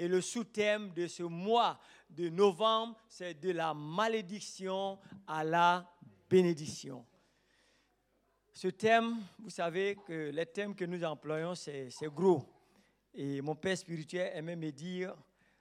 Et 0.00 0.08
le 0.08 0.22
sous-thème 0.22 0.94
de 0.94 1.06
ce 1.06 1.22
mois 1.24 1.78
de 2.08 2.30
novembre, 2.30 2.96
c'est 3.06 3.38
de 3.38 3.50
la 3.50 3.74
malédiction 3.74 4.98
à 5.26 5.44
la 5.44 5.86
bénédiction. 6.26 7.04
Ce 8.50 8.68
thème, 8.68 9.18
vous 9.38 9.50
savez 9.50 9.96
que 9.96 10.30
les 10.30 10.46
thèmes 10.46 10.74
que 10.74 10.86
nous 10.86 11.04
employons, 11.04 11.54
c'est 11.54 11.90
gros. 12.14 12.42
Et 13.12 13.42
mon 13.42 13.54
père 13.54 13.76
spirituel 13.76 14.32
aimait 14.34 14.56
me 14.56 14.70
dire, 14.72 15.14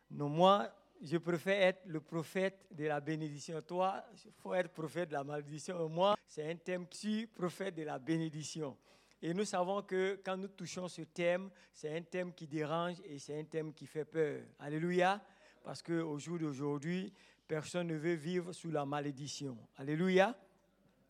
non, 0.10 0.30
moi, 0.30 0.74
je 1.02 1.18
préfère 1.18 1.62
être 1.62 1.82
le 1.88 2.00
prophète 2.00 2.66
de 2.72 2.86
la 2.86 3.02
bénédiction. 3.02 3.62
Toi, 3.62 4.06
il 4.24 4.32
faut 4.38 4.54
être 4.54 4.72
prophète 4.72 5.10
de 5.10 5.16
la 5.16 5.24
malédiction. 5.26 5.90
Moi, 5.90 6.16
c'est 6.26 6.50
un 6.50 6.56
thème 6.56 6.88
qui 6.88 7.28
prophète 7.28 7.76
de 7.76 7.84
la 7.84 8.00
bénédiction. 8.00 8.78
Et 9.22 9.34
nous 9.34 9.46
savons 9.46 9.82
que 9.82 10.20
quand 10.24 10.38
nous 10.38 10.48
touchons 10.48 10.88
ce 10.88 11.02
thème, 11.02 11.50
c'est 11.74 11.96
un 11.96 12.02
thème 12.02 12.34
qui 12.34 12.48
dérange 12.48 12.96
et 13.04 13.20
c'est 13.20 13.38
un 13.38 13.44
thème 13.44 13.74
qui 13.74 13.86
fait 13.86 14.06
peur. 14.06 14.42
Alléluia. 14.60 15.22
Parce 15.64 15.82
qu'au 15.82 16.18
jour 16.18 16.40
d'aujourd'hui, 16.40 17.12
personne 17.48 17.88
ne 17.88 17.96
veut 17.96 18.14
vivre 18.14 18.54
sous 18.54 18.72
la 18.72 18.86
malédiction. 18.86 19.58
Alléluia. 19.78 20.38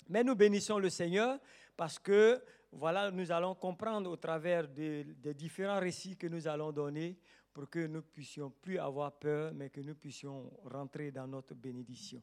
Mais 0.08 0.23
nous 0.23 0.36
bénissons 0.36 0.80
le 0.80 0.90
Seigneur 0.90 1.40
parce 1.77 2.00
que, 2.00 2.41
voilà, 2.72 3.12
nous 3.12 3.31
allons 3.31 3.53
comprendre 3.53 4.09
au 4.09 4.17
travers 4.17 4.67
des, 4.67 5.03
des 5.03 5.36
différents 5.36 5.80
récits 5.80 6.17
que 6.17 6.28
nous 6.28 6.48
allons 6.48 6.72
donner 6.72 7.16
pour 7.53 7.70
que 7.70 7.86
nous 7.86 8.02
puissions 8.02 8.50
plus 8.50 8.80
avoir 8.80 9.12
peur, 9.12 9.53
mais 9.53 9.70
que 9.70 9.81
nous 9.81 9.95
puissions 9.95 10.52
rentrer 10.66 11.12
dans 11.12 11.28
notre 11.28 11.53
bénédiction. 11.53 12.22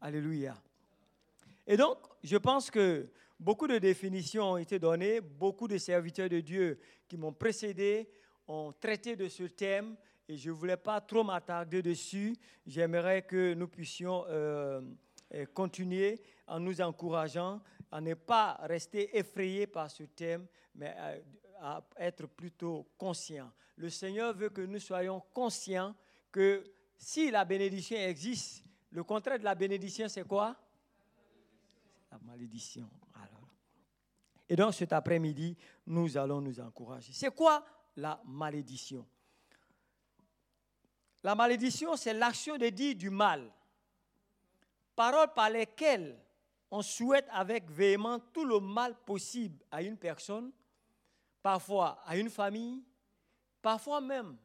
Alléluia. 0.00 0.54
Et 1.70 1.76
donc, 1.76 1.98
je 2.24 2.38
pense 2.38 2.70
que 2.70 3.10
beaucoup 3.38 3.66
de 3.66 3.76
définitions 3.76 4.52
ont 4.52 4.56
été 4.56 4.78
données, 4.78 5.20
beaucoup 5.20 5.68
de 5.68 5.76
serviteurs 5.76 6.30
de 6.30 6.40
Dieu 6.40 6.80
qui 7.06 7.18
m'ont 7.18 7.34
précédé 7.34 8.08
ont 8.46 8.72
traité 8.72 9.16
de 9.16 9.28
ce 9.28 9.42
thème 9.42 9.94
et 10.26 10.38
je 10.38 10.48
ne 10.48 10.54
voulais 10.54 10.78
pas 10.78 10.98
trop 11.02 11.22
m'attarder 11.22 11.82
dessus. 11.82 12.34
J'aimerais 12.66 13.20
que 13.20 13.52
nous 13.52 13.68
puissions 13.68 14.24
euh, 14.28 14.80
continuer 15.52 16.22
en 16.46 16.58
nous 16.58 16.80
encourageant 16.80 17.60
à 17.92 18.00
ne 18.00 18.14
pas 18.14 18.54
rester 18.62 19.14
effrayés 19.18 19.66
par 19.66 19.90
ce 19.90 20.04
thème, 20.04 20.46
mais 20.74 20.96
à, 21.60 21.82
être 21.98 22.26
plutôt 22.28 22.88
conscients. 22.96 23.52
Le 23.76 23.90
Seigneur 23.90 24.34
veut 24.34 24.48
que 24.48 24.62
nous 24.62 24.80
soyons 24.80 25.22
conscients 25.34 25.94
que 26.32 26.64
si 26.96 27.30
la 27.30 27.44
bénédiction 27.44 27.98
existe, 27.98 28.64
le 28.90 29.04
contraire 29.04 29.38
de 29.38 29.44
la 29.44 29.54
bénédiction, 29.54 30.08
c'est 30.08 30.26
quoi? 30.26 30.56
Malédiction. 32.22 32.88
Et 34.48 34.56
donc 34.56 34.74
cet 34.74 34.92
après-midi, 34.92 35.56
nous 35.86 36.16
allons 36.16 36.40
nous 36.40 36.58
encourager. 36.60 37.12
C'est 37.12 37.34
quoi 37.34 37.64
la 37.96 38.20
malédiction? 38.24 39.06
La 41.22 41.34
malédiction, 41.34 41.96
c'est 41.96 42.14
l'action 42.14 42.56
de 42.56 42.68
dire 42.68 42.94
du 42.94 43.10
mal. 43.10 43.52
Paroles 44.96 45.32
par 45.34 45.50
lesquelles 45.50 46.18
on 46.70 46.82
souhaite 46.82 47.26
avec 47.30 47.70
véhément 47.70 48.18
tout 48.18 48.44
le 48.44 48.60
mal 48.60 48.94
possible 49.04 49.62
à 49.70 49.82
une 49.82 49.96
personne, 49.96 50.50
parfois 51.42 52.02
à 52.04 52.16
une 52.16 52.30
famille, 52.30 52.82
parfois 53.60 54.00
même 54.00 54.36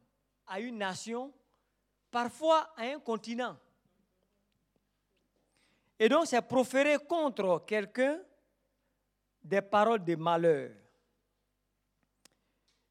à 0.46 0.60
une 0.60 0.78
nation, 0.78 1.32
parfois 2.10 2.72
à 2.76 2.82
un 2.82 2.98
continent. 3.00 3.56
Et 6.04 6.08
donc 6.10 6.26
c'est 6.26 6.42
proférer 6.42 6.98
contre 6.98 7.64
quelqu'un 7.66 8.20
des 9.42 9.62
paroles 9.62 10.04
de 10.04 10.14
malheur. 10.16 10.70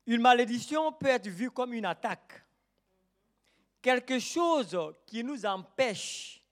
Une 0.08 0.20
malédiction 0.20 0.92
peut 0.94 1.10
être 1.10 1.28
vue 1.28 1.52
comme 1.52 1.76
une 1.76 1.86
attaque, 1.86 2.44
quelque 3.84 4.18
chose 4.18 4.76
qui 5.06 5.24
nous 5.24 5.46
empêche 5.46 6.44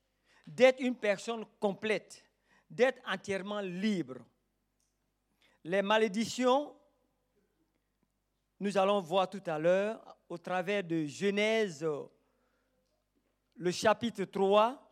d'être 0.45 0.79
une 0.81 0.95
personne 0.95 1.43
complète, 1.59 2.23
d'être 2.69 3.01
entièrement 3.09 3.61
libre. 3.61 4.17
Les 5.63 5.81
malédictions, 5.81 6.75
nous 8.59 8.77
allons 8.77 9.01
voir 9.01 9.27
tout 9.27 9.41
à 9.47 9.57
l'heure 9.57 10.15
au 10.29 10.37
travers 10.37 10.83
de 10.83 11.07
Genèse, 11.07 11.83
le 13.55 13.71
chapitre 13.71 14.25
3, 14.25 14.90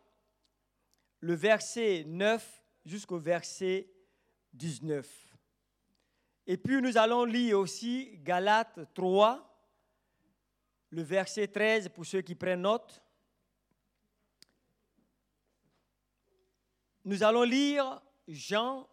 le 1.21 1.33
verset 1.33 2.03
9 2.07 2.63
jusqu'au 2.85 3.17
verset 3.17 3.89
19. 4.53 5.07
Et 6.47 6.57
puis 6.57 6.81
nous 6.81 6.97
allons 6.97 7.25
lire 7.25 7.59
aussi 7.59 8.17
Galates 8.23 8.79
3, 8.93 9.45
le 10.89 11.03
verset 11.03 11.47
13 11.47 11.89
pour 11.89 12.05
ceux 12.05 12.21
qui 12.21 12.35
prennent 12.35 12.61
note. 12.61 13.03
Nous 17.05 17.23
allons 17.23 17.43
lire 17.43 18.01
Jean 18.27 18.87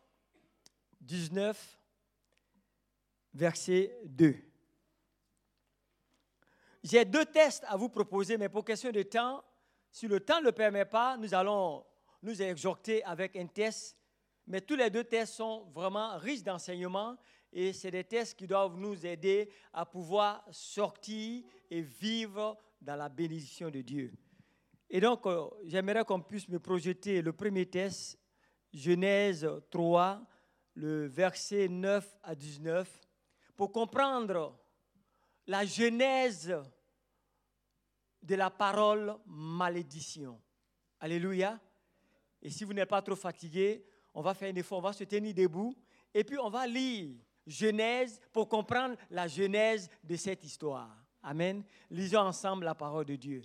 19, 1.00 1.78
verset 3.34 3.98
2. 4.04 4.36
J'ai 6.82 7.04
deux 7.04 7.24
tests 7.24 7.64
à 7.66 7.76
vous 7.76 7.88
proposer, 7.88 8.36
mais 8.36 8.48
pour 8.48 8.64
question 8.64 8.92
de 8.92 9.02
temps, 9.02 9.42
si 9.90 10.06
le 10.06 10.20
temps 10.20 10.40
ne 10.40 10.46
le 10.46 10.52
permet 10.52 10.84
pas, 10.84 11.16
nous 11.16 11.34
allons 11.34 11.84
nous 12.22 12.40
exhorter 12.42 13.02
avec 13.04 13.36
un 13.36 13.46
test 13.46 13.96
mais 14.46 14.60
tous 14.60 14.76
les 14.76 14.90
deux 14.90 15.04
tests 15.04 15.34
sont 15.34 15.70
vraiment 15.74 16.16
riches 16.18 16.42
d'enseignements 16.42 17.16
et 17.52 17.72
c'est 17.72 17.90
des 17.90 18.04
tests 18.04 18.38
qui 18.38 18.46
doivent 18.46 18.76
nous 18.76 19.04
aider 19.04 19.50
à 19.72 19.84
pouvoir 19.84 20.46
sortir 20.52 21.42
et 21.70 21.80
vivre 21.80 22.56
dans 22.80 22.96
la 22.96 23.08
bénédiction 23.08 23.70
de 23.70 23.80
Dieu. 23.80 24.12
Et 24.88 25.00
donc, 25.00 25.26
euh, 25.26 25.48
j'aimerais 25.64 26.04
qu'on 26.04 26.20
puisse 26.20 26.48
me 26.48 26.60
projeter 26.60 27.22
le 27.22 27.32
premier 27.32 27.66
test, 27.66 28.20
Genèse 28.72 29.48
3, 29.70 30.24
le 30.74 31.06
verset 31.06 31.66
9 31.68 32.16
à 32.22 32.34
19, 32.34 33.00
pour 33.56 33.72
comprendre 33.72 34.56
la 35.46 35.64
genèse 35.64 36.54
de 38.22 38.34
la 38.34 38.50
parole 38.50 39.16
malédiction. 39.26 40.40
Alléluia. 41.00 41.58
Et 42.46 42.50
si 42.50 42.62
vous 42.62 42.72
n'êtes 42.72 42.88
pas 42.88 43.02
trop 43.02 43.16
fatigué, 43.16 43.84
on 44.14 44.22
va 44.22 44.32
faire 44.32 44.48
une 44.48 44.56
effort, 44.56 44.78
on 44.78 44.82
va 44.82 44.92
se 44.92 45.02
tenir 45.02 45.34
debout, 45.34 45.74
et 46.14 46.22
puis 46.22 46.38
on 46.38 46.48
va 46.48 46.64
lire 46.64 47.16
Genèse 47.44 48.20
pour 48.32 48.48
comprendre 48.48 48.94
la 49.10 49.26
genèse 49.26 49.90
de 50.04 50.14
cette 50.14 50.44
histoire. 50.44 50.96
Amen. 51.24 51.64
Lisons 51.90 52.20
ensemble 52.20 52.64
la 52.64 52.76
parole 52.76 53.04
de 53.04 53.16
Dieu. 53.16 53.42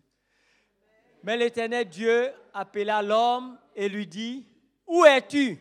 Mais 1.24 1.36
l'Éternel 1.36 1.90
Dieu 1.90 2.32
appela 2.54 3.02
l'homme 3.02 3.58
et 3.76 3.90
lui 3.90 4.06
dit, 4.06 4.46
Où 4.86 5.04
es-tu? 5.04 5.58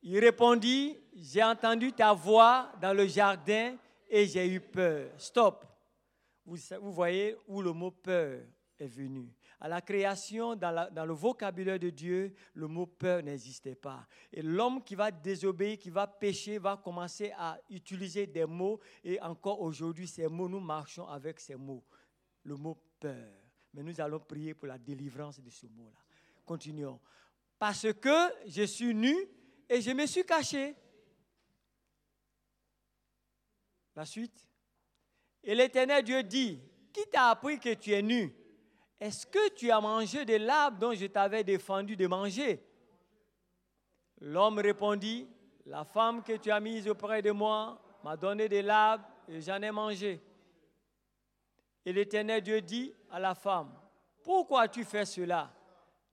Il 0.00 0.18
répondit, 0.20 0.96
J'ai 1.14 1.42
entendu 1.42 1.92
ta 1.92 2.14
voix 2.14 2.72
dans 2.80 2.94
le 2.94 3.06
jardin 3.06 3.76
et 4.08 4.26
j'ai 4.26 4.48
eu 4.48 4.58
peur. 4.58 5.10
Stop. 5.18 5.66
Vous 6.46 6.92
voyez 6.92 7.36
où 7.46 7.60
le 7.60 7.72
mot 7.72 7.90
peur 7.90 8.40
est 8.78 8.86
venu 8.86 9.28
à 9.62 9.68
la 9.68 9.80
création, 9.80 10.56
dans, 10.56 10.90
le 11.06 11.12
vocabulaire 11.12 11.78
de 11.78 11.88
Dieu, 11.88 12.34
le 12.52 12.66
mot 12.66 12.84
peur 12.84 13.22
n'existait 13.22 13.76
pas. 13.76 14.08
Et 14.32 14.42
l'homme 14.42 14.82
qui 14.82 14.96
va 14.96 15.12
désobéir, 15.12 15.78
qui 15.78 15.88
va 15.88 16.04
pécher, 16.04 16.58
va 16.58 16.76
commencer 16.76 17.32
à 17.38 17.60
utiliser 17.70 18.26
des 18.26 18.44
mots. 18.44 18.80
Et 19.04 19.20
encore 19.20 19.60
aujourd'hui, 19.60 20.08
ces 20.08 20.26
mots, 20.26 20.48
nous 20.48 20.58
marchons 20.58 21.06
avec 21.06 21.38
ces 21.38 21.54
mots. 21.54 21.84
Le 22.42 22.56
mot 22.56 22.76
peur. 22.98 23.32
Mais 23.72 23.84
nous 23.84 24.00
allons 24.00 24.18
prier 24.18 24.52
pour 24.52 24.66
la 24.66 24.78
délivrance 24.78 25.38
de 25.38 25.48
ce 25.48 25.66
mot-là. 25.68 26.00
Continuons. 26.44 26.98
Parce 27.56 27.86
que 27.92 28.48
je 28.48 28.64
suis 28.64 28.92
nu 28.92 29.14
et 29.68 29.80
je 29.80 29.92
me 29.92 30.06
suis 30.06 30.24
caché. 30.24 30.74
La 33.94 34.06
suite. 34.06 34.48
Et 35.44 35.54
l'Éternel 35.54 36.02
Dieu 36.02 36.20
dit, 36.24 36.60
qui 36.92 37.08
t'a 37.08 37.30
appris 37.30 37.60
que 37.60 37.74
tu 37.74 37.92
es 37.92 38.02
nu? 38.02 38.41
Est-ce 39.02 39.26
que 39.26 39.48
tu 39.54 39.68
as 39.72 39.80
mangé 39.80 40.24
de 40.24 40.36
l'arbre 40.36 40.78
dont 40.78 40.94
je 40.94 41.06
t'avais 41.06 41.42
défendu 41.42 41.96
de 41.96 42.06
manger? 42.06 42.62
L'homme 44.20 44.60
répondit, 44.60 45.28
la 45.66 45.84
femme 45.84 46.22
que 46.22 46.36
tu 46.36 46.52
as 46.52 46.60
mise 46.60 46.86
auprès 46.86 47.20
de 47.20 47.32
moi 47.32 47.82
m'a 48.04 48.16
donné 48.16 48.48
de 48.48 48.60
l'arbre 48.60 49.04
et 49.26 49.40
j'en 49.40 49.60
ai 49.60 49.72
mangé. 49.72 50.20
Et 51.84 51.92
l'Éternel 51.92 52.42
Dieu 52.42 52.60
dit 52.60 52.94
à 53.10 53.18
la 53.18 53.34
femme, 53.34 53.72
pourquoi 54.22 54.68
tu 54.68 54.84
fais 54.84 55.04
cela 55.04 55.52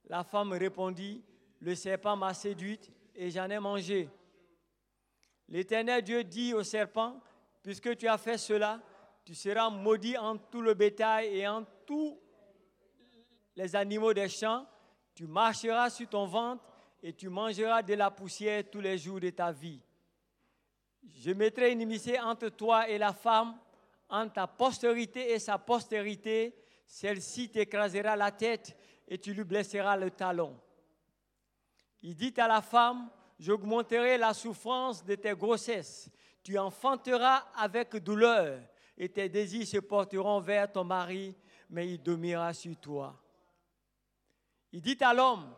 La 0.05 0.23
femme 0.23 0.53
répondit, 0.53 1.23
le 1.59 1.75
serpent 1.75 2.15
m'a 2.15 2.33
séduite 2.33 2.91
et 3.13 3.29
j'en 3.29 3.51
ai 3.51 3.59
mangé. 3.59 4.09
L'Éternel 5.47 6.01
Dieu 6.01 6.23
dit 6.23 6.55
au 6.55 6.63
serpent, 6.63 7.21
puisque 7.61 7.95
tu 7.97 8.07
as 8.07 8.17
fait 8.17 8.39
cela, 8.39 8.81
tu 9.23 9.35
seras 9.35 9.69
maudit 9.69 10.17
en 10.17 10.37
tout 10.37 10.63
le 10.63 10.73
bétail 10.73 11.37
et 11.37 11.47
en 11.47 11.63
tout 11.85 12.19
les 13.59 13.75
animaux 13.75 14.13
des 14.13 14.29
champs, 14.29 14.65
tu 15.13 15.27
marcheras 15.27 15.89
sur 15.89 16.07
ton 16.07 16.25
ventre 16.25 16.63
et 17.03 17.11
tu 17.11 17.27
mangeras 17.27 17.81
de 17.81 17.93
la 17.93 18.09
poussière 18.09 18.63
tous 18.71 18.79
les 18.79 18.97
jours 18.97 19.19
de 19.19 19.31
ta 19.31 19.51
vie. 19.51 19.81
Je 21.03 21.31
mettrai 21.31 21.73
une 21.73 21.81
inimitié 21.81 22.21
entre 22.21 22.47
toi 22.47 22.87
et 22.87 22.97
la 22.97 23.11
femme, 23.11 23.57
entre 24.07 24.31
ta 24.31 24.47
postérité 24.47 25.33
et 25.33 25.39
sa 25.39 25.57
postérité, 25.57 26.55
celle-ci 26.85 27.49
t'écrasera 27.49 28.15
la 28.15 28.31
tête 28.31 28.77
et 29.05 29.17
tu 29.17 29.33
lui 29.33 29.43
blesseras 29.43 29.97
le 29.97 30.09
talon. 30.09 30.57
Il 32.01 32.15
dit 32.15 32.33
à 32.37 32.47
la 32.47 32.61
femme, 32.61 33.09
j'augmenterai 33.37 34.17
la 34.17 34.33
souffrance 34.33 35.03
de 35.03 35.15
tes 35.15 35.33
grossesses. 35.33 36.09
Tu 36.43 36.57
enfanteras 36.57 37.43
avec 37.57 37.97
douleur 37.97 38.61
et 38.97 39.09
tes 39.09 39.27
désirs 39.27 39.67
se 39.67 39.79
porteront 39.79 40.39
vers 40.39 40.71
ton 40.71 40.85
mari, 40.85 41.35
mais 41.69 41.89
il 41.89 42.01
dormira 42.01 42.53
sur 42.53 42.77
toi. 42.77 43.19
Il 44.71 44.81
dit 44.81 44.97
à 45.01 45.13
l'homme, 45.13 45.53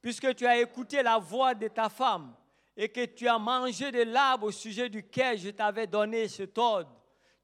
puisque 0.00 0.34
tu 0.34 0.46
as 0.46 0.60
écouté 0.60 1.02
la 1.02 1.18
voix 1.18 1.54
de 1.54 1.68
ta 1.68 1.88
femme 1.88 2.34
et 2.76 2.88
que 2.88 3.04
tu 3.04 3.26
as 3.28 3.38
mangé 3.38 3.90
de 3.90 4.02
l'arbre 4.02 4.46
au 4.46 4.50
sujet 4.50 4.88
duquel 4.88 5.38
je 5.38 5.50
t'avais 5.50 5.86
donné 5.86 6.28
ce 6.28 6.42
ordre, 6.56 6.90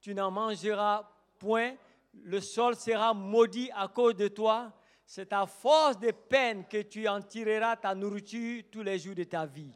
tu 0.00 0.14
n'en 0.14 0.30
mangeras 0.30 1.08
point, 1.38 1.74
le 2.24 2.40
sol 2.40 2.76
sera 2.76 3.14
maudit 3.14 3.70
à 3.74 3.88
cause 3.88 4.16
de 4.16 4.28
toi. 4.28 4.72
C'est 5.04 5.32
à 5.32 5.46
force 5.46 5.98
de 5.98 6.10
peine 6.10 6.66
que 6.66 6.82
tu 6.82 7.08
en 7.08 7.20
tireras 7.20 7.76
ta 7.76 7.94
nourriture 7.94 8.64
tous 8.70 8.82
les 8.82 8.98
jours 8.98 9.14
de 9.14 9.24
ta 9.24 9.46
vie. 9.46 9.72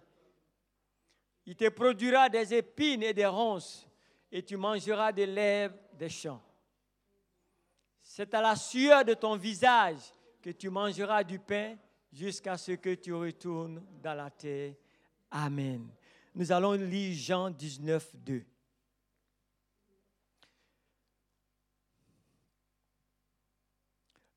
Il 1.45 1.57
te 1.57 1.69
produira 1.69 2.29
des 2.29 2.55
épines 2.55 3.03
et 3.03 3.15
des 3.15 3.27
ronces, 3.27 3.87
et 4.33 4.43
tu 4.43 4.57
mangeras 4.57 5.13
des 5.13 5.27
lèvres 5.27 5.75
des 5.93 6.09
champs. 6.09 6.43
C'est 8.03 8.35
à 8.35 8.41
la 8.41 8.57
sueur 8.57 9.05
de 9.05 9.15
ton 9.15 9.37
visage 9.37 10.01
que 10.47 10.53
tu 10.53 10.71
mangeras 10.71 11.25
du 11.25 11.41
pain 11.41 11.77
jusqu'à 12.13 12.57
ce 12.57 12.71
que 12.71 12.95
tu 12.95 13.13
retournes 13.13 13.85
dans 14.01 14.15
la 14.15 14.31
terre. 14.31 14.77
Amen. 15.29 15.89
Nous 16.33 16.53
allons 16.53 16.75
lire 16.75 17.17
Jean 17.17 17.51
19, 17.51 18.15
2. 18.15 18.47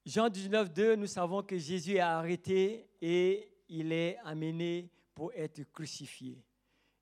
Jean 0.03 0.29
19, 0.29 0.73
2, 0.73 0.95
nous 0.95 1.05
savons 1.05 1.43
que 1.43 1.59
Jésus 1.59 1.97
est 1.97 1.99
arrêté 1.99 2.89
et 2.99 3.47
il 3.67 3.91
est 3.91 4.17
amené 4.23 4.89
pour 5.13 5.31
être 5.33 5.61
crucifié. 5.71 6.43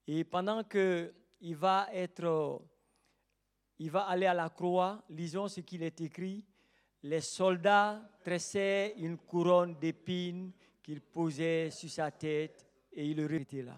Et 0.05 0.25
pendant 0.25 0.65
qu'il 0.65 1.55
va 1.55 1.87
va 3.79 4.01
aller 4.01 4.25
à 4.25 4.33
la 4.33 4.49
croix, 4.49 5.01
lisons 5.07 5.47
ce 5.47 5.61
qu'il 5.61 5.81
est 5.83 6.01
écrit. 6.01 6.43
Les 7.03 7.21
soldats 7.21 8.01
tressaient 8.23 8.93
une 8.97 9.17
couronne 9.17 9.75
d'épines 9.79 10.51
qu'ils 10.83 11.01
posaient 11.01 11.69
sur 11.69 11.89
sa 11.89 12.11
tête 12.11 12.65
et 12.91 13.05
il 13.05 13.19
était 13.19 13.61
là. 13.61 13.77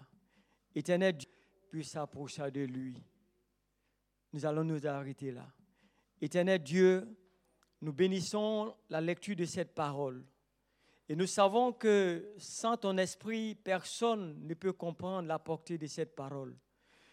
Éternel 0.74 1.16
Dieu, 1.16 1.28
puis 1.70 1.84
s'approcha 1.84 2.50
de 2.50 2.60
lui. 2.60 2.94
Nous 4.32 4.46
allons 4.46 4.64
nous 4.64 4.86
arrêter 4.86 5.32
là. 5.32 5.46
Éternel 6.20 6.62
Dieu, 6.62 7.08
nous 7.80 7.92
bénissons 7.92 8.74
la 8.88 9.00
lecture 9.00 9.36
de 9.36 9.44
cette 9.44 9.74
parole. 9.74 10.24
Et 11.08 11.16
nous 11.16 11.26
savons 11.26 11.72
que 11.72 12.34
sans 12.38 12.76
ton 12.76 12.96
esprit, 12.98 13.56
personne 13.56 14.46
ne 14.46 14.54
peut 14.54 14.72
comprendre 14.72 15.26
la 15.26 15.38
portée 15.38 15.76
de 15.76 15.86
cette 15.86 16.14
parole. 16.14 16.56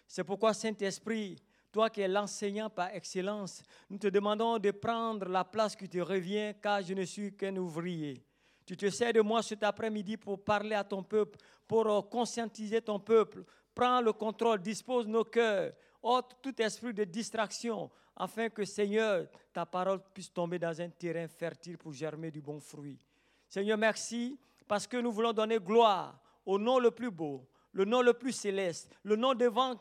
C'est 0.08 0.24
pourquoi, 0.24 0.54
Saint-Esprit, 0.54 1.42
toi 1.72 1.90
qui 1.90 2.02
es 2.02 2.08
l'enseignant 2.08 2.70
par 2.70 2.94
excellence, 2.94 3.62
nous 3.90 3.98
te 3.98 4.08
demandons 4.08 4.58
de 4.60 4.72
prendre 4.72 5.28
la 5.28 5.44
place 5.44 5.76
qui 5.76 5.88
te 5.90 6.00
revient, 6.00 6.54
car 6.62 6.82
je 6.82 6.94
ne 6.94 7.04
suis 7.04 7.36
qu'un 7.36 7.56
ouvrier. 7.58 8.24
Tu 8.66 8.76
te 8.76 8.90
sers 8.90 9.14
de 9.14 9.22
moi 9.22 9.42
cet 9.42 9.64
après-midi 9.64 10.18
pour 10.18 10.44
parler 10.44 10.76
à 10.76 10.84
ton 10.84 11.02
peuple, 11.02 11.40
pour 11.68 11.88
euh, 11.88 12.02
conscientiser 12.02 12.82
ton 12.82 13.00
peuple. 13.00 13.46
Prends 13.74 14.02
le 14.02 14.12
contrôle, 14.12 14.62
dispose 14.62 15.08
nos 15.08 15.24
cœurs, 15.24 15.72
ôte 16.02 16.36
tout 16.42 16.62
esprit 16.62 16.94
de 16.94 17.04
distraction, 17.06 17.90
afin 18.16 18.50
que, 18.50 18.66
Seigneur, 18.66 19.28
ta 19.54 19.66
parole 19.66 20.02
puisse 20.14 20.34
tomber 20.34 20.60
dans 20.60 20.82
un 20.82 20.90
terrain 20.90 21.28
fertile 21.28 21.78
pour 21.78 21.94
germer 21.94 22.32
du 22.32 22.42
bon 22.42 22.60
fruit. 22.60 23.00
Seigneur, 23.48 23.78
merci 23.78 24.38
parce 24.68 24.86
que 24.86 24.98
nous 24.98 25.12
voulons 25.12 25.32
donner 25.32 25.60
gloire 25.60 26.20
au 26.46 26.60
nom 26.60 26.80
le 26.80 26.92
plus 26.92 27.12
beau, 27.12 27.48
le 27.72 27.86
nom 27.86 28.02
le 28.02 28.14
plus 28.14 28.34
céleste, 28.34 28.94
le 29.04 29.16
nom 29.16 29.34
devant 29.34 29.76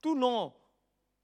tout 0.00 0.16
nom, 0.16 0.52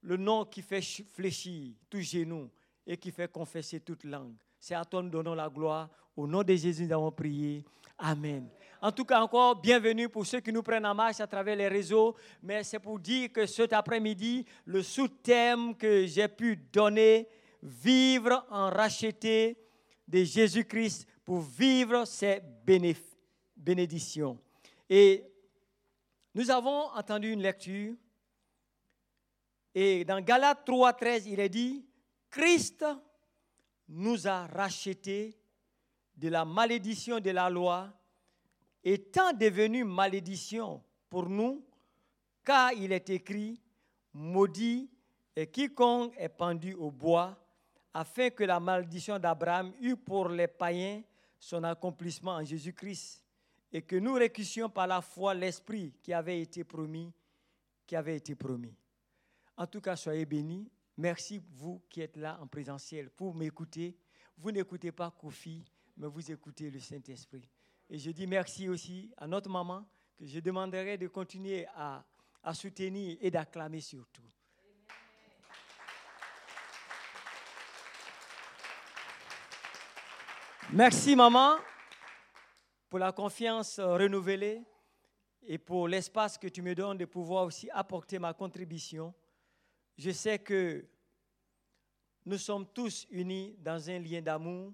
le 0.02 0.16
nom 0.16 0.44
qui 0.44 0.62
fait 0.62 0.80
fléchir 0.80 1.72
tout 1.88 2.00
genou 2.00 2.50
et 2.86 2.96
qui 2.96 3.10
fait 3.10 3.30
confesser 3.30 3.80
toute 3.80 4.04
langue. 4.04 4.34
C'est 4.58 4.74
à 4.74 4.84
toi 4.84 5.02
nous 5.02 5.10
donnons 5.10 5.34
la 5.34 5.48
gloire. 5.48 5.88
Au 6.16 6.26
nom 6.26 6.42
de 6.42 6.54
Jésus, 6.54 6.84
nous 6.84 6.92
avons 6.92 7.10
prié. 7.10 7.64
Amen. 7.98 8.48
En 8.82 8.92
tout 8.92 9.04
cas, 9.04 9.20
encore 9.20 9.56
bienvenue 9.56 10.08
pour 10.08 10.26
ceux 10.26 10.40
qui 10.40 10.52
nous 10.52 10.62
prennent 10.62 10.86
en 10.86 10.94
marche 10.94 11.20
à 11.20 11.26
travers 11.26 11.56
les 11.56 11.68
réseaux. 11.68 12.16
Mais 12.42 12.64
c'est 12.64 12.78
pour 12.78 12.98
dire 12.98 13.30
que 13.32 13.46
cet 13.46 13.72
après-midi, 13.72 14.44
le 14.64 14.82
sous-thème 14.82 15.74
que 15.76 16.06
j'ai 16.06 16.28
pu 16.28 16.56
donner, 16.56 17.28
vivre 17.62 18.46
en 18.50 18.70
racheté 18.70 19.56
de 20.08 20.24
Jésus-Christ 20.24 21.06
pour 21.24 21.40
vivre 21.40 22.04
ses 22.06 22.40
bénédictions. 23.56 24.38
Et 24.88 25.24
nous 26.34 26.50
avons 26.50 26.86
entendu 26.96 27.32
une 27.32 27.42
lecture. 27.42 27.94
Et 29.74 30.04
dans 30.04 30.20
Galates 30.20 30.64
3, 30.64 30.92
13, 30.94 31.26
il 31.26 31.40
est 31.40 31.48
dit, 31.48 31.84
Christ 32.28 32.84
nous 33.88 34.26
a 34.26 34.46
rachetés 34.46 35.36
de 36.16 36.28
la 36.28 36.44
malédiction 36.44 37.20
de 37.20 37.30
la 37.30 37.48
loi, 37.48 37.92
étant 38.82 39.32
devenu 39.32 39.84
malédiction 39.84 40.82
pour 41.08 41.28
nous, 41.28 41.64
car 42.44 42.72
il 42.72 42.92
est 42.92 43.10
écrit, 43.10 43.60
maudit 44.12 44.90
et 45.36 45.46
quiconque 45.46 46.14
est 46.18 46.28
pendu 46.28 46.74
au 46.74 46.90
bois, 46.90 47.36
afin 47.94 48.30
que 48.30 48.44
la 48.44 48.60
malédiction 48.60 49.18
d'Abraham 49.18 49.72
eût 49.80 49.96
pour 49.96 50.28
les 50.28 50.48
païens 50.48 51.02
son 51.38 51.64
accomplissement 51.64 52.32
en 52.32 52.44
Jésus-Christ 52.44 53.24
et 53.72 53.82
que 53.82 53.96
nous 53.96 54.12
récussions 54.12 54.68
par 54.68 54.86
la 54.86 55.00
foi 55.00 55.32
l'esprit 55.34 55.94
qui 56.02 56.12
avait 56.12 56.40
été 56.40 56.64
promis, 56.64 57.12
qui 57.86 57.96
avait 57.96 58.16
été 58.16 58.34
promis. 58.34 58.74
En 59.60 59.66
tout 59.66 59.82
cas, 59.82 59.94
soyez 59.94 60.24
bénis. 60.24 60.72
Merci 60.96 61.38
vous 61.52 61.82
qui 61.90 62.00
êtes 62.00 62.16
là 62.16 62.38
en 62.40 62.46
présentiel 62.46 63.10
pour 63.10 63.34
m'écouter. 63.34 63.94
Vous 64.38 64.50
n'écoutez 64.50 64.90
pas 64.90 65.10
Kofi, 65.10 65.62
mais 65.98 66.06
vous 66.06 66.30
écoutez 66.32 66.70
le 66.70 66.80
Saint-Esprit. 66.80 67.46
Et 67.90 67.98
je 67.98 68.10
dis 68.10 68.26
merci 68.26 68.70
aussi 68.70 69.12
à 69.18 69.26
notre 69.26 69.50
maman 69.50 69.86
que 70.18 70.24
je 70.24 70.40
demanderai 70.40 70.96
de 70.96 71.08
continuer 71.08 71.66
à, 71.76 72.02
soutenir 72.54 73.18
et 73.20 73.30
d'acclamer 73.30 73.82
surtout. 73.82 74.22
Merci 80.72 81.14
maman 81.14 81.56
pour 82.88 82.98
la 82.98 83.12
confiance 83.12 83.78
renouvelée 83.78 84.62
et 85.42 85.58
pour 85.58 85.86
l'espace 85.86 86.38
que 86.38 86.48
tu 86.48 86.62
me 86.62 86.74
donnes 86.74 86.96
de 86.96 87.04
pouvoir 87.04 87.44
aussi 87.44 87.68
apporter 87.72 88.18
ma 88.18 88.32
contribution. 88.32 89.12
Je 89.96 90.10
sais 90.10 90.38
que 90.38 90.86
nous 92.24 92.38
sommes 92.38 92.66
tous 92.66 93.06
unis 93.10 93.56
dans 93.58 93.90
un 93.90 93.98
lien 93.98 94.22
d'amour 94.22 94.72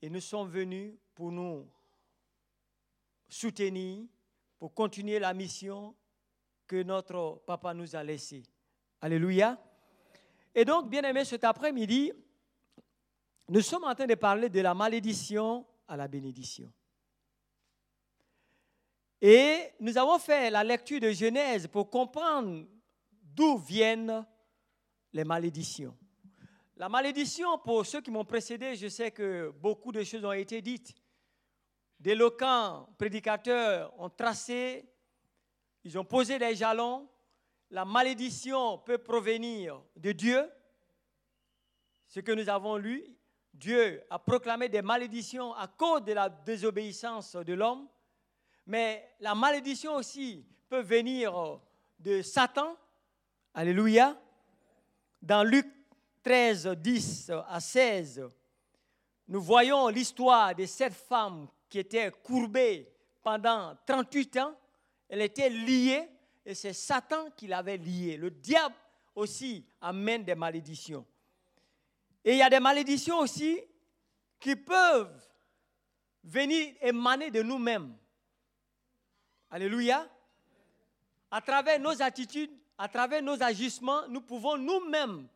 et 0.00 0.10
nous 0.10 0.20
sommes 0.20 0.48
venus 0.48 0.94
pour 1.14 1.32
nous 1.32 1.68
soutenir, 3.28 4.04
pour 4.58 4.72
continuer 4.74 5.18
la 5.18 5.34
mission 5.34 5.94
que 6.66 6.82
notre 6.82 7.42
papa 7.46 7.74
nous 7.74 7.94
a 7.94 8.02
laissée. 8.02 8.42
Alléluia. 9.00 9.58
Et 10.54 10.64
donc, 10.64 10.88
bien 10.88 11.02
aimé, 11.02 11.24
cet 11.24 11.44
après-midi, 11.44 12.12
nous 13.48 13.60
sommes 13.60 13.84
en 13.84 13.94
train 13.94 14.06
de 14.06 14.14
parler 14.14 14.48
de 14.48 14.60
la 14.60 14.72
malédiction 14.72 15.66
à 15.86 15.96
la 15.96 16.08
bénédiction. 16.08 16.72
Et 19.20 19.70
nous 19.80 19.96
avons 19.98 20.18
fait 20.18 20.50
la 20.50 20.62
lecture 20.62 21.00
de 21.00 21.10
Genèse 21.10 21.66
pour 21.66 21.90
comprendre 21.90 22.66
d'où 23.22 23.58
viennent 23.58 24.24
les 25.14 25.24
malédictions. 25.24 25.96
La 26.76 26.88
malédiction, 26.88 27.56
pour 27.58 27.86
ceux 27.86 28.00
qui 28.00 28.10
m'ont 28.10 28.24
précédé, 28.24 28.74
je 28.74 28.88
sais 28.88 29.12
que 29.12 29.50
beaucoup 29.60 29.92
de 29.92 30.02
choses 30.02 30.24
ont 30.24 30.32
été 30.32 30.60
dites. 30.60 30.92
D'éloquents 32.00 32.88
prédicateurs 32.98 33.94
ont 33.98 34.10
tracé, 34.10 34.84
ils 35.84 35.96
ont 35.96 36.04
posé 36.04 36.38
des 36.38 36.56
jalons. 36.56 37.08
La 37.70 37.84
malédiction 37.84 38.78
peut 38.78 38.98
provenir 38.98 39.80
de 39.96 40.10
Dieu, 40.10 40.50
ce 42.08 42.18
que 42.18 42.32
nous 42.32 42.48
avons 42.48 42.76
lu, 42.76 43.04
Dieu 43.52 44.02
a 44.10 44.18
proclamé 44.18 44.68
des 44.68 44.82
malédictions 44.82 45.54
à 45.54 45.68
cause 45.68 46.04
de 46.04 46.12
la 46.12 46.28
désobéissance 46.28 47.36
de 47.36 47.54
l'homme, 47.54 47.88
mais 48.66 49.14
la 49.20 49.36
malédiction 49.36 49.94
aussi 49.94 50.44
peut 50.68 50.82
venir 50.82 51.60
de 52.00 52.20
Satan. 52.20 52.76
Alléluia. 53.54 54.20
Dans 55.24 55.42
Luc 55.42 55.66
13, 56.22 56.66
10 56.66 57.32
à 57.48 57.58
16, 57.58 58.28
nous 59.28 59.40
voyons 59.40 59.88
l'histoire 59.88 60.54
de 60.54 60.66
cette 60.66 60.92
femme 60.92 61.48
qui 61.70 61.78
était 61.78 62.10
courbée 62.22 62.92
pendant 63.22 63.74
38 63.86 64.36
ans. 64.36 64.54
Elle 65.08 65.22
était 65.22 65.48
liée 65.48 66.06
et 66.44 66.54
c'est 66.54 66.74
Satan 66.74 67.30
qui 67.34 67.46
l'avait 67.46 67.78
liée. 67.78 68.18
Le 68.18 68.30
diable 68.30 68.74
aussi 69.14 69.64
amène 69.80 70.24
des 70.24 70.34
malédictions. 70.34 71.06
Et 72.22 72.32
il 72.32 72.38
y 72.38 72.42
a 72.42 72.50
des 72.50 72.60
malédictions 72.60 73.20
aussi 73.20 73.58
qui 74.38 74.54
peuvent 74.56 75.26
venir 76.22 76.74
émaner 76.82 77.30
de 77.30 77.40
nous-mêmes. 77.40 77.96
Alléluia. 79.50 80.06
À 81.30 81.40
travers 81.40 81.80
nos 81.80 82.02
attitudes, 82.02 82.52
à 82.78 82.88
travers 82.88 83.22
nos 83.22 83.42
agissements, 83.42 84.06
nous 84.08 84.20
pouvons 84.20 84.56
nous-mêmes 84.56 85.26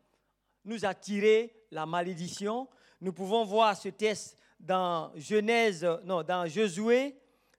nous 0.65 0.85
attirer 0.85 1.53
la 1.71 1.85
malédiction. 1.85 2.67
Nous 3.01 3.13
pouvons 3.13 3.45
voir 3.45 3.77
ce 3.77 3.89
test 3.89 4.37
dans 4.59 5.11
Genèse, 5.15 5.87
non, 6.03 6.23
dans 6.23 6.45
Josué 6.47 7.15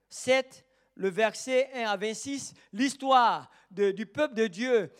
7, 0.09 0.65
le 0.95 1.09
verset 1.09 1.69
1 1.73 1.89
à 1.89 1.97
26, 1.97 2.53
l'histoire 2.73 3.49
du 3.71 4.05
peuple 4.05 4.35
de 4.35 4.47
Dieu 4.47 4.91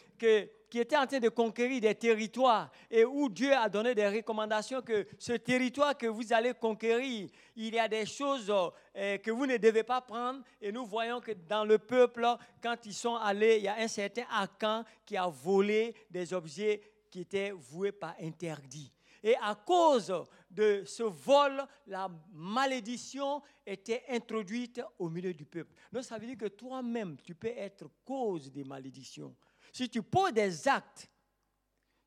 qui 0.71 0.79
était 0.79 0.95
en 0.95 1.05
train 1.05 1.19
de 1.19 1.27
conquérir 1.27 1.81
des 1.81 1.93
territoires 1.93 2.71
et 2.89 3.03
où 3.03 3.27
Dieu 3.27 3.53
a 3.53 3.67
donné 3.67 3.93
des 3.93 4.07
recommandations 4.07 4.81
que 4.81 5.05
ce 5.19 5.33
territoire 5.33 5.97
que 5.97 6.07
vous 6.07 6.31
allez 6.31 6.53
conquérir, 6.53 7.29
il 7.57 7.75
y 7.75 7.77
a 7.77 7.89
des 7.89 8.05
choses 8.05 8.49
euh, 8.49 9.17
que 9.17 9.31
vous 9.31 9.45
ne 9.45 9.57
devez 9.57 9.83
pas 9.83 9.99
prendre. 9.99 10.39
Et 10.61 10.71
nous 10.71 10.85
voyons 10.85 11.19
que 11.19 11.33
dans 11.33 11.65
le 11.65 11.77
peuple, 11.77 12.25
quand 12.63 12.77
ils 12.85 12.93
sont 12.93 13.17
allés, 13.17 13.57
il 13.57 13.63
y 13.63 13.67
a 13.67 13.75
un 13.79 13.87
certain 13.89 14.23
Akan 14.31 14.85
qui 15.05 15.17
a 15.17 15.27
volé 15.27 15.93
des 16.09 16.33
objets 16.33 16.81
qui 17.09 17.19
étaient 17.19 17.51
voués 17.51 17.91
par 17.91 18.15
interdit. 18.21 18.93
Et 19.21 19.35
à 19.41 19.53
cause 19.53 20.13
de 20.49 20.83
ce 20.85 21.03
vol, 21.03 21.63
la 21.85 22.09
malédiction 22.31 23.41
était 23.65 24.03
introduite 24.07 24.81
au 24.97 25.09
milieu 25.09 25.33
du 25.33 25.45
peuple. 25.45 25.75
Donc 25.91 26.05
ça 26.05 26.17
veut 26.17 26.27
dire 26.27 26.37
que 26.37 26.47
toi-même, 26.47 27.17
tu 27.21 27.35
peux 27.35 27.49
être 27.49 27.89
cause 28.05 28.49
des 28.49 28.63
malédictions. 28.63 29.35
Si 29.71 29.89
tu 29.89 30.01
poses 30.03 30.33
des 30.33 30.67
actes 30.67 31.09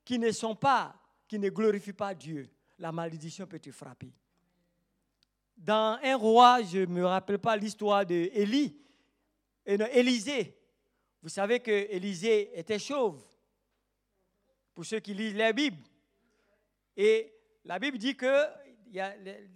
qui 0.04 0.18
ne 0.18 0.30
sont 0.30 0.54
pas, 0.54 0.94
qui 1.26 1.38
ne 1.38 1.48
glorifient 1.48 1.92
pas 1.92 2.14
Dieu, 2.14 2.48
la 2.78 2.92
malédiction 2.92 3.46
peut 3.46 3.58
te 3.58 3.70
frapper. 3.70 4.12
Dans 5.56 5.98
un 6.02 6.16
roi, 6.16 6.62
je 6.62 6.80
ne 6.80 6.86
me 6.86 7.06
rappelle 7.06 7.38
pas 7.38 7.56
l'histoire 7.56 8.04
d'Élie, 8.04 8.76
Élisée. 9.64 10.58
Vous 11.22 11.28
savez 11.30 11.60
que 11.60 11.70
Élisée 11.70 12.58
était 12.58 12.78
chauve. 12.78 13.22
Pour 14.74 14.84
ceux 14.84 15.00
qui 15.00 15.14
lisent 15.14 15.36
la 15.36 15.52
Bible. 15.52 15.78
Et 16.96 17.32
la 17.64 17.78
Bible 17.78 17.96
dit 17.96 18.16
que 18.16 18.46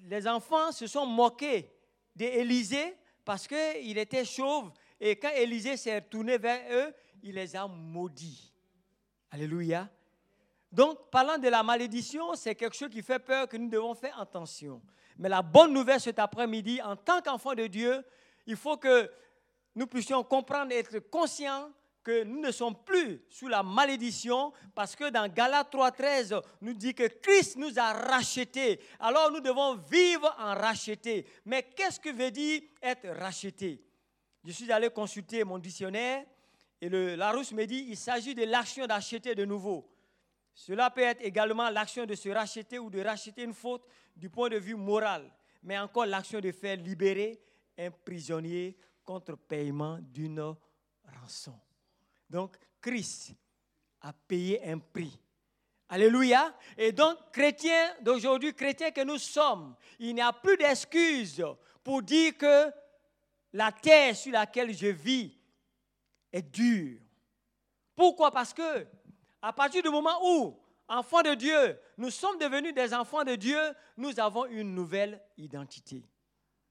les 0.04 0.26
enfants 0.26 0.72
se 0.72 0.86
sont 0.86 1.04
moqués 1.04 1.70
d'Élisée 2.16 2.96
parce 3.24 3.46
qu'il 3.46 3.98
était 3.98 4.24
chauve. 4.24 4.72
Et 4.98 5.16
quand 5.16 5.32
Élisée 5.34 5.76
s'est 5.76 6.00
tourné 6.02 6.38
vers 6.38 6.62
eux, 6.70 6.94
il 7.22 7.34
les 7.34 7.56
a 7.56 7.66
maudits. 7.66 8.52
Alléluia. 9.30 9.88
Donc, 10.70 11.10
parlant 11.10 11.38
de 11.38 11.48
la 11.48 11.62
malédiction, 11.62 12.34
c'est 12.34 12.54
quelque 12.54 12.76
chose 12.76 12.90
qui 12.90 13.02
fait 13.02 13.18
peur 13.18 13.48
que 13.48 13.56
nous 13.56 13.68
devons 13.68 13.94
faire 13.94 14.18
attention. 14.20 14.82
Mais 15.16 15.28
la 15.28 15.42
bonne 15.42 15.72
nouvelle 15.72 16.00
cet 16.00 16.18
après-midi, 16.18 16.80
en 16.82 16.96
tant 16.96 17.20
qu'enfant 17.20 17.54
de 17.54 17.66
Dieu, 17.66 18.04
il 18.46 18.56
faut 18.56 18.76
que 18.76 19.10
nous 19.74 19.86
puissions 19.86 20.22
comprendre 20.24 20.72
et 20.72 20.78
être 20.78 20.98
conscients 20.98 21.70
que 22.02 22.22
nous 22.24 22.40
ne 22.40 22.50
sommes 22.50 22.76
plus 22.84 23.22
sous 23.28 23.48
la 23.48 23.62
malédiction 23.62 24.52
parce 24.74 24.96
que 24.96 25.10
dans 25.10 25.30
Galates 25.30 25.72
3.13 25.72 26.40
nous 26.62 26.72
dit 26.72 26.94
que 26.94 27.06
Christ 27.06 27.56
nous 27.56 27.78
a 27.78 27.92
rachetés. 27.92 28.80
Alors 28.98 29.30
nous 29.30 29.40
devons 29.40 29.74
vivre 29.74 30.34
en 30.38 30.54
racheté. 30.54 31.26
Mais 31.44 31.64
qu'est-ce 31.76 32.00
que 32.00 32.10
veut 32.10 32.30
dire 32.30 32.62
être 32.80 33.08
racheté? 33.08 33.84
Je 34.42 34.52
suis 34.52 34.72
allé 34.72 34.88
consulter 34.88 35.44
mon 35.44 35.58
dictionnaire 35.58 36.24
et 36.80 36.88
le 36.88 37.16
Larousse 37.16 37.52
me 37.52 37.64
dit 37.66 37.86
il 37.88 37.96
s'agit 37.96 38.34
de 38.34 38.44
l'action 38.44 38.86
d'acheter 38.86 39.34
de 39.34 39.44
nouveau. 39.44 39.88
Cela 40.54 40.90
peut 40.90 41.02
être 41.02 41.20
également 41.22 41.70
l'action 41.70 42.04
de 42.04 42.14
se 42.14 42.28
racheter 42.28 42.78
ou 42.78 42.90
de 42.90 43.00
racheter 43.00 43.44
une 43.44 43.54
faute 43.54 43.86
du 44.16 44.28
point 44.28 44.48
de 44.48 44.58
vue 44.58 44.74
moral, 44.74 45.30
mais 45.62 45.78
encore 45.78 46.06
l'action 46.06 46.40
de 46.40 46.50
faire 46.50 46.76
libérer 46.76 47.40
un 47.78 47.90
prisonnier 47.90 48.76
contre 49.04 49.36
paiement 49.36 49.98
d'une 50.00 50.54
rançon. 51.20 51.58
Donc, 52.28 52.56
Christ 52.80 53.34
a 54.00 54.12
payé 54.12 54.62
un 54.68 54.78
prix. 54.78 55.18
Alléluia. 55.88 56.54
Et 56.76 56.92
donc, 56.92 57.16
chrétiens 57.32 57.94
d'aujourd'hui, 58.02 58.52
chrétiens 58.52 58.90
que 58.90 59.04
nous 59.04 59.18
sommes, 59.18 59.74
il 59.98 60.14
n'y 60.14 60.20
a 60.20 60.32
plus 60.32 60.56
d'excuses 60.56 61.44
pour 61.82 62.02
dire 62.02 62.36
que 62.36 62.70
la 63.52 63.72
terre 63.72 64.14
sur 64.14 64.32
laquelle 64.32 64.76
je 64.76 64.88
vis 64.88 65.37
est 66.32 66.42
dure. 66.42 66.98
Pourquoi? 67.94 68.30
Parce 68.30 68.52
que 68.52 68.86
à 69.40 69.52
partir 69.52 69.82
du 69.82 69.88
moment 69.88 70.18
où, 70.22 70.58
enfants 70.88 71.22
de 71.22 71.34
Dieu, 71.34 71.78
nous 71.96 72.10
sommes 72.10 72.38
devenus 72.38 72.74
des 72.74 72.92
enfants 72.94 73.24
de 73.24 73.36
Dieu, 73.36 73.58
nous 73.96 74.18
avons 74.18 74.46
une 74.46 74.74
nouvelle 74.74 75.22
identité. 75.36 76.04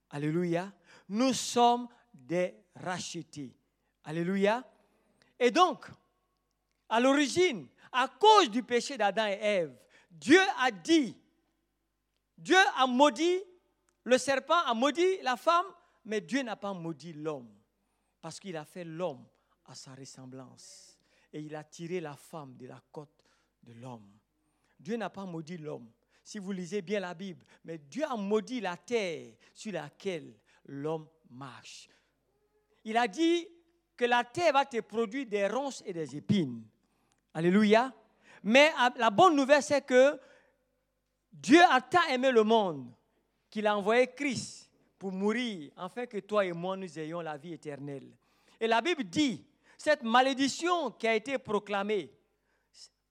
Alléluia. 0.10 0.72
Nous 1.10 1.34
sommes 1.34 1.88
des 2.14 2.56
rachetés. 2.76 3.56
Alléluia. 4.04 4.64
Et 5.40 5.52
donc, 5.52 5.86
à 6.90 7.00
l'origine, 7.00 7.68
à 7.92 8.08
cause 8.08 8.50
du 8.50 8.64
péché 8.64 8.98
d'Adam 8.98 9.28
et 9.28 9.40
Ève, 9.42 9.78
Dieu 10.10 10.40
a 10.60 10.72
dit, 10.72 11.16
Dieu 12.38 12.58
a 12.78 12.88
maudit, 12.88 13.42
le 14.04 14.18
serpent 14.18 14.62
a 14.66 14.74
maudit 14.74 15.22
la 15.22 15.36
femme, 15.36 15.66
mais 16.06 16.22
Dieu 16.22 16.42
n'a 16.42 16.56
pas 16.56 16.74
maudit 16.74 17.14
l'homme, 17.14 17.50
parce 18.22 18.40
qu'il 18.40 18.56
a 18.56 18.66
fait 18.66 18.86
l'homme 18.86 19.26
à 19.68 19.76
sa 19.76 19.94
ressemblance. 19.94 20.98
Et 21.32 21.42
il 21.42 21.56
a 21.56 21.64
tiré 21.64 22.00
la 22.00 22.16
femme 22.16 22.56
de 22.58 22.68
la 22.68 22.82
côte 22.92 23.24
de 23.64 23.74
l'homme. 23.74 24.10
Dieu 24.80 24.96
n'a 24.96 25.10
pas 25.10 25.26
maudit 25.26 25.58
l'homme. 25.58 25.90
Si 26.24 26.40
vous 26.40 26.52
lisez 26.52 26.82
bien 26.82 27.00
la 27.00 27.14
Bible, 27.14 27.46
mais 27.64 27.78
Dieu 27.78 28.04
a 28.04 28.16
maudit 28.16 28.60
la 28.60 28.76
terre 28.78 29.34
sur 29.54 29.72
laquelle 29.74 30.36
l'homme 30.66 31.08
marche. 31.30 31.90
Il 32.84 32.98
a 32.98 33.08
dit 33.08 33.48
que 33.96 34.06
la 34.06 34.24
terre 34.24 34.54
va 34.54 34.66
te 34.66 34.80
produire 34.82 35.26
des 35.26 35.48
ronces 35.48 35.84
et 35.86 35.94
des 35.94 36.16
épines. 36.16 36.64
Alléluia. 37.34 37.94
Mais 38.44 38.72
la 38.98 39.10
bonne 39.10 39.36
nouvelle, 39.36 39.64
c'est 39.64 39.86
que 39.86 40.20
Dieu 41.32 41.62
a 41.70 41.82
tant 41.82 42.06
aimé 42.10 42.32
le 42.32 42.44
monde 42.44 42.92
qu'il 43.50 43.68
a 43.68 43.78
envoyé 43.78 44.08
Christ 44.08 44.72
pour 44.98 45.12
mourir, 45.12 45.72
afin 45.78 46.06
que 46.06 46.18
toi 46.20 46.46
et 46.46 46.54
moi, 46.54 46.76
nous 46.76 47.00
ayons 47.00 47.22
la 47.22 47.38
vie 47.38 47.54
éternelle. 47.54 48.10
Et 48.60 48.68
la 48.68 48.82
Bible 48.82 49.04
dit, 49.04 49.46
cette 49.78 50.02
malédiction 50.02 50.92
qui 50.92 51.08
a 51.08 51.16
été 51.16 51.38
proclamée 51.38 52.12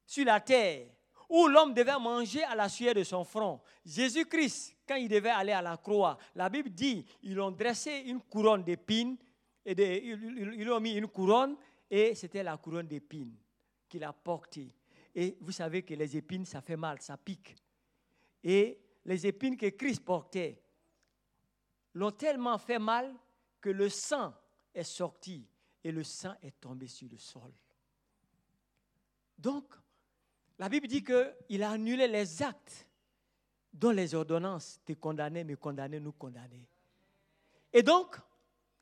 sur 0.05 0.25
la 0.25 0.41
terre, 0.41 0.89
où 1.29 1.47
l'homme 1.47 1.73
devait 1.73 1.99
manger 1.99 2.43
à 2.45 2.55
la 2.55 2.69
sueur 2.69 2.95
de 2.95 3.05
son 3.05 3.25
front, 3.25 3.61
Jésus-Christ, 3.85 4.77
quand 4.87 4.97
il 4.97 5.09
devait 5.09 5.31
aller 5.31 5.53
à 5.53 5.63
la 5.63 5.77
croix, 5.77 6.19
la 6.35 6.49
Bible 6.49 6.71
dit, 6.71 7.05
ils 7.23 7.41
ont 7.41 7.51
dressé 7.51 8.03
une 8.07 8.21
couronne 8.21 8.63
d'épines 8.63 9.17
et 9.65 10.07
ils, 10.07 10.81
mis 10.81 10.95
une 10.95 11.09
couronne 11.09 11.57
et 11.91 12.15
c'était 12.15 12.43
la 12.43 12.57
couronne 12.57 12.87
d'épines 12.87 13.35
qu'il 13.89 14.05
a 14.05 14.13
portée. 14.13 14.75
Et 15.15 15.37
vous 15.41 15.53
savez 15.53 15.83
que 15.83 15.95
les 15.95 16.17
épines, 16.17 16.45
ça 16.45 16.61
fait 16.61 16.77
mal, 16.77 17.01
ça 17.01 17.17
pique. 17.17 17.57
Et 18.43 18.79
les 19.05 19.27
épines 19.27 19.57
que 19.57 19.67
Christ 19.71 20.05
portait 20.05 20.63
l'ont 21.95 22.11
tellement 22.11 22.59
fait 22.59 22.79
mal 22.79 23.15
que 23.61 23.71
le 23.71 23.89
sang 23.89 24.33
est 24.75 24.85
sorti 24.85 25.49
et 25.87 25.93
le 25.93 26.03
sang 26.03 26.35
est 26.43 26.61
tombé 26.61 26.89
sur 26.89 27.09
le 27.09 27.17
sol. 27.17 27.53
Donc, 29.39 29.73
la 30.59 30.69
Bible 30.69 30.89
dit 30.89 31.05
qu'il 31.05 31.63
a 31.63 31.71
annulé 31.71 32.09
les 32.09 32.43
actes 32.43 32.89
dont 33.73 33.93
les 33.93 34.13
ordonnances 34.13 34.81
te 34.85 34.95
condamnaient, 34.95 35.45
me 35.45 35.55
condamnaient, 35.55 36.01
nous 36.01 36.11
condamnaient. 36.11 36.69
Et 37.73 37.85
donc, 37.85 38.17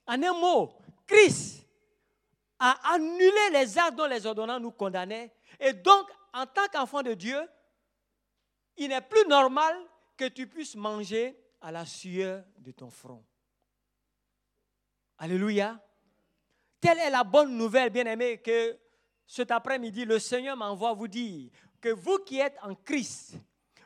en 0.06 0.22
un 0.22 0.32
mot, 0.32 0.78
Christ 1.06 1.68
a 2.58 2.94
annulé 2.94 3.50
les 3.52 3.76
actes 3.76 3.96
dont 3.96 4.06
les 4.06 4.24
ordonnances 4.24 4.62
nous 4.62 4.72
condamnaient. 4.72 5.30
Et 5.60 5.74
donc, 5.74 6.10
en 6.32 6.46
tant 6.46 6.66
qu'enfant 6.72 7.02
de 7.02 7.12
Dieu, 7.12 7.38
il 8.78 8.88
n'est 8.88 9.02
plus 9.02 9.28
normal 9.28 9.76
que 10.16 10.28
tu 10.28 10.46
puisses 10.46 10.74
manger 10.74 11.38
à 11.60 11.70
la 11.70 11.84
sueur 11.84 12.46
de 12.56 12.70
ton 12.70 12.88
front. 12.88 13.22
Alléluia. 15.18 15.78
Telle 16.84 16.98
est 16.98 17.08
la 17.08 17.24
bonne 17.24 17.56
nouvelle, 17.56 17.88
bien-aimé, 17.88 18.36
que 18.36 18.78
cet 19.26 19.50
après-midi, 19.50 20.04
le 20.04 20.18
Seigneur 20.18 20.54
m'envoie 20.54 20.92
vous 20.92 21.08
dire 21.08 21.50
que 21.80 21.88
vous 21.88 22.18
qui 22.18 22.40
êtes 22.40 22.58
en 22.62 22.74
Christ, 22.74 23.38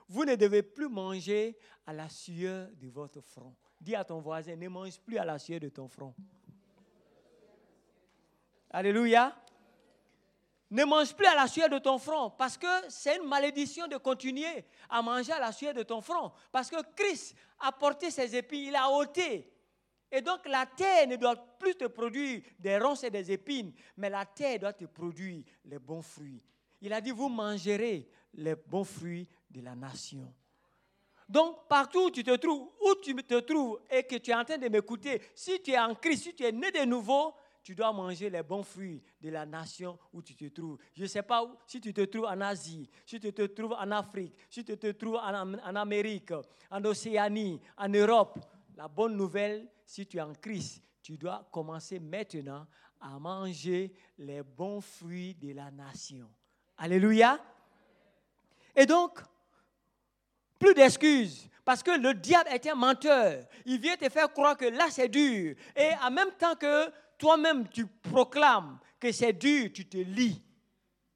vous 0.08 0.24
ne 0.24 0.34
devez 0.34 0.64
plus 0.64 0.88
manger 0.88 1.56
à 1.86 1.92
la 1.92 2.08
sueur 2.08 2.68
de 2.74 2.88
votre 2.88 3.20
front. 3.20 3.54
Dis 3.80 3.94
à 3.94 4.02
ton 4.02 4.18
voisin, 4.18 4.56
ne 4.56 4.68
mange 4.68 4.98
plus 4.98 5.16
à 5.16 5.24
la 5.24 5.38
sueur 5.38 5.60
de 5.60 5.68
ton 5.68 5.86
front. 5.86 6.12
Alléluia. 8.68 9.32
Ne 10.68 10.84
mange 10.84 11.14
plus 11.14 11.26
à 11.26 11.36
la 11.36 11.46
sueur 11.46 11.68
de 11.68 11.78
ton 11.78 11.98
front 11.98 12.30
parce 12.30 12.58
que 12.58 12.66
c'est 12.88 13.16
une 13.16 13.28
malédiction 13.28 13.86
de 13.86 13.96
continuer 13.96 14.64
à 14.90 15.02
manger 15.02 15.34
à 15.34 15.38
la 15.38 15.52
sueur 15.52 15.72
de 15.72 15.84
ton 15.84 16.00
front. 16.00 16.32
Parce 16.50 16.68
que 16.68 16.82
Christ 16.96 17.36
a 17.60 17.70
porté 17.70 18.10
ses 18.10 18.34
épines, 18.34 18.70
il 18.70 18.74
a 18.74 18.90
ôté. 18.90 19.48
Et 20.10 20.20
donc 20.20 20.46
la 20.46 20.64
terre 20.66 21.06
ne 21.06 21.16
doit 21.16 21.36
plus 21.58 21.74
te 21.74 21.86
produire 21.86 22.42
des 22.58 22.78
ronces 22.78 23.04
et 23.04 23.10
des 23.10 23.30
épines, 23.30 23.72
mais 23.96 24.08
la 24.08 24.24
terre 24.24 24.58
doit 24.58 24.72
te 24.72 24.86
produire 24.86 25.42
les 25.64 25.78
bons 25.78 26.02
fruits. 26.02 26.42
Il 26.80 26.92
a 26.92 27.00
dit, 27.00 27.10
vous 27.10 27.28
mangerez 27.28 28.08
les 28.34 28.54
bons 28.54 28.84
fruits 28.84 29.28
de 29.50 29.60
la 29.60 29.74
nation. 29.74 30.32
Donc, 31.28 31.68
partout 31.68 32.06
où 32.06 32.10
tu 32.10 32.24
te 32.24 32.34
trouves, 32.36 32.70
où 32.80 32.94
tu 33.02 33.14
te 33.14 33.40
trouves 33.40 33.80
et 33.90 34.02
que 34.04 34.16
tu 34.16 34.30
es 34.30 34.34
en 34.34 34.44
train 34.44 34.56
de 34.56 34.68
m'écouter, 34.68 35.20
si 35.34 35.60
tu 35.60 35.72
es 35.72 35.78
en 35.78 35.94
Christ, 35.94 36.22
si 36.22 36.34
tu 36.34 36.42
es 36.42 36.52
né 36.52 36.70
de 36.70 36.84
nouveau, 36.86 37.34
tu 37.62 37.74
dois 37.74 37.92
manger 37.92 38.30
les 38.30 38.42
bons 38.42 38.62
fruits 38.62 39.02
de 39.20 39.28
la 39.28 39.44
nation 39.44 39.98
où 40.14 40.22
tu 40.22 40.34
te 40.34 40.46
trouves. 40.46 40.78
Je 40.94 41.02
ne 41.02 41.06
sais 41.06 41.22
pas 41.22 41.44
où, 41.44 41.50
si 41.66 41.82
tu 41.82 41.92
te 41.92 42.00
trouves 42.06 42.24
en 42.24 42.40
Asie, 42.40 42.88
si 43.04 43.20
tu 43.20 43.30
te 43.30 43.42
trouves 43.42 43.74
en 43.74 43.90
Afrique, 43.90 44.34
si 44.48 44.64
tu 44.64 44.78
te 44.78 44.90
trouves 44.92 45.16
en, 45.16 45.52
en 45.52 45.76
Amérique, 45.76 46.32
en 46.70 46.82
Océanie, 46.84 47.60
en 47.76 47.88
Europe. 47.90 48.38
La 48.74 48.88
bonne 48.88 49.16
nouvelle, 49.16 49.68
si 49.88 50.07
tu 50.07 50.18
es 50.18 50.21
en 50.21 50.35
Christ, 50.35 50.83
tu 51.02 51.16
dois 51.16 51.49
commencer 51.50 51.99
maintenant 51.99 52.66
à 53.00 53.18
manger 53.18 53.90
les 54.18 54.42
bons 54.42 54.83
fruits 54.83 55.35
de 55.35 55.54
la 55.54 55.71
nation. 55.71 56.28
Alléluia. 56.76 57.42
Et 58.76 58.85
donc, 58.85 59.18
plus 60.59 60.75
d'excuses. 60.75 61.49
Parce 61.64 61.83
que 61.83 61.92
le 61.92 62.12
diable 62.12 62.50
est 62.50 62.66
un 62.66 62.75
menteur. 62.75 63.47
Il 63.64 63.80
vient 63.80 63.97
te 63.97 64.11
faire 64.11 64.30
croire 64.30 64.59
que 64.59 64.66
là 64.66 64.88
c'est 64.90 65.09
dur. 65.09 65.57
Et 65.75 65.90
en 66.02 66.11
même 66.11 66.33
temps 66.33 66.54
que 66.54 66.92
toi-même 67.16 67.66
tu 67.68 67.87
proclames 67.87 68.78
que 69.00 69.11
c'est 69.11 69.33
dur, 69.33 69.71
tu 69.73 69.88
te 69.88 69.97
lis. 69.97 70.42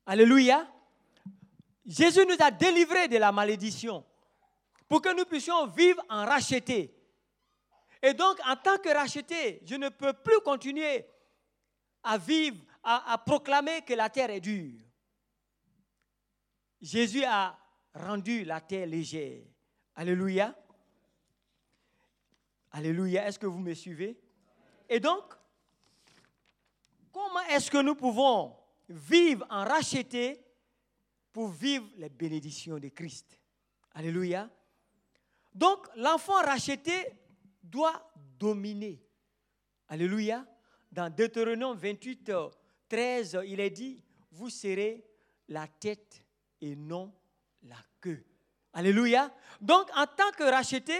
Alléluia. 0.07 0.67
Jésus 1.85 2.25
nous 2.25 2.43
a 2.43 2.51
délivrés 2.51 3.09
de 3.09 3.19
la 3.19 3.33
malédiction 3.33 4.03
pour 4.89 5.03
que 5.03 5.15
nous 5.15 5.27
puissions 5.27 5.67
vivre 5.67 6.03
en 6.09 6.25
racheté. 6.25 7.02
Et 8.03 8.15
donc, 8.15 8.39
en 8.45 8.57
tant 8.57 8.79
que 8.79 8.89
racheté, 8.89 9.61
je 9.65 9.77
ne 9.77 9.89
peux 9.89 10.13
plus 10.13 10.41
continuer 10.41 11.07
à 12.03 12.19
vivre, 12.19 12.61
à, 12.83 13.17
proclamer 13.25 13.83
que 13.83 13.95
la 13.95 14.11
terre 14.11 14.31
est 14.31 14.41
dure. 14.41 14.81
Jésus 16.81 17.23
a 17.25 17.57
rendu 17.95 18.45
la 18.45 18.61
terre 18.61 18.89
légère. 18.89 19.45
Alléluia. 19.95 20.53
Alléluia. 22.73 23.29
Est-ce 23.29 23.39
que 23.39 23.47
vous 23.47 23.61
me 23.61 23.73
suivez? 23.73 24.19
Et 24.89 24.99
donc, 24.99 25.23
comment 27.13 27.43
est-ce 27.51 27.71
que 27.71 27.81
nous 27.81 27.95
pouvons 27.95 28.57
vivre 28.89 29.47
en 29.49 29.65
racheté 29.65 30.45
pour 31.33 31.49
vivre 31.51 31.87
les 31.99 32.09
bénédictions 32.09 32.81
de 32.81 32.89
Christ? 32.89 33.39
Alléluia. 33.95 34.51
Donc, 35.55 35.87
l'enfant 35.95 36.43
racheté 36.43 37.22
doit 37.63 38.11
dominer. 38.39 39.03
Alléluia. 39.89 40.47
Dans 40.91 41.09
Deutéronome 41.15 41.77
28, 41.79 42.33
13, 42.89 43.39
il 43.47 43.61
est 43.61 43.71
dit, 43.71 44.03
vous 44.31 44.51
serez 44.51 45.05
la 45.49 45.67
tête 45.67 46.23
et 46.61 46.77
non 46.77 47.13
la 47.63 47.77
queue. 48.01 48.25
Alléluia. 48.73 49.31
Donc, 49.61 49.89
en 49.97 50.07
tant 50.07 50.31
que 50.37 50.45
racheté, 50.45 50.95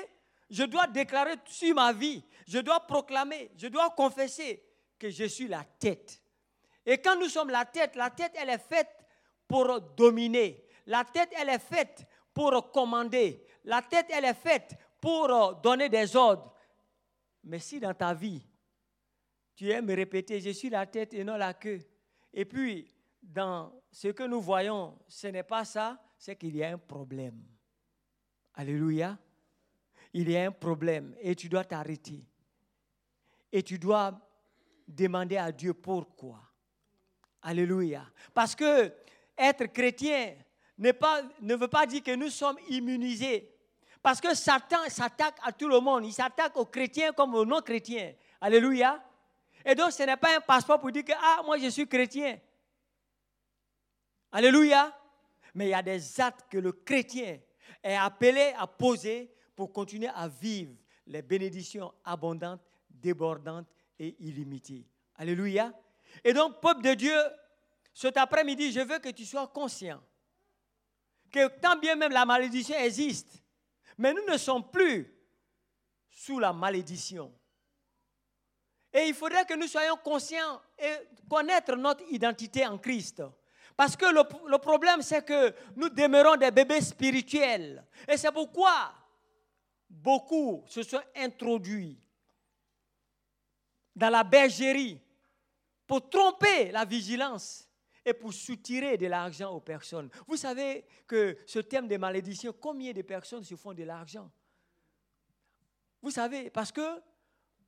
je 0.51 0.65
dois 0.65 0.87
déclarer 0.87 1.35
sur 1.47 1.75
ma 1.75 1.93
vie, 1.93 2.23
je 2.47 2.59
dois 2.59 2.81
proclamer, 2.81 3.51
je 3.57 3.69
dois 3.69 3.91
confesser 3.91 4.63
que 4.99 5.11
je 5.11 5.25
suis 5.25 5.49
la 5.49 5.65
tête. 5.65 6.21
Et 6.85 6.99
quand 6.99 7.19
nous 7.19 7.29
sommes 7.29 7.51
la 7.51 7.65
tête, 7.65 7.97
la 7.97 8.11
tête, 8.11 8.33
elle 8.35 8.51
est 8.51 8.59
faite 8.59 8.95
pour 9.49 9.81
dominer. 9.97 10.65
La 10.87 11.05
tête, 11.05 11.31
elle 11.39 11.49
est 11.49 11.59
faite 11.59 12.05
pour 12.35 12.71
commander. 12.71 13.45
La 13.65 13.83
tête, 13.83 14.07
elle 14.11 14.25
est 14.25 14.35
faite 14.35 14.75
pour 15.01 15.55
donner 15.63 15.89
des 15.89 16.17
ordres. 16.17 16.52
Mais 17.45 17.59
si 17.59 17.81
dans 17.81 17.95
ta 17.95 18.15
vie, 18.15 18.43
tu 19.55 19.69
aimes 19.71 19.91
répéter, 19.91 20.41
je 20.41 20.51
suis 20.51 20.71
la 20.71 20.87
tête 20.87 21.15
et 21.15 21.25
non 21.25 21.37
la 21.37 21.55
queue, 21.55 21.81
et 22.33 22.45
puis 22.45 22.89
dans 23.23 23.73
ce 23.91 24.09
que 24.09 24.25
nous 24.25 24.41
voyons, 24.41 24.99
ce 25.07 25.27
n'est 25.29 25.43
pas 25.43 25.65
ça, 25.65 26.03
c'est 26.17 26.37
qu'il 26.37 26.57
y 26.57 26.65
a 26.65 26.73
un 26.73 26.79
problème. 26.79 27.43
Alléluia. 28.55 29.19
Il 30.15 30.31
y 30.31 30.37
a 30.37 30.47
un 30.47 30.53
problème 30.53 31.15
et 31.21 31.35
tu 31.35 31.49
dois 31.49 31.65
t'arrêter. 31.65 32.27
Et 33.51 33.63
tu 33.63 33.79
dois 33.79 34.21
demander 34.87 35.37
à 35.37 35.53
Dieu 35.53 35.75
pourquoi. 35.75 36.41
Alléluia. 37.43 38.11
Parce 38.35 38.55
que 38.55 38.93
être 39.37 39.67
chrétien 39.67 40.35
pas, 40.93 41.23
ne 41.41 41.55
veut 41.55 41.69
pas 41.69 41.87
dire 41.87 42.03
que 42.03 42.17
nous 42.17 42.31
sommes 42.31 42.59
immunisés. 42.69 43.52
Parce 44.03 44.21
que 44.21 44.35
Satan 44.35 44.89
s'attaque 44.89 45.39
à 45.43 45.53
tout 45.53 45.69
le 45.69 45.79
monde. 45.81 46.05
Il 46.05 46.13
s'attaque 46.13 46.57
aux 46.57 46.67
chrétiens 46.67 47.13
comme 47.13 47.35
aux 47.35 47.45
non-chrétiens. 47.45 48.15
Alléluia. 48.41 49.03
Et 49.65 49.75
donc, 49.75 49.93
ce 49.93 50.03
n'est 50.03 50.17
pas 50.17 50.37
un 50.37 50.41
passeport 50.41 50.81
pour 50.81 50.91
dire 50.91 51.05
que, 51.05 51.13
ah, 51.17 51.43
moi 51.45 51.57
je 51.59 51.69
suis 51.69 51.87
chrétien. 51.87 52.39
Alléluia. 54.33 54.93
Mais 55.55 55.67
il 55.67 55.71
y 55.71 55.75
a 55.75 55.83
des 55.83 56.21
actes 56.21 56.47
que 56.51 56.59
le 56.59 56.73
chrétien 56.73 57.39
est 57.83 57.95
appelé 57.95 58.53
à 58.59 58.67
poser 58.67 59.33
pour 59.55 59.73
continuer 59.73 60.09
à 60.09 60.27
vivre 60.27 60.75
les 61.07 61.23
bénédictions 61.23 61.93
abondantes, 62.05 62.63
débordantes 62.91 63.69
et 63.99 64.17
illimitées. 64.19 64.87
Alléluia. 65.17 65.73
Et 66.25 66.33
donc, 66.33 66.61
peuple 66.61 66.83
de 66.83 66.95
Dieu, 66.95 67.17
cet 67.95 68.17
après-midi, 68.17 68.73
je 68.73 68.81
veux 68.81 68.99
que 68.99 69.11
tu 69.11 69.25
sois 69.25 69.47
conscient 69.47 70.01
que 71.31 71.49
tant 71.61 71.77
bien 71.77 71.97
même 71.97 72.13
la 72.13 72.27
malédiction 72.27 72.77
existe, 72.77 73.42
mais 74.03 74.13
nous 74.13 74.27
ne 74.27 74.37
sommes 74.37 74.69
plus 74.69 75.09
sous 76.11 76.41
la 76.41 76.53
malédiction. 76.53 77.33
Et 78.93 79.07
il 79.07 79.15
faudrait 79.15 79.47
que 79.47 79.55
nous 79.55 79.69
soyons 79.69 79.97
conscients 79.97 80.61
et 80.77 80.93
connaître 81.31 81.77
notre 81.77 82.03
identité 82.11 82.67
en 82.67 82.79
Christ. 82.79 83.23
Parce 83.77 83.95
que 83.95 84.07
le, 84.07 84.59
problème, 84.59 85.03
c'est 85.03 85.25
que 85.25 85.55
nous 85.77 85.89
demeurons 85.89 86.35
des 86.35 86.51
bébés 86.51 86.81
spirituels. 86.81 87.87
Et 88.09 88.17
c'est 88.17 88.33
pourquoi 88.33 88.93
beaucoup 89.89 90.65
se 90.67 90.83
sont 90.83 91.03
introduits 91.15 91.97
dans 93.95 94.11
la 94.11 94.25
bergerie 94.25 95.01
pour 95.87 96.11
tromper 96.11 96.73
la 96.73 96.85
vigilance 96.85 97.69
et 98.05 98.15
pour 98.15 98.33
soutirer 98.33 98.97
de 98.97 99.07
l'argent 99.07 99.51
aux 99.51 99.61
personnes. 99.61 100.11
Vous 100.27 100.37
savez 100.37 100.85
que 101.07 101.37
ce 101.47 101.61
thème 101.61 101.89
de 101.89 101.97
malédiction, 101.97 102.55
combien 102.59 102.93
de 102.93 103.03
personnes 103.03 103.45
se 103.45 103.55
font 103.55 103.73
de 103.73 103.85
l'argent? 103.85 104.31
Vous 106.01 106.11
savez, 106.11 106.51
parce 106.51 106.73
que 106.73 107.01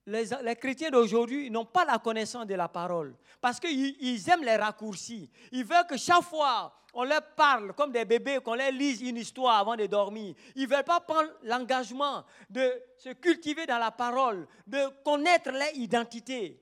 les, 0.06 0.56
chrétiens 0.56 0.90
d'aujourd'hui 0.90 1.50
n'ont 1.50 1.64
pas 1.64 1.84
la 1.84 1.98
connaissance 1.98 2.46
de 2.46 2.54
la 2.54 2.68
parole 2.68 3.16
parce 3.40 3.58
qu'ils 3.58 4.28
aiment 4.28 4.44
les 4.44 4.56
raccourcis. 4.56 5.30
Ils 5.52 5.64
veulent 5.64 5.86
que 5.88 5.96
chaque 5.96 6.22
fois 6.22 6.74
on 6.94 7.04
leur 7.04 7.34
parle 7.34 7.72
comme 7.74 7.90
des 7.90 8.04
bébés, 8.04 8.38
qu'on 8.44 8.54
leur 8.54 8.70
lise 8.70 9.02
une 9.02 9.16
histoire 9.16 9.58
avant 9.58 9.76
de 9.76 9.86
dormir. 9.86 10.34
Ils 10.54 10.68
ne 10.68 10.74
veulent 10.74 10.84
pas 10.84 11.00
prendre 11.00 11.28
l'engagement 11.42 12.24
de 12.48 12.72
se 12.96 13.10
cultiver 13.10 13.66
dans 13.66 13.78
la 13.78 13.90
parole, 13.90 14.46
de 14.66 14.78
connaître 15.02 15.50
leur 15.50 15.74
identité. 15.74 16.60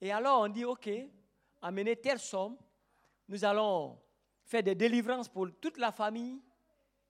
Et 0.00 0.10
alors 0.10 0.40
on 0.40 0.48
dit, 0.48 0.64
OK, 0.64 0.88
amenez 1.62 1.96
telle 1.96 2.18
somme, 2.18 2.56
nous 3.28 3.44
allons 3.44 3.98
faire 4.44 4.62
des 4.62 4.74
délivrances 4.74 5.28
pour 5.28 5.48
toute 5.60 5.78
la 5.78 5.92
famille 5.92 6.40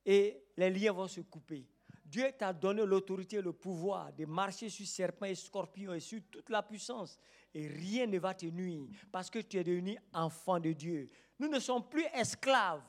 et 0.05 0.43
les 0.57 0.71
liens 0.71 0.93
vont 0.93 1.09
se 1.09 1.21
couper. 1.21 1.67
Dieu 2.05 2.27
t'a 2.37 2.53
donné 2.53 2.85
l'autorité 2.85 3.37
et 3.37 3.43
le 3.43 3.53
pouvoir 3.53 4.13
de 4.13 4.27
marcher 4.27 4.69
sur 4.69 4.87
serpents 4.87 5.27
et 5.27 5.35
scorpions 5.37 5.95
et 5.95 6.01
sur 6.01 6.21
toute 6.31 6.51
la 6.51 6.63
puissance. 6.63 7.19
Et 7.55 7.69
rien 7.69 8.07
ne 8.07 8.19
va 8.19 8.35
te 8.35 8.47
nuire 8.47 8.89
parce 9.13 9.31
que 9.31 9.39
tu 9.39 9.59
es 9.59 9.65
devenu 9.65 9.97
enfant 10.13 10.59
de 10.59 10.73
Dieu. 10.73 11.07
Nous 11.39 11.49
ne 11.49 11.61
sommes 11.61 11.89
plus 11.89 12.05
esclaves. 12.13 12.83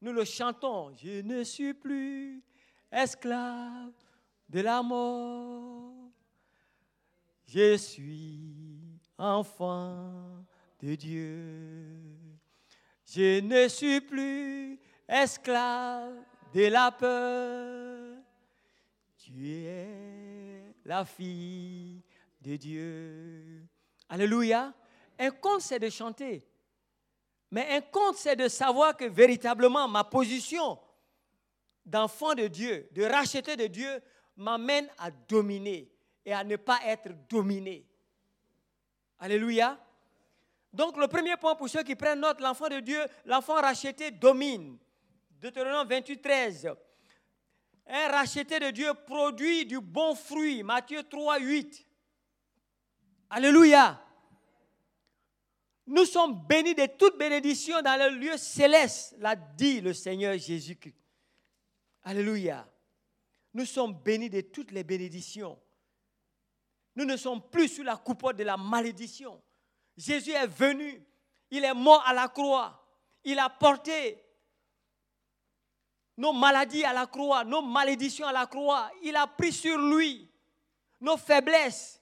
Nous 0.00 0.12
le 0.12 0.24
chantons. 0.24 0.92
Je 0.94 1.22
ne 1.22 1.44
suis 1.44 1.74
plus 1.74 2.42
esclave 2.90 3.92
de 4.48 4.60
la 4.60 4.82
mort. 4.82 6.10
Je 7.46 7.76
suis 7.76 9.00
enfant 9.16 10.44
de 10.82 10.94
Dieu. 10.94 12.00
Je 13.06 13.40
ne 13.40 13.68
suis 13.68 14.00
plus 14.00 14.78
esclave 15.08 16.14
de 16.54 16.66
la 16.66 16.90
peur. 16.92 18.16
Tu 19.16 19.64
es 19.64 20.74
la 20.84 21.04
fille 21.04 22.02
de 22.40 22.56
Dieu. 22.56 23.62
Alléluia. 24.08 24.72
Un 25.18 25.30
conte, 25.30 25.60
c'est 25.60 25.78
de 25.78 25.90
chanter. 25.90 26.46
Mais 27.50 27.66
un 27.76 27.80
conte, 27.80 28.16
c'est 28.16 28.36
de 28.36 28.48
savoir 28.48 28.96
que 28.96 29.04
véritablement 29.04 29.86
ma 29.88 30.04
position 30.04 30.78
d'enfant 31.84 32.34
de 32.34 32.46
Dieu, 32.46 32.88
de 32.92 33.02
racheter 33.02 33.56
de 33.56 33.66
Dieu, 33.66 34.00
m'amène 34.36 34.88
à 34.98 35.10
dominer 35.10 35.90
et 36.24 36.32
à 36.32 36.44
ne 36.44 36.56
pas 36.56 36.78
être 36.86 37.10
dominé. 37.28 37.84
Alléluia. 39.18 39.78
Donc 40.72 40.96
le 40.96 41.08
premier 41.08 41.36
point 41.36 41.54
pour 41.54 41.68
ceux 41.68 41.82
qui 41.82 41.96
prennent 41.96 42.20
note, 42.20 42.40
l'enfant 42.40 42.68
de 42.68 42.80
Dieu, 42.80 43.00
l'enfant 43.24 43.54
racheté 43.54 44.10
domine. 44.10 44.78
Deutéronome 45.40 45.88
28, 45.88 46.22
13. 46.22 46.68
Un 47.86 48.08
racheté 48.08 48.60
de 48.60 48.70
Dieu 48.70 48.92
produit 49.06 49.66
du 49.66 49.80
bon 49.80 50.14
fruit. 50.14 50.62
Matthieu 50.62 51.02
3, 51.02 51.40
8. 51.40 51.86
Alléluia. 53.30 54.00
Nous 55.86 56.04
sommes 56.04 56.46
bénis 56.46 56.74
de 56.74 56.86
toute 56.86 57.18
bénédiction 57.18 57.82
dans 57.82 57.98
le 57.98 58.16
lieu 58.16 58.36
céleste, 58.36 59.16
l'a 59.18 59.34
dit 59.34 59.80
le 59.80 59.92
Seigneur 59.92 60.38
Jésus-Christ. 60.38 60.94
Alléluia. 62.04 62.68
Nous 63.52 63.64
sommes 63.64 63.94
bénis 63.94 64.30
de 64.30 64.40
toutes 64.40 64.70
les 64.70 64.84
bénédictions. 64.84 65.58
Nous 66.94 67.04
ne 67.04 67.16
sommes 67.16 67.42
plus 67.50 67.68
sous 67.68 67.82
la 67.82 67.96
coupote 67.96 68.36
de 68.36 68.44
la 68.44 68.56
malédiction. 68.56 69.42
Jésus 70.00 70.30
est 70.30 70.46
venu, 70.46 71.06
il 71.50 71.62
est 71.62 71.74
mort 71.74 72.02
à 72.06 72.14
la 72.14 72.26
croix, 72.28 72.82
il 73.22 73.38
a 73.38 73.50
porté 73.50 74.18
nos 76.16 76.32
maladies 76.32 76.84
à 76.84 76.94
la 76.94 77.06
croix, 77.06 77.44
nos 77.44 77.60
malédictions 77.60 78.26
à 78.26 78.32
la 78.32 78.46
croix. 78.46 78.90
Il 79.02 79.14
a 79.14 79.26
pris 79.26 79.52
sur 79.52 79.78
lui 79.78 80.30
nos 81.00 81.18
faiblesses 81.18 82.00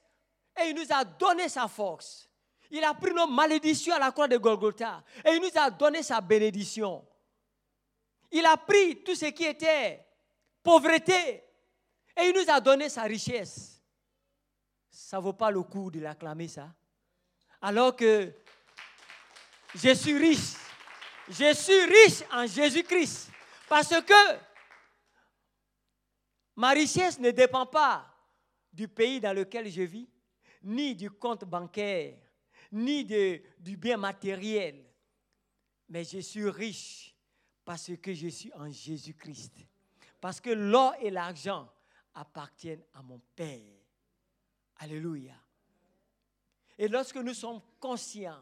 et 0.61 0.69
il 0.69 0.75
nous 0.75 0.93
a 0.93 1.03
donné 1.03 1.49
sa 1.49 1.67
force. 1.67 2.29
Il 2.71 2.83
a 2.85 2.93
pris 2.93 3.13
nos 3.13 3.27
malédictions 3.27 3.95
à 3.95 3.99
la 3.99 4.11
croix 4.11 4.29
de 4.29 4.37
Golgotha 4.37 5.03
et 5.25 5.31
il 5.31 5.41
nous 5.41 5.61
a 5.61 5.69
donné 5.69 6.01
sa 6.01 6.21
bénédiction. 6.21 7.05
Il 8.31 8.45
a 8.45 8.55
pris 8.55 9.03
tout 9.03 9.15
ce 9.15 9.25
qui 9.25 9.43
était 9.43 10.05
pauvreté 10.63 11.43
et 12.15 12.29
il 12.29 12.33
nous 12.33 12.49
a 12.49 12.61
donné 12.61 12.87
sa 12.87 13.03
richesse. 13.03 13.83
Ça 14.89 15.17
ne 15.17 15.23
vaut 15.23 15.33
pas 15.33 15.51
le 15.51 15.63
coup 15.63 15.91
de 15.91 15.99
l'acclamer 15.99 16.47
ça. 16.47 16.69
Alors 17.61 17.95
que 17.95 18.31
je 19.75 19.93
suis 19.93 20.17
riche. 20.17 20.55
Je 21.29 21.53
suis 21.53 21.85
riche 21.85 22.23
en 22.31 22.47
Jésus-Christ. 22.47 23.29
Parce 23.67 23.89
que 24.01 24.39
ma 26.55 26.69
richesse 26.69 27.19
ne 27.19 27.31
dépend 27.31 27.65
pas 27.65 28.05
du 28.71 28.87
pays 28.87 29.19
dans 29.19 29.35
lequel 29.35 29.69
je 29.69 29.81
vis, 29.81 30.09
ni 30.63 30.95
du 30.95 31.11
compte 31.11 31.45
bancaire, 31.45 32.17
ni 32.71 33.05
du 33.05 33.77
bien 33.77 33.97
matériel. 33.97 34.85
Mais 35.87 36.03
je 36.03 36.19
suis 36.19 36.49
riche 36.49 37.15
parce 37.63 37.91
que 38.01 38.13
je 38.13 38.27
suis 38.27 38.51
en 38.53 38.71
Jésus-Christ. 38.71 39.53
Parce 40.19 40.41
que 40.41 40.49
l'or 40.49 40.95
et 40.99 41.09
l'argent 41.11 41.71
appartiennent 42.13 42.83
à 42.93 43.01
mon 43.01 43.19
Père. 43.35 43.61
Alléluia. 44.77 45.35
Et 46.79 46.87
lorsque 46.87 47.17
nous 47.17 47.33
sommes 47.33 47.59
conscients, 47.77 48.41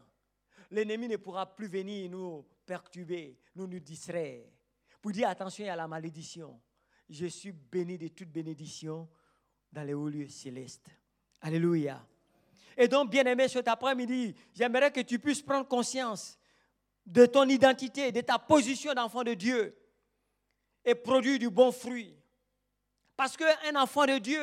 l'ennemi 0.70 1.08
ne 1.08 1.16
pourra 1.16 1.44
plus 1.44 1.66
venir 1.66 2.08
nous 2.08 2.46
perturber, 2.64 3.36
nous 3.56 3.66
nous 3.66 3.80
distraire 3.80 4.44
pour 5.02 5.10
dire 5.10 5.28
attention 5.28 5.68
à 5.68 5.74
la 5.74 5.88
malédiction. 5.88 6.60
Je 7.10 7.26
suis 7.26 7.50
béni 7.50 7.98
de 7.98 8.06
toute 8.06 8.28
bénédiction 8.28 9.08
dans 9.72 9.82
les 9.82 9.92
hauts 9.92 10.08
lieux 10.08 10.28
célestes. 10.28 10.88
Alléluia. 11.40 12.06
Et 12.76 12.86
donc, 12.86 13.10
bien-aimé, 13.10 13.48
cet 13.48 13.66
après-midi, 13.66 14.36
j'aimerais 14.54 14.92
que 14.92 15.00
tu 15.00 15.18
puisses 15.18 15.42
prendre 15.42 15.66
conscience 15.66 16.38
de 17.04 17.26
ton 17.26 17.48
identité, 17.48 18.12
de 18.12 18.20
ta 18.20 18.38
position 18.38 18.94
d'enfant 18.94 19.24
de 19.24 19.34
Dieu 19.34 19.76
et 20.84 20.94
produire 20.94 21.40
du 21.40 21.50
bon 21.50 21.72
fruit. 21.72 22.14
Parce 23.16 23.36
qu'un 23.36 23.74
enfant 23.74 24.06
de 24.06 24.18
Dieu, 24.18 24.40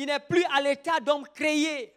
il 0.00 0.06
n'est 0.06 0.18
plus 0.18 0.44
à 0.44 0.62
l'état 0.62 0.98
d'homme 0.98 1.28
créé. 1.28 1.94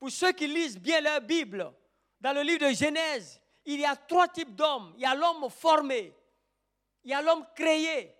Pour 0.00 0.10
ceux 0.10 0.32
qui 0.32 0.48
lisent 0.48 0.78
bien 0.78 1.00
leur 1.00 1.20
Bible, 1.20 1.72
dans 2.20 2.32
le 2.32 2.42
livre 2.42 2.66
de 2.68 2.74
Genèse, 2.74 3.40
il 3.64 3.78
y 3.78 3.84
a 3.84 3.94
trois 3.94 4.26
types 4.26 4.56
d'hommes. 4.56 4.92
Il 4.96 5.02
y 5.02 5.06
a 5.06 5.14
l'homme 5.14 5.48
formé, 5.48 6.12
il 7.04 7.10
y 7.10 7.14
a 7.14 7.22
l'homme 7.22 7.46
créé 7.54 8.16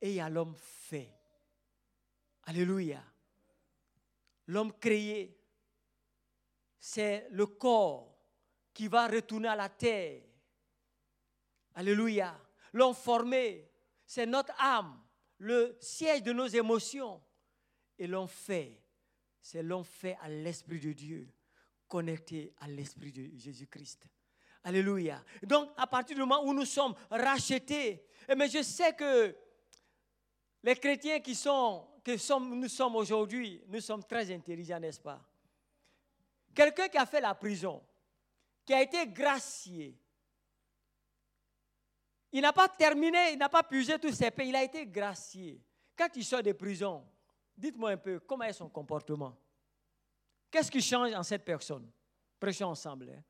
et 0.00 0.08
il 0.08 0.14
y 0.14 0.20
a 0.20 0.30
l'homme 0.30 0.54
fait. 0.56 1.12
Alléluia. 2.44 3.02
L'homme 4.46 4.72
créé, 4.78 5.38
c'est 6.78 7.26
le 7.32 7.44
corps 7.44 8.16
qui 8.72 8.88
va 8.88 9.06
retourner 9.06 9.48
à 9.48 9.56
la 9.56 9.68
terre. 9.68 10.22
Alléluia. 11.74 12.40
L'homme 12.72 12.94
formé, 12.94 13.70
c'est 14.06 14.24
notre 14.24 14.54
âme, 14.58 14.98
le 15.36 15.76
siège 15.78 16.22
de 16.22 16.32
nos 16.32 16.46
émotions. 16.46 17.20
Et 17.98 18.08
fait, 18.28 18.82
c'est 19.40 19.64
fait 19.84 20.16
à 20.20 20.28
l'Esprit 20.28 20.80
de 20.80 20.92
Dieu, 20.92 21.28
connecté 21.88 22.52
à 22.58 22.68
l'Esprit 22.68 23.12
de 23.12 23.30
Jésus-Christ. 23.38 24.08
Alléluia. 24.64 25.22
Donc, 25.42 25.70
à 25.76 25.86
partir 25.86 26.16
du 26.16 26.20
moment 26.20 26.44
où 26.44 26.52
nous 26.52 26.64
sommes 26.64 26.94
rachetés, 27.10 28.04
mais 28.36 28.48
je 28.48 28.62
sais 28.62 28.92
que 28.94 29.34
les 30.62 30.74
chrétiens 30.74 31.20
qui 31.20 31.34
sont, 31.36 31.86
que 32.02 32.16
sommes, 32.16 32.58
nous 32.58 32.68
sommes 32.68 32.96
aujourd'hui, 32.96 33.62
nous 33.68 33.80
sommes 33.80 34.02
très 34.02 34.34
intelligents, 34.34 34.80
n'est-ce 34.80 35.00
pas? 35.00 35.24
Quelqu'un 36.52 36.88
qui 36.88 36.98
a 36.98 37.06
fait 37.06 37.20
la 37.20 37.34
prison, 37.34 37.80
qui 38.64 38.74
a 38.74 38.82
été 38.82 39.06
gracié, 39.06 39.96
il 42.32 42.40
n'a 42.42 42.52
pas 42.52 42.68
terminé, 42.68 43.32
il 43.32 43.38
n'a 43.38 43.48
pas 43.48 43.62
puisé 43.62 43.98
tous 43.98 44.12
ses 44.12 44.30
paix, 44.30 44.48
il 44.48 44.56
a 44.56 44.64
été 44.64 44.84
gracié. 44.84 45.62
Quand 45.96 46.08
il 46.16 46.24
sort 46.24 46.42
de 46.42 46.52
prison, 46.52 47.06
dites-moi 47.56 47.90
un 47.90 47.96
peu, 47.96 48.20
comment 48.20 48.44
est 48.44 48.52
son 48.52 48.68
comportement? 48.68 49.36
Qu'est-ce 50.50 50.70
qui 50.70 50.80
change 50.80 51.12
en 51.14 51.22
cette 51.22 51.44
personne? 51.44 51.90
Prêchons 52.38 52.68
ensemble. 52.68 53.10
Hein? 53.10 53.22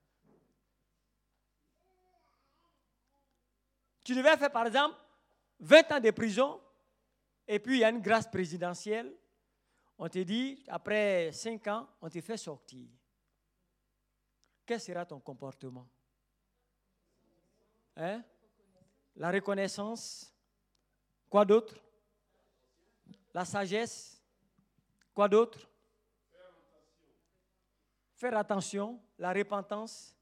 Tu 4.04 4.14
devais 4.14 4.36
faire, 4.36 4.52
par 4.52 4.66
exemple, 4.66 4.96
20 5.58 5.92
ans 5.92 6.00
de 6.00 6.10
prison, 6.10 6.60
et 7.48 7.58
puis 7.58 7.76
il 7.76 7.80
y 7.80 7.84
a 7.84 7.90
une 7.90 8.00
grâce 8.00 8.28
présidentielle. 8.28 9.12
On 9.98 10.08
te 10.08 10.18
dit, 10.18 10.62
après 10.68 11.32
5 11.32 11.66
ans, 11.68 11.88
on 12.00 12.08
te 12.08 12.20
fait 12.20 12.36
sortir. 12.36 12.86
Quel 14.66 14.80
sera 14.80 15.06
ton 15.06 15.20
comportement? 15.20 15.88
Hein? 17.96 18.22
La 19.14 19.30
reconnaissance? 19.30 20.32
Quoi 21.30 21.44
d'autre? 21.44 21.74
La 23.32 23.44
sagesse? 23.44 24.15
Quoi 25.16 25.28
d'autre? 25.28 25.68
Faire 28.14 28.38
attention, 28.38 29.00
la 29.18 29.32
repentance, 29.32 30.16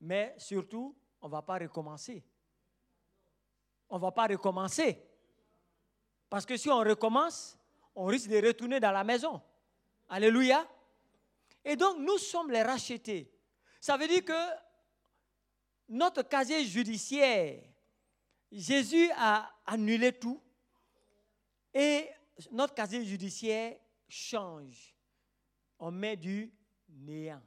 mais 0.00 0.34
surtout, 0.36 0.96
on 1.20 1.28
ne 1.28 1.32
va 1.32 1.42
pas 1.42 1.58
recommencer 1.58 2.24
on 3.90 3.96
ne 3.96 4.00
va 4.00 4.12
pas 4.12 4.26
recommencer. 4.28 5.02
Parce 6.30 6.46
que 6.46 6.56
si 6.56 6.70
on 6.70 6.78
recommence, 6.78 7.58
on 7.94 8.06
risque 8.06 8.30
de 8.30 8.46
retourner 8.46 8.78
dans 8.78 8.92
la 8.92 9.02
maison. 9.02 9.42
Alléluia. 10.08 10.66
Et 11.64 11.76
donc, 11.76 11.98
nous 11.98 12.18
sommes 12.18 12.52
les 12.52 12.62
rachetés. 12.62 13.30
Ça 13.80 13.96
veut 13.96 14.06
dire 14.06 14.24
que 14.24 14.48
notre 15.88 16.22
casier 16.22 16.64
judiciaire, 16.64 17.62
Jésus 18.50 19.10
a 19.16 19.50
annulé 19.66 20.12
tout 20.12 20.40
et 21.74 22.08
notre 22.52 22.74
casier 22.74 23.04
judiciaire 23.04 23.76
change. 24.10 24.94
On 25.78 25.90
met 25.90 26.16
du 26.16 26.52
néant. 26.88 27.42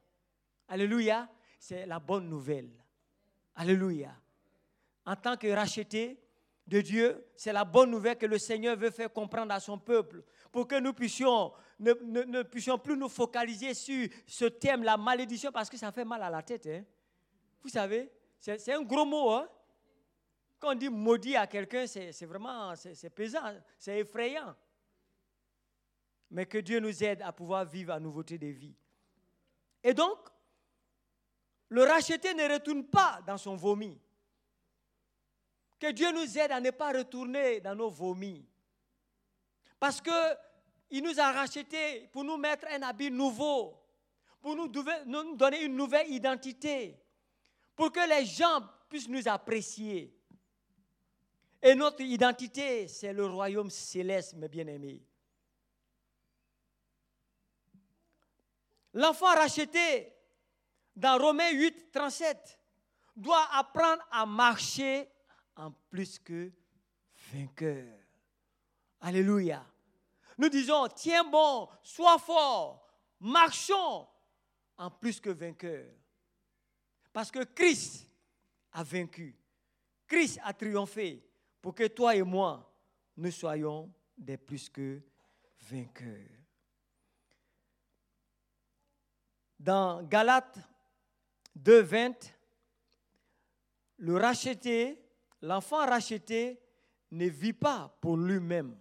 Alléluia. 0.68 1.30
C'est 1.60 1.86
la 1.86 2.00
bonne 2.00 2.28
nouvelle. 2.28 2.72
Alléluia. 3.56 4.16
En 5.06 5.16
tant 5.16 5.38
que 5.38 5.48
racheté, 5.48 6.24
de 6.66 6.82
Dieu, 6.82 7.26
c'est 7.36 7.52
la 7.52 7.66
bonne 7.66 7.92
nouvelle 7.92 8.18
que 8.18 8.26
le 8.26 8.38
Seigneur 8.38 8.78
veut 8.78 8.90
faire 8.90 9.12
comprendre 9.12 9.54
à 9.54 9.60
son 9.60 9.78
peuple, 9.78 10.24
pour 10.52 10.68
que 10.68 10.80
nous 10.80 10.94
puissions 10.94 11.52
ne, 11.80 12.44
puissions 12.44 12.78
plus 12.78 12.96
nous 12.96 13.10
focaliser 13.10 13.74
sur 13.74 14.08
ce 14.26 14.46
thème, 14.46 14.84
la 14.84 14.96
malédiction, 14.96 15.52
parce 15.52 15.70
que 15.70 15.78
ça 15.78 15.92
fait 15.92 16.06
mal 16.06 16.24
à 16.24 16.30
la 16.30 16.42
tête. 16.42 16.66
Hein. 16.68 16.84
Vous 17.62 17.70
savez, 17.70 18.10
c'est 18.40 18.74
un 18.74 18.82
gros 18.82 19.06
mot. 19.06 19.32
Hein. 19.32 19.50
Quand 20.60 20.72
on 20.72 20.76
dit 20.76 20.90
maudit 20.90 21.36
à 21.36 21.48
quelqu'un, 21.48 21.86
c'est 21.88 22.26
vraiment 22.26 22.74
c'est 22.76 23.10
pesant, 23.10 23.54
c'est 23.78 24.00
effrayant. 24.00 24.56
Mais 26.34 26.48
que 26.48 26.58
Dieu 26.58 26.80
nous 26.80 27.04
aide 27.04 27.22
à 27.22 27.32
pouvoir 27.32 27.64
vivre 27.64 27.94
à 27.94 28.00
nouveauté 28.00 28.40
de 28.40 28.48
vie. 28.48 28.76
Et 29.84 29.94
donc, 29.94 30.18
le 31.70 31.84
racheté 31.84 32.34
ne 32.34 32.52
retourne 32.52 32.86
pas 32.86 33.22
dans 33.26 33.38
son 33.38 33.56
vomi. 33.56 34.02
Que 35.80 35.92
Dieu 35.92 36.12
nous 36.12 36.38
aide 36.40 36.52
à 36.52 36.60
ne 36.60 36.72
pas 36.72 36.92
retourner 36.92 37.60
dans 37.62 37.76
nos 37.76 37.92
vomis. 37.92 38.44
Parce 39.80 40.02
qu'il 40.02 41.04
nous 41.04 41.20
a 41.20 41.32
rachetés 41.32 42.10
pour 42.12 42.24
nous 42.24 42.38
mettre 42.38 42.66
un 42.72 42.82
habit 42.82 43.12
nouveau, 43.12 43.80
pour 44.42 44.56
nous 44.56 44.68
donner 44.68 45.64
une 45.64 45.76
nouvelle 45.76 46.12
identité, 46.12 47.00
pour 47.76 47.92
que 47.92 48.10
les 48.10 48.26
gens 48.26 48.62
puissent 48.90 49.08
nous 49.10 49.28
apprécier. 49.28 50.18
Et 51.62 51.76
notre 51.76 52.02
identité, 52.02 52.88
c'est 52.88 53.14
le 53.14 53.28
royaume 53.28 53.70
céleste, 53.70 54.34
mes 54.34 54.48
bien-aimés. 54.48 55.02
L'enfant 58.94 59.34
racheté, 59.34 60.14
dans 60.96 61.18
Romains 61.18 61.52
8, 61.52 61.92
37, 61.92 62.60
doit 63.16 63.48
apprendre 63.54 64.04
à 64.12 64.26
marcher 64.26 65.08
en 65.56 65.72
plus 65.90 66.20
que 66.20 66.52
vainqueur. 67.32 67.98
Alléluia. 69.02 69.66
Nous 70.38 70.50
disons, 70.50 70.88
tiens 70.90 71.24
bon, 71.24 71.68
sois 71.84 72.18
fort, 72.18 72.88
marchons 73.20 74.08
en 74.78 74.90
plus 74.90 75.20
que 75.20 75.30
vainqueur. 75.30 75.86
Parce 77.12 77.30
que 77.32 77.44
Christ 77.44 78.08
a 78.72 78.84
vaincu. 78.84 79.36
Christ 80.08 80.40
a 80.44 80.54
triomphé 80.54 81.24
pour 81.62 81.76
que 81.76 81.88
toi 81.88 82.16
et 82.16 82.24
moi, 82.24 82.72
nous 83.16 83.32
soyons 83.32 83.92
des 84.18 84.38
plus 84.38 84.70
que 84.70 85.02
vainqueurs. 85.62 86.43
Dans 89.64 90.04
Galates 90.04 90.60
2.20, 91.58 92.14
le 94.00 94.18
racheté, 94.18 95.02
l'enfant 95.42 95.86
racheté 95.86 96.60
ne 97.12 97.28
vit 97.28 97.54
pas 97.54 97.96
pour 98.02 98.18
lui-même. 98.18 98.76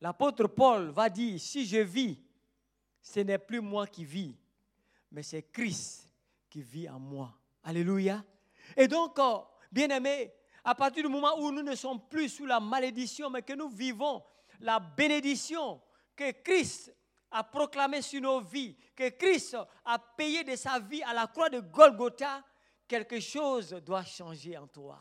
L'apôtre 0.00 0.46
Paul 0.46 0.90
va 0.90 1.10
dire, 1.10 1.40
si 1.40 1.66
je 1.66 1.78
vis, 1.78 2.22
ce 3.02 3.18
n'est 3.18 3.38
plus 3.38 3.60
moi 3.60 3.88
qui 3.88 4.04
vis, 4.04 4.36
mais 5.10 5.24
c'est 5.24 5.42
Christ 5.50 6.08
qui 6.48 6.62
vit 6.62 6.88
en 6.88 7.00
moi. 7.00 7.34
Alléluia. 7.64 8.24
Et 8.76 8.86
donc, 8.86 9.18
euh, 9.18 9.38
bien 9.72 9.88
aimé, 9.88 10.32
à 10.62 10.76
partir 10.76 11.02
du 11.02 11.08
moment 11.08 11.36
où 11.40 11.50
nous 11.50 11.64
ne 11.64 11.74
sommes 11.74 12.00
plus 12.08 12.28
sous 12.28 12.46
la 12.46 12.60
malédiction, 12.60 13.28
mais 13.28 13.42
que 13.42 13.54
nous 13.54 13.70
vivons 13.70 14.22
la 14.60 14.78
bénédiction 14.78 15.80
que 16.14 16.30
Christ 16.30 16.94
a 17.34 17.42
proclamée 17.42 18.00
sur 18.00 18.20
nos 18.20 18.40
vies, 18.40 18.76
que 18.94 19.08
Christ 19.10 19.56
a 19.84 19.98
payé 19.98 20.44
de 20.44 20.54
sa 20.54 20.78
vie 20.78 21.02
à 21.02 21.12
la 21.12 21.26
croix 21.26 21.50
de 21.50 21.58
Golgotha, 21.58 22.44
quelque 22.86 23.18
chose 23.18 23.70
doit 23.84 24.04
changer 24.04 24.56
en 24.56 24.68
toi. 24.68 25.00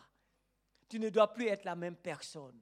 Tu 0.90 1.00
ne 1.00 1.10
dois 1.10 1.32
plus 1.32 1.48
être 1.48 1.64
la 1.64 1.76
même 1.76 1.96
personne. 1.96 2.60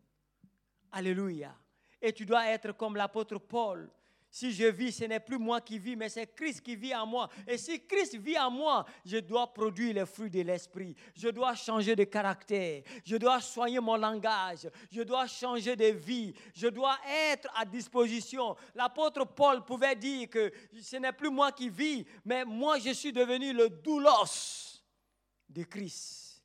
Alléluia. 0.92 1.56
Et 2.02 2.12
tu 2.12 2.26
dois 2.26 2.48
être 2.48 2.74
comme 2.74 2.98
l'apôtre 2.98 3.38
Paul 3.38 3.90
si 4.34 4.54
je 4.54 4.64
vis, 4.64 4.94
ce 4.94 5.04
n'est 5.04 5.20
plus 5.20 5.38
moi 5.38 5.60
qui 5.60 5.78
vis, 5.78 5.98
mais 5.98 6.08
c'est 6.08 6.34
Christ 6.34 6.62
qui 6.62 6.78
vit 6.78 6.96
en 6.96 7.06
moi. 7.06 7.28
Et 7.46 7.58
si 7.58 7.86
Christ 7.86 8.16
vit 8.16 8.40
en 8.40 8.50
moi, 8.50 8.86
je 9.06 9.18
dois 9.18 9.54
produire 9.54 9.94
les 9.94 10.06
fruits 10.06 10.30
de 10.30 10.40
l'esprit. 10.40 10.96
Je 11.14 11.28
dois 11.28 11.54
changer 11.54 11.98
de 11.98 12.06
caractère. 12.06 12.82
Je 13.04 13.18
dois 13.18 13.42
soigner 13.42 13.82
mon 13.82 13.98
langage. 13.98 14.70
Je 14.90 15.02
dois 15.02 15.28
changer 15.28 15.76
de 15.76 15.88
vie. 15.88 16.34
Je 16.54 16.68
dois 16.68 16.98
être 17.30 17.50
à 17.56 17.66
disposition. 17.66 18.56
L'apôtre 18.74 19.26
Paul 19.26 19.66
pouvait 19.66 19.98
dire 19.98 20.30
que 20.30 20.50
ce 20.82 20.96
n'est 20.96 21.12
plus 21.12 21.30
moi 21.30 21.52
qui 21.52 21.70
vis, 21.70 22.06
mais 22.24 22.46
moi 22.46 22.80
je 22.80 22.92
suis 22.92 23.12
devenu 23.12 23.52
le 23.52 23.70
doulos 23.70 24.82
de 25.50 25.64
Christ. 25.64 26.42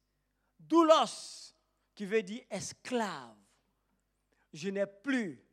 Doulos 0.58 1.54
qui 1.94 2.04
veut 2.04 2.24
dire 2.24 2.42
esclave. 2.50 3.36
Je 4.52 4.70
n'ai 4.70 4.86
plus 4.86 5.45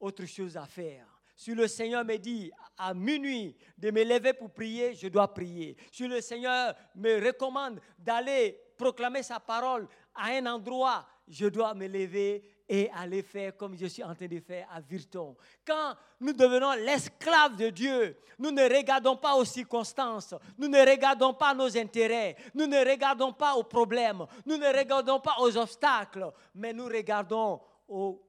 autre 0.00 0.26
chose 0.26 0.56
à 0.56 0.66
faire. 0.66 1.06
Si 1.36 1.54
le 1.54 1.66
Seigneur 1.68 2.04
me 2.04 2.16
dit 2.18 2.50
à 2.76 2.92
minuit 2.92 3.56
de 3.78 3.90
me 3.90 4.04
lever 4.04 4.34
pour 4.34 4.50
prier, 4.50 4.94
je 4.94 5.08
dois 5.08 5.32
prier. 5.32 5.76
Si 5.90 6.06
le 6.06 6.20
Seigneur 6.20 6.74
me 6.94 7.24
recommande 7.24 7.80
d'aller 7.98 8.60
proclamer 8.76 9.22
sa 9.22 9.40
parole 9.40 9.88
à 10.14 10.26
un 10.32 10.46
endroit, 10.46 11.06
je 11.26 11.46
dois 11.46 11.72
me 11.74 11.86
lever 11.86 12.42
et 12.68 12.90
aller 12.94 13.22
faire 13.22 13.56
comme 13.56 13.76
je 13.76 13.86
suis 13.86 14.04
en 14.04 14.14
train 14.14 14.26
de 14.26 14.38
faire 14.38 14.68
à 14.70 14.80
Virton. 14.80 15.34
Quand 15.66 15.94
nous 16.20 16.32
devenons 16.32 16.72
l'esclave 16.72 17.56
de 17.56 17.70
Dieu, 17.70 18.16
nous 18.38 18.50
ne 18.50 18.62
regardons 18.62 19.16
pas 19.16 19.34
aux 19.34 19.44
circonstances, 19.44 20.34
nous 20.56 20.68
ne 20.68 20.78
regardons 20.78 21.34
pas 21.34 21.54
nos 21.54 21.76
intérêts, 21.76 22.36
nous 22.54 22.66
ne 22.66 22.78
regardons 22.78 23.32
pas 23.32 23.54
aux 23.54 23.64
problèmes, 23.64 24.24
nous 24.46 24.56
ne 24.56 24.66
regardons 24.66 25.20
pas 25.20 25.36
aux 25.40 25.56
obstacles, 25.56 26.30
mais 26.54 26.72
nous 26.72 26.86
regardons 26.86 27.60
aux 27.88 28.22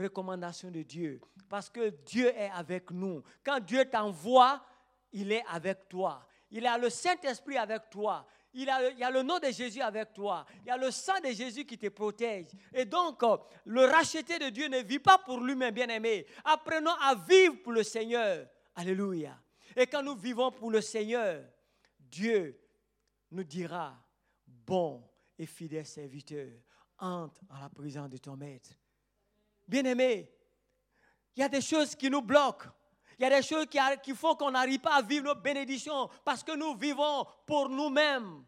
recommandation 0.00 0.70
de 0.70 0.82
Dieu. 0.82 1.20
Parce 1.48 1.68
que 1.68 1.90
Dieu 2.04 2.28
est 2.28 2.50
avec 2.50 2.90
nous. 2.90 3.22
Quand 3.44 3.60
Dieu 3.60 3.84
t'envoie, 3.84 4.64
il 5.12 5.32
est 5.32 5.44
avec 5.48 5.88
toi. 5.88 6.26
Il 6.50 6.66
a 6.66 6.78
le 6.78 6.90
Saint-Esprit 6.90 7.56
avec 7.56 7.90
toi. 7.90 8.26
Il, 8.52 8.68
a, 8.68 8.90
il 8.90 8.98
y 8.98 9.04
a 9.04 9.10
le 9.10 9.22
nom 9.22 9.38
de 9.38 9.50
Jésus 9.50 9.80
avec 9.80 10.12
toi. 10.12 10.44
Il 10.62 10.66
y 10.66 10.70
a 10.70 10.76
le 10.76 10.90
sang 10.90 11.20
de 11.22 11.30
Jésus 11.30 11.64
qui 11.64 11.78
te 11.78 11.88
protège. 11.88 12.48
Et 12.72 12.84
donc, 12.84 13.22
euh, 13.22 13.36
le 13.64 13.84
racheté 13.84 14.38
de 14.38 14.48
Dieu 14.48 14.66
ne 14.68 14.78
vit 14.78 14.98
pas 14.98 15.18
pour 15.18 15.40
lui-même, 15.40 15.72
bien-aimé. 15.72 16.26
Apprenons 16.44 16.94
à 17.00 17.14
vivre 17.14 17.62
pour 17.62 17.72
le 17.72 17.84
Seigneur. 17.84 18.48
Alléluia. 18.74 19.38
Et 19.76 19.86
quand 19.86 20.02
nous 20.02 20.16
vivons 20.16 20.50
pour 20.50 20.70
le 20.70 20.80
Seigneur, 20.80 21.44
Dieu 21.98 22.60
nous 23.30 23.44
dira, 23.44 23.96
bon 24.46 25.08
et 25.38 25.46
fidèle 25.46 25.86
serviteur, 25.86 26.48
entre 26.98 27.42
en 27.48 27.60
la 27.60 27.68
présence 27.68 28.10
de 28.10 28.18
ton 28.18 28.36
maître. 28.36 28.70
Bien-aimés, 29.70 30.28
il 31.36 31.40
y 31.40 31.42
a 31.44 31.48
des 31.48 31.60
choses 31.60 31.94
qui 31.94 32.10
nous 32.10 32.22
bloquent. 32.22 32.68
Il 33.16 33.22
y 33.22 33.24
a 33.24 33.30
des 33.30 33.46
choses 33.46 33.66
qui, 34.02 34.14
font 34.16 34.34
qu'on 34.34 34.50
n'arrive 34.50 34.80
pas 34.80 34.96
à 34.96 35.02
vivre 35.02 35.26
nos 35.26 35.34
bénédictions 35.36 36.08
parce 36.24 36.42
que 36.42 36.56
nous 36.56 36.74
vivons 36.74 37.24
pour 37.46 37.68
nous-mêmes. 37.68 38.44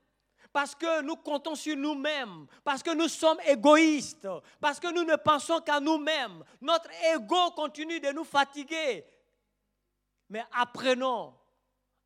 Parce 0.53 0.75
que 0.75 1.01
nous 1.03 1.15
comptons 1.15 1.55
sur 1.55 1.77
nous-mêmes, 1.77 2.47
parce 2.65 2.83
que 2.83 2.93
nous 2.93 3.09
sommes 3.09 3.39
égoïstes, 3.47 4.29
parce 4.61 4.81
que 4.81 4.93
nous 4.93 5.05
ne 5.05 5.17
pensons 5.17 5.61
qu'à 5.61 5.79
nous-mêmes. 5.79 6.45
Notre 6.61 6.91
ego 7.15 7.53
continue 7.53 8.01
de 8.01 8.11
nous 8.11 8.25
fatiguer. 8.25 9.07
Mais 10.29 10.45
apprenons 10.51 11.35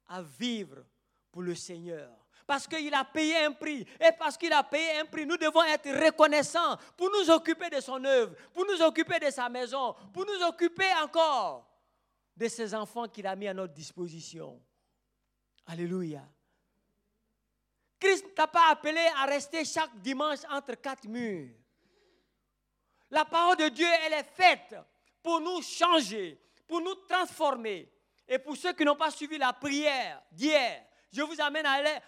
à 0.09 0.21
vivre 0.21 0.85
pour 1.33 1.43
le 1.43 1.55
Seigneur 1.55 2.11
parce 2.47 2.67
qu'il 2.67 2.95
a 2.95 3.05
payé 3.05 3.45
un 3.45 3.53
prix. 3.53 3.87
Et 4.01 4.13
parce 4.19 4.37
qu'il 4.37 4.53
a 4.53 4.63
payé 4.63 4.99
un 5.01 5.05
prix, 5.05 5.27
nous 5.27 5.37
devons 5.37 5.63
être 5.65 5.91
reconnaissants 6.05 6.77
pour 6.97 7.11
nous 7.11 7.31
occuper 7.31 7.69
de 7.71 7.81
son 7.81 8.03
œuvre, 8.05 8.35
pour 8.55 8.65
nous 8.67 8.81
occuper 8.83 9.19
de 9.19 9.31
sa 9.31 9.49
maison, 9.49 9.95
pour 10.13 10.25
nous 10.25 10.43
occuper 10.47 10.91
encore 11.03 11.67
de 12.37 12.49
ses 12.49 12.75
enfants 12.75 13.09
qu'il 13.09 13.27
a 13.27 13.35
mis 13.35 13.49
à 13.49 13.55
notre 13.55 13.75
disposition. 13.75 14.61
Alléluia. 15.67 16.23
Christ 17.99 18.35
t'a 18.35 18.47
pas 18.47 18.71
appelé 18.71 19.01
à 19.17 19.25
rester 19.25 19.65
chaque 19.65 19.99
dimanche 20.01 20.41
entre 20.51 20.75
quatre 20.75 21.09
murs. 21.09 21.51
La 23.11 23.25
parole 23.25 23.57
de 23.57 23.69
Dieu, 23.69 23.87
elle 24.05 24.13
est 24.13 24.31
faite 24.35 24.77
pour 25.23 25.41
nous 25.41 25.63
changer, 25.63 26.39
pour 26.69 26.81
nous 26.81 26.95
transformer. 27.09 27.91
Et 28.29 28.39
pour 28.39 28.57
ceux 28.57 28.73
qui 28.73 28.85
n'ont 28.85 28.97
pas 28.97 29.11
suivi 29.11 29.39
la 29.39 29.53
prière 29.53 30.21
d'hier, 30.31 30.85
je 31.13 31.23
vous 31.23 31.41
amène 31.41 31.67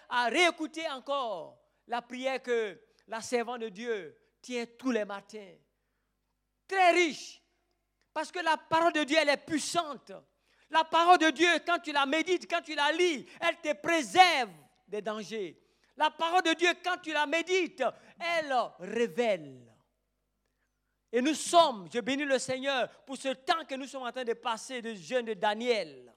à, 0.09 0.25
réécouter 0.27 0.87
encore 0.89 1.57
la 1.87 2.01
prière 2.01 2.41
que 2.41 2.79
la 3.07 3.21
servante 3.21 3.61
de 3.61 3.69
Dieu 3.69 4.17
tient 4.41 4.65
tous 4.77 4.91
les 4.91 5.05
matins. 5.05 5.55
Très 6.67 6.91
riche. 6.91 7.41
Parce 8.13 8.31
que 8.31 8.39
la 8.39 8.57
parole 8.57 8.93
de 8.93 9.03
Dieu, 9.03 9.17
elle 9.19 9.29
est 9.29 9.37
puissante. 9.37 10.11
La 10.69 10.83
parole 10.83 11.17
de 11.17 11.31
Dieu, 11.31 11.49
quand 11.65 11.79
tu 11.79 11.91
la 11.91 12.05
médites, 12.05 12.49
quand 12.49 12.61
tu 12.61 12.75
la 12.75 12.91
lis, 12.91 13.25
elle 13.41 13.57
te 13.57 13.73
préserve 13.73 14.51
des 14.87 15.01
dangers. 15.01 15.59
La 15.97 16.11
parole 16.11 16.43
de 16.43 16.53
Dieu, 16.53 16.69
quand 16.83 16.97
tu 17.01 17.11
la 17.11 17.25
médites, 17.25 17.83
elle 18.19 18.53
révèle. 18.79 19.65
Et 21.11 21.21
nous 21.21 21.33
sommes, 21.33 21.89
je 21.91 21.99
bénis 21.99 22.25
le 22.25 22.37
Seigneur 22.37 22.89
pour 23.05 23.17
ce 23.17 23.29
temps 23.29 23.65
que 23.67 23.75
nous 23.75 23.87
sommes 23.87 24.03
en 24.03 24.11
train 24.11 24.23
de 24.23 24.33
passer 24.33 24.81
de 24.81 24.93
jeûne 24.93 25.25
de 25.25 25.33
Daniel. 25.33 26.13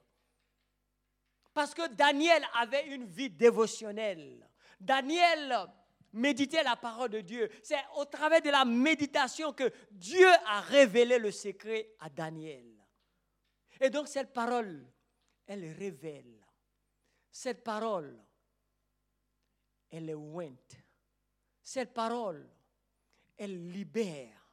Parce 1.53 1.73
que 1.73 1.87
Daniel 1.93 2.43
avait 2.55 2.87
une 2.87 3.05
vie 3.05 3.29
dévotionnelle. 3.29 4.49
Daniel 4.79 5.55
méditait 6.13 6.63
la 6.63 6.75
parole 6.75 7.09
de 7.09 7.21
Dieu. 7.21 7.49
C'est 7.61 7.83
au 7.97 8.05
travers 8.05 8.41
de 8.41 8.49
la 8.49 8.65
méditation 8.65 9.53
que 9.53 9.71
Dieu 9.91 10.27
a 10.47 10.61
révélé 10.61 11.19
le 11.19 11.31
secret 11.31 11.95
à 11.99 12.09
Daniel. 12.09 12.65
Et 13.79 13.89
donc 13.89 14.07
cette 14.07 14.33
parole, 14.33 14.85
elle 15.45 15.65
révèle. 15.77 16.39
Cette 17.31 17.63
parole, 17.63 18.19
elle 19.89 20.09
est 20.09 20.15
ointe. 20.15 20.75
Cette 21.61 21.93
parole, 21.93 22.49
elle 23.37 23.71
libère. 23.71 24.49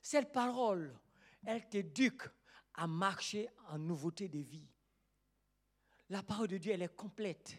Cette 0.00 0.32
parole, 0.32 0.98
elle 1.44 1.68
t'éduque 1.68 2.28
à 2.74 2.86
marcher 2.86 3.48
en 3.68 3.78
nouveauté 3.78 4.28
de 4.28 4.38
vie 4.38 4.69
la 6.10 6.22
parole 6.22 6.48
de 6.48 6.58
Dieu, 6.58 6.72
elle 6.72 6.82
est 6.82 6.96
complète. 6.96 7.56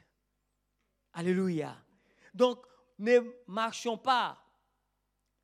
Alléluia. 1.13 1.75
Donc, 2.33 2.59
ne 2.99 3.19
marchons 3.47 3.97
pas, 3.97 4.37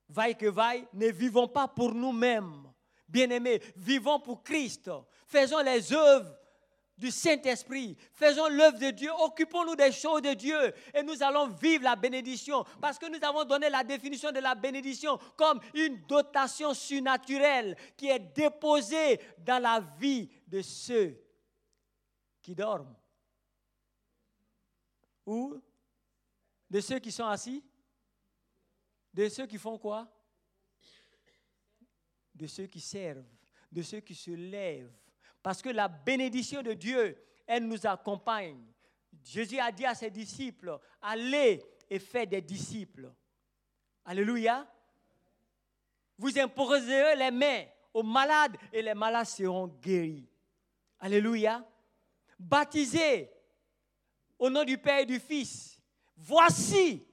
vaille 0.10 0.38
que 0.38 0.46
vaille, 0.46 0.88
ne 0.94 1.08
vivons 1.08 1.48
pas 1.48 1.68
pour 1.68 1.94
nous-mêmes. 1.94 2.64
Bien-aimés, 3.08 3.62
vivons 3.78 4.20
pour 4.20 4.44
Christ. 4.44 4.92
Faisons 5.26 5.62
les 5.62 5.94
œuvres 5.94 6.38
du 6.98 7.10
Saint-Esprit. 7.10 7.96
Faisons 8.12 8.50
l'œuvre 8.50 8.80
de 8.80 8.92
Dieu. 8.92 9.10
Occupons-nous 9.24 9.78
des 9.78 9.94
choses 9.94 10.22
de 10.22 10.34
Dieu. 10.34 10.74
Et 10.94 11.04
nous 11.04 11.24
allons 11.24 11.48
vivre 11.48 11.86
la 11.86 11.96
bénédiction. 11.96 12.66
Parce 12.82 13.00
que 13.00 13.06
nous 13.06 13.26
avons 13.26 13.46
donné 13.46 13.70
la 13.70 13.86
définition 13.86 14.32
de 14.32 14.40
la 14.40 14.56
bénédiction 14.56 15.18
comme 15.38 15.62
une 15.74 16.06
dotation 16.08 16.74
surnaturelle 16.74 17.78
qui 17.96 18.10
est 18.10 18.20
déposée 18.20 19.22
dans 19.38 19.62
la 19.62 19.80
vie 19.98 20.30
de 20.48 20.62
ceux 20.62 21.27
qui 22.48 22.56
dorment 22.56 22.96
Ou 25.26 25.62
de 26.70 26.80
ceux 26.80 26.98
qui 27.00 27.12
sont 27.12 27.26
assis 27.26 27.62
De 29.14 29.28
ceux 29.28 29.46
qui 29.46 29.58
font 29.58 29.78
quoi? 29.78 30.10
De 32.34 32.48
ceux 32.48 32.68
qui 32.68 32.80
servent, 32.80 33.28
de 33.70 33.82
ceux 33.82 34.00
qui 34.00 34.16
se 34.16 34.32
lèvent. 34.32 34.96
Parce 35.44 35.62
que 35.62 35.68
la 35.68 35.90
bénédiction 35.90 36.62
de 36.62 36.72
Dieu, 36.72 37.22
elle 37.46 37.68
nous 37.68 37.86
accompagne. 37.86 38.66
Jésus 39.26 39.60
a 39.60 39.70
dit 39.70 39.86
à 39.86 39.94
ses 39.94 40.10
disciples, 40.10 40.80
allez 41.02 41.62
et 41.90 42.00
faites 42.00 42.30
des 42.30 42.42
disciples. 42.42 43.14
Alléluia. 44.06 44.66
Vous 46.18 46.40
imposerez 46.40 47.18
les 47.18 47.32
mains 47.32 47.66
aux 47.94 48.04
malades 48.04 48.56
et 48.72 48.82
les 48.82 48.94
malades 48.94 49.26
seront 49.26 49.68
guéris. 49.68 50.30
Alléluia. 50.98 51.68
Baptisez 52.40 53.32
au 54.38 54.50
nom 54.50 54.64
du 54.64 54.78
Père 54.78 55.00
et 55.00 55.06
du 55.06 55.20
Fils. 55.20 55.82
Voici 56.16 57.06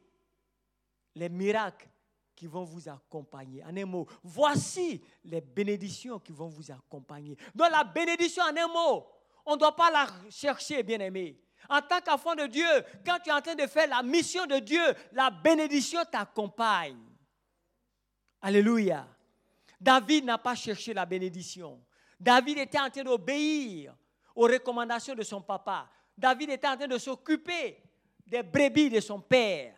les 1.14 1.28
miracles 1.28 1.88
qui 2.34 2.46
vont 2.46 2.64
vous 2.64 2.88
accompagner. 2.88 3.62
En 3.64 3.76
un 3.76 3.84
mot, 3.84 4.06
voici 4.22 5.02
les 5.24 5.40
bénédictions 5.40 6.18
qui 6.18 6.32
vont 6.32 6.48
vous 6.48 6.70
accompagner. 6.70 7.36
Donc 7.54 7.70
la 7.70 7.84
bénédiction, 7.84 8.42
en 8.42 8.56
un 8.56 8.68
mot, 8.68 9.06
on 9.46 9.54
ne 9.54 9.58
doit 9.58 9.76
pas 9.76 9.90
la 9.90 10.08
chercher, 10.30 10.82
bien 10.82 11.00
aimé. 11.00 11.40
En 11.68 11.80
tant 11.80 12.00
qu'enfant 12.00 12.34
de 12.34 12.46
Dieu, 12.46 12.66
quand 13.06 13.18
tu 13.22 13.30
es 13.30 13.32
en 13.32 13.40
train 13.40 13.54
de 13.54 13.66
faire 13.66 13.88
la 13.88 14.02
mission 14.02 14.46
de 14.46 14.58
Dieu, 14.58 14.82
la 15.12 15.30
bénédiction 15.30 16.00
t'accompagne. 16.10 17.00
Alléluia. 18.42 19.08
David 19.80 20.24
n'a 20.24 20.38
pas 20.38 20.54
cherché 20.54 20.92
la 20.92 21.06
bénédiction. 21.06 21.82
David 22.20 22.58
était 22.58 22.78
en 22.78 22.90
train 22.90 23.02
d'obéir 23.02 23.94
aux 24.34 24.46
recommandations 24.46 25.14
de 25.14 25.22
son 25.22 25.40
papa. 25.40 25.88
David 26.16 26.50
était 26.50 26.68
en 26.68 26.76
train 26.76 26.86
de 26.86 26.98
s'occuper 26.98 27.82
des 28.26 28.42
brebis 28.42 28.90
de 28.90 29.00
son 29.00 29.20
père. 29.20 29.76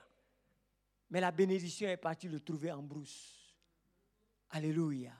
Mais 1.10 1.20
la 1.20 1.30
bénédiction 1.30 1.88
est 1.88 1.96
partie 1.96 2.28
le 2.28 2.40
trouver 2.40 2.72
en 2.72 2.82
brousse. 2.82 3.54
Alléluia. 4.50 5.12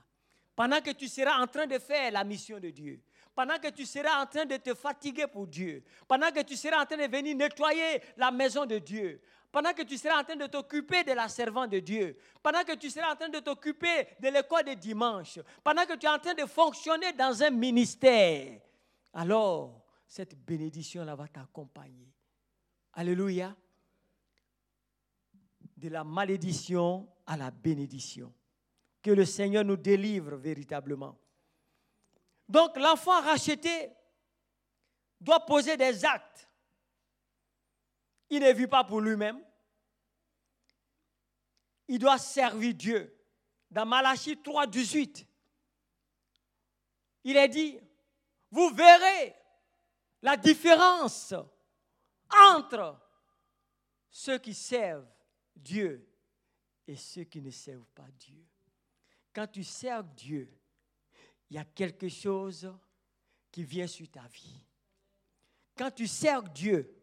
Pendant 0.55 0.81
que 0.81 0.91
tu 0.91 1.07
seras 1.07 1.41
en 1.41 1.47
train 1.47 1.67
de 1.67 1.77
faire 1.77 2.11
la 2.11 2.23
mission 2.23 2.59
de 2.59 2.69
Dieu, 2.69 3.01
pendant 3.35 3.59
que 3.59 3.69
tu 3.69 3.85
seras 3.85 4.23
en 4.23 4.25
train 4.25 4.45
de 4.45 4.57
te 4.57 4.73
fatiguer 4.73 5.27
pour 5.27 5.45
Dieu, 5.45 5.83
pendant 6.07 6.31
que 6.31 6.41
tu 6.41 6.55
seras 6.55 6.81
en 6.81 6.85
train 6.85 6.97
de 6.97 7.07
venir 7.07 7.35
nettoyer 7.35 8.01
la 8.17 8.31
maison 8.31 8.65
de 8.65 8.79
Dieu, 8.79 9.21
pendant 9.51 9.73
que 9.73 9.83
tu 9.83 9.97
seras 9.97 10.19
en 10.19 10.23
train 10.23 10.35
de 10.35 10.47
t'occuper 10.47 11.03
de 11.03 11.13
la 11.13 11.29
servante 11.29 11.69
de 11.69 11.79
Dieu, 11.79 12.17
pendant 12.41 12.63
que 12.63 12.75
tu 12.75 12.89
seras 12.89 13.13
en 13.13 13.15
train 13.15 13.29
de 13.29 13.39
t'occuper 13.39 14.07
de 14.19 14.29
l'école 14.29 14.63
de 14.63 14.73
dimanche, 14.73 15.39
pendant 15.63 15.85
que 15.85 15.93
tu 15.93 16.07
es 16.07 16.09
en 16.09 16.19
train 16.19 16.33
de 16.33 16.45
fonctionner 16.45 17.13
dans 17.13 17.43
un 17.43 17.51
ministère, 17.51 18.59
alors 19.17 19.83
cette 20.05 20.35
bénédiction-là 20.45 21.15
va 21.15 21.27
t'accompagner. 21.27 22.13
Alléluia. 22.93 23.55
De 25.75 25.89
la 25.89 26.03
malédiction 26.03 27.09
à 27.25 27.35
la 27.35 27.49
bénédiction. 27.49 28.31
Que 29.01 29.09
le 29.09 29.25
Seigneur 29.25 29.65
nous 29.65 29.75
délivre 29.75 30.35
véritablement. 30.35 31.17
Donc 32.47 32.77
l'enfant 32.77 33.19
racheté 33.21 33.91
doit 35.19 35.43
poser 35.45 35.75
des 35.77 36.05
actes. 36.05 36.47
Il 38.29 38.43
ne 38.43 38.53
vit 38.53 38.67
pas 38.67 38.83
pour 38.83 39.01
lui-même. 39.01 39.43
Il 41.87 41.97
doit 41.97 42.19
servir 42.19 42.75
Dieu. 42.75 43.19
Dans 43.71 43.85
Malachie 43.85 44.37
3, 44.37 44.67
18, 44.67 45.27
il 47.23 47.35
est 47.35 47.49
dit, 47.49 47.79
vous 48.51 48.69
verrez 48.69 49.35
la 50.21 50.37
différence 50.37 51.33
entre 52.51 52.99
ceux 54.09 54.37
qui 54.39 54.53
servent 54.53 55.07
Dieu 55.55 56.07
et 56.87 56.95
ceux 56.95 57.23
qui 57.23 57.41
ne 57.41 57.51
servent 57.51 57.89
pas 57.93 58.09
Dieu. 58.19 58.45
Quand 59.33 59.47
tu 59.47 59.63
sers 59.63 60.03
Dieu, 60.03 60.51
il 61.49 61.55
y 61.55 61.59
a 61.59 61.65
quelque 61.65 62.09
chose 62.09 62.73
qui 63.51 63.63
vient 63.63 63.87
sur 63.87 64.09
ta 64.09 64.27
vie. 64.27 64.65
Quand 65.75 65.91
tu 65.91 66.07
sers 66.07 66.41
Dieu, 66.43 66.93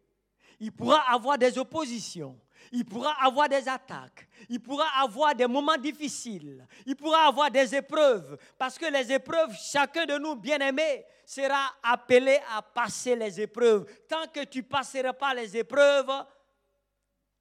il 0.59 0.71
pourra 0.71 1.01
avoir 1.11 1.37
des 1.37 1.57
oppositions, 1.57 2.39
il 2.71 2.85
pourra 2.85 3.13
avoir 3.23 3.49
des 3.49 3.67
attaques, 3.67 4.27
il 4.49 4.59
pourra 4.59 4.87
avoir 5.01 5.35
des 5.35 5.47
moments 5.47 5.77
difficiles, 5.77 6.65
il 6.85 6.95
pourra 6.95 7.27
avoir 7.27 7.49
des 7.51 7.75
épreuves, 7.75 8.37
parce 8.57 8.77
que 8.77 8.91
les 8.91 9.11
épreuves, 9.11 9.53
chacun 9.53 10.05
de 10.05 10.17
nous, 10.17 10.35
bien-aimés, 10.35 11.05
sera 11.25 11.73
appelé 11.81 12.39
à 12.55 12.61
passer 12.61 13.15
les 13.15 13.41
épreuves. 13.41 13.85
Tant 14.07 14.27
que 14.27 14.43
tu 14.43 14.59
ne 14.59 14.63
passeras 14.63 15.13
pas 15.13 15.33
les 15.33 15.57
épreuves, 15.57 16.11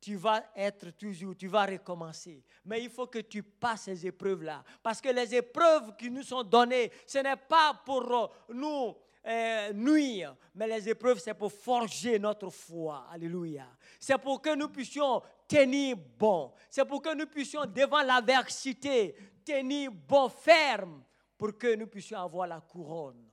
tu 0.00 0.16
vas 0.16 0.42
être 0.55 0.90
toujours, 0.90 1.35
tu 1.35 1.48
vas 1.48 1.64
recommencer. 1.64 2.44
Mais 2.64 2.83
il 2.83 2.90
faut 2.90 3.07
que 3.07 3.20
tu 3.20 3.42
passes 3.42 3.83
ces 3.83 4.07
épreuves-là. 4.07 4.62
Parce 4.83 5.00
que 5.00 5.09
les 5.09 5.35
épreuves 5.35 5.96
qui 5.96 6.11
nous 6.11 6.22
sont 6.22 6.42
données, 6.42 6.92
ce 7.07 7.18
n'est 7.18 7.37
pas 7.37 7.81
pour 7.87 8.31
nous 8.50 8.94
euh, 9.27 9.73
nuire, 9.73 10.37
mais 10.55 10.67
les 10.67 10.87
épreuves, 10.89 11.19
c'est 11.19 11.33
pour 11.33 11.51
forger 11.51 12.19
notre 12.19 12.51
foi. 12.51 13.07
Alléluia. 13.11 13.67
C'est 13.99 14.19
pour 14.19 14.43
que 14.43 14.55
nous 14.55 14.69
puissions 14.69 15.23
tenir 15.49 15.97
bon. 15.97 16.53
C'est 16.69 16.85
pour 16.85 17.01
que 17.01 17.15
nous 17.15 17.27
puissions, 17.27 17.65
devant 17.65 18.03
l'adversité, 18.03 19.17
tenir 19.43 19.91
bon, 19.91 20.29
ferme, 20.29 21.03
pour 21.39 21.57
que 21.57 21.75
nous 21.75 21.87
puissions 21.87 22.19
avoir 22.19 22.47
la 22.47 22.61
couronne. 22.61 23.27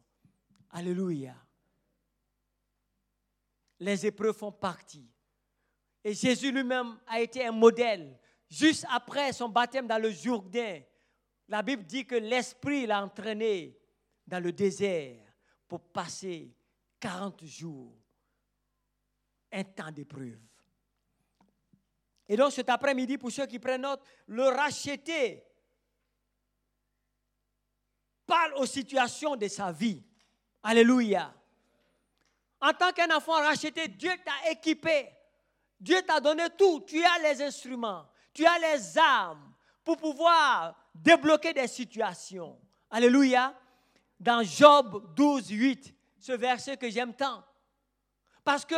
Alléluia. 0.69 1.35
Les 3.79 4.05
épreuves 4.05 4.37
font 4.37 4.51
partie. 4.51 5.09
Et 6.03 6.13
Jésus 6.13 6.51
lui-même 6.51 6.97
a 7.05 7.19
été 7.19 7.45
un 7.45 7.51
modèle. 7.51 8.17
Juste 8.49 8.85
après 8.89 9.33
son 9.33 9.49
baptême 9.49 9.87
dans 9.87 10.01
le 10.01 10.11
Jourdain, 10.11 10.81
la 11.49 11.61
Bible 11.61 11.83
dit 11.83 12.05
que 12.05 12.15
l'Esprit 12.15 12.85
l'a 12.85 13.03
entraîné 13.03 13.77
dans 14.25 14.41
le 14.41 14.53
désert 14.53 15.30
pour 15.71 15.79
passer 15.79 16.53
40 16.99 17.45
jours, 17.45 17.95
un 19.53 19.63
temps 19.63 19.89
d'épreuve. 19.89 20.37
Et 22.27 22.35
donc 22.35 22.51
cet 22.51 22.69
après-midi, 22.69 23.17
pour 23.17 23.31
ceux 23.31 23.45
qui 23.45 23.57
prennent 23.57 23.83
note, 23.83 24.03
le 24.27 24.49
racheter 24.49 25.41
parle 28.25 28.55
aux 28.55 28.65
situations 28.65 29.37
de 29.37 29.47
sa 29.47 29.71
vie. 29.71 30.03
Alléluia. 30.61 31.33
En 32.59 32.73
tant 32.73 32.91
qu'un 32.91 33.15
enfant 33.15 33.35
racheté, 33.35 33.87
Dieu 33.87 34.11
t'a 34.25 34.51
équipé. 34.51 35.07
Dieu 35.79 36.01
t'a 36.01 36.19
donné 36.19 36.49
tout. 36.57 36.81
Tu 36.85 37.01
as 37.01 37.19
les 37.19 37.41
instruments, 37.41 38.09
tu 38.33 38.45
as 38.45 38.59
les 38.59 38.97
armes 38.97 39.53
pour 39.85 39.95
pouvoir 39.95 40.75
débloquer 40.93 41.53
des 41.53 41.69
situations. 41.69 42.59
Alléluia 42.89 43.57
dans 44.21 44.43
Job 44.43 45.13
12, 45.15 45.49
8, 45.49 45.95
ce 46.19 46.31
verset 46.33 46.77
que 46.77 46.89
j'aime 46.89 47.13
tant. 47.13 47.43
Parce 48.43 48.65
que 48.65 48.75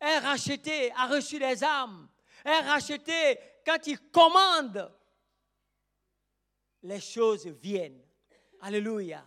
un 0.00 0.20
racheté 0.20 0.92
a 0.92 1.06
reçu 1.06 1.38
les 1.38 1.62
âmes. 1.62 2.08
Un 2.44 2.60
racheté, 2.62 3.38
quand 3.64 3.86
il 3.86 3.98
commande, 4.10 4.92
les 6.82 7.00
choses 7.00 7.46
viennent. 7.46 8.02
Alléluia. 8.60 9.24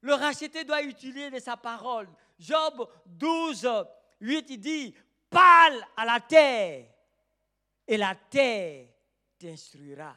Le 0.00 0.14
racheté 0.14 0.64
doit 0.64 0.82
utiliser 0.82 1.40
sa 1.40 1.56
parole. 1.56 2.08
Job 2.38 2.88
12, 3.06 3.68
8, 4.20 4.46
il 4.50 4.60
dit, 4.60 4.94
parle 5.28 5.80
à 5.96 6.04
la 6.04 6.20
terre 6.20 6.86
et 7.86 7.96
la 7.96 8.14
terre 8.14 8.88
t'instruira. 9.38 10.16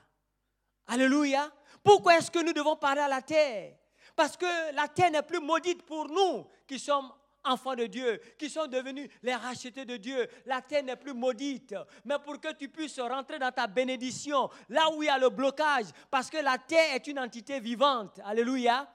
Alléluia. 0.87 1.51
Pourquoi 1.83 2.17
est-ce 2.17 2.31
que 2.31 2.43
nous 2.43 2.53
devons 2.53 2.75
parler 2.75 3.01
à 3.01 3.07
la 3.07 3.21
terre? 3.21 3.77
Parce 4.15 4.37
que 4.37 4.75
la 4.75 4.87
terre 4.87 5.11
n'est 5.11 5.23
plus 5.23 5.39
maudite 5.39 5.83
pour 5.83 6.07
nous 6.07 6.45
qui 6.67 6.79
sommes 6.79 7.11
enfants 7.43 7.75
de 7.75 7.85
Dieu, 7.87 8.21
qui 8.37 8.49
sont 8.49 8.67
devenus 8.67 9.09
les 9.21 9.35
rachetés 9.35 9.85
de 9.85 9.97
Dieu. 9.97 10.27
La 10.45 10.61
terre 10.61 10.83
n'est 10.83 10.95
plus 10.95 11.13
maudite, 11.13 11.75
mais 12.05 12.19
pour 12.19 12.39
que 12.39 12.53
tu 12.53 12.69
puisses 12.69 12.99
rentrer 12.99 13.39
dans 13.39 13.51
ta 13.51 13.67
bénédiction, 13.67 14.49
là 14.69 14.89
où 14.93 15.03
il 15.03 15.07
y 15.07 15.09
a 15.09 15.17
le 15.17 15.29
blocage, 15.29 15.87
parce 16.09 16.29
que 16.29 16.37
la 16.37 16.57
terre 16.57 16.95
est 16.95 17.07
une 17.07 17.19
entité 17.19 17.59
vivante. 17.59 18.19
Alléluia. 18.23 18.87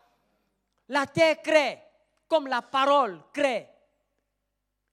La 0.88 1.06
terre 1.06 1.42
crée, 1.42 1.78
comme 2.26 2.46
la 2.46 2.62
parole 2.62 3.20
crée. 3.32 3.68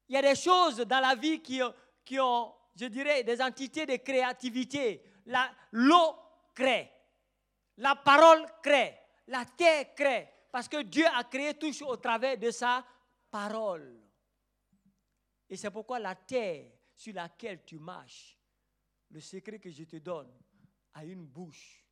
Il 0.09 0.15
y 0.15 0.17
a 0.17 0.21
des 0.21 0.35
choses 0.35 0.77
dans 0.79 0.99
la 0.99 1.15
vie 1.15 1.41
qui, 1.41 1.61
qui 2.03 2.19
ont, 2.19 2.53
je 2.75 2.85
dirais, 2.85 3.23
des 3.23 3.41
entités 3.41 3.85
de 3.85 3.95
créativité. 3.95 5.01
L'eau 5.71 6.15
crée, 6.53 6.91
la 7.77 7.95
parole 7.95 8.45
crée 8.61 8.99
la 9.27 9.45
terre 9.45 9.93
crée. 9.95 10.29
Parce 10.51 10.67
que 10.67 10.83
Dieu 10.83 11.05
a 11.13 11.23
créé 11.25 11.53
tout 11.53 11.71
au 11.83 11.97
travers 11.97 12.37
de 12.37 12.49
sa 12.49 12.85
parole. 13.29 14.01
Et 15.49 15.57
c'est 15.57 15.71
pourquoi 15.71 15.99
la 15.99 16.15
terre 16.15 16.71
sur 16.95 17.13
laquelle 17.13 17.63
tu 17.65 17.77
marches, 17.77 18.39
le 19.11 19.19
secret 19.19 19.59
que 19.59 19.69
je 19.69 19.83
te 19.83 19.97
donne, 19.97 20.31
a 20.93 21.03
une 21.03 21.25
bouche. 21.25 21.85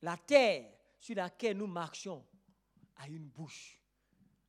La 0.00 0.16
terre 0.16 0.72
sur 0.98 1.16
laquelle 1.16 1.56
nous 1.56 1.66
marchons 1.66 2.24
a 2.96 3.08
une 3.08 3.28
bouche. 3.28 3.80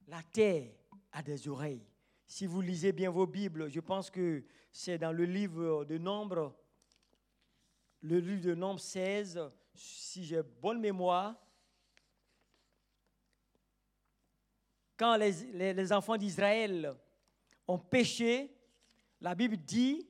La 0.08 0.22
terre 0.22 0.72
a 1.12 1.24
des 1.24 1.48
oreilles. 1.48 1.88
Si 2.28 2.46
vous 2.46 2.62
lisez 2.62 2.92
bien 2.92 3.10
vos 3.10 3.28
Bibles, 3.28 3.70
je 3.70 3.80
pense 3.80 4.10
que 4.10 4.46
c'est 4.72 4.98
dans 4.98 5.12
le 5.12 5.26
livre 5.26 5.86
de 5.86 5.98
Nombre, 5.98 6.56
le 8.02 8.20
livre 8.20 8.42
de 8.42 8.56
Nombre 8.56 8.80
16, 8.80 9.40
si 9.74 10.26
j'ai 10.26 10.42
bonne 10.42 10.80
mémoire, 10.80 11.36
quand 14.98 15.16
les, 15.18 15.92
enfants 15.92 16.18
d'Israël 16.18 16.94
ont 17.68 17.80
péché, 17.80 18.56
la 19.20 19.36
Bible 19.36 19.58
dit 19.58 20.08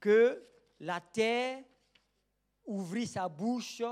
que 0.00 0.44
la 0.80 1.00
terre 1.00 1.62
ouvrit 2.66 3.06
sa 3.06 3.28
bouche 3.28 3.82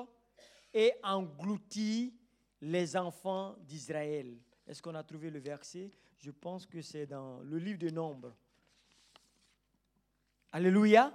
et 0.74 0.92
engloutit 1.02 2.14
les 2.60 2.96
enfants 2.96 3.56
d'Israël. 3.60 4.36
Est-ce 4.66 4.82
qu'on 4.82 4.94
a 4.94 5.02
trouvé 5.02 5.30
le 5.30 5.38
verset? 5.38 5.90
Je 6.18 6.30
pense 6.30 6.66
que 6.66 6.82
c'est 6.82 7.06
dans 7.06 7.40
le 7.40 7.58
livre 7.58 7.78
de 7.78 7.90
Nombres. 7.90 8.34
Alléluia. 10.52 11.12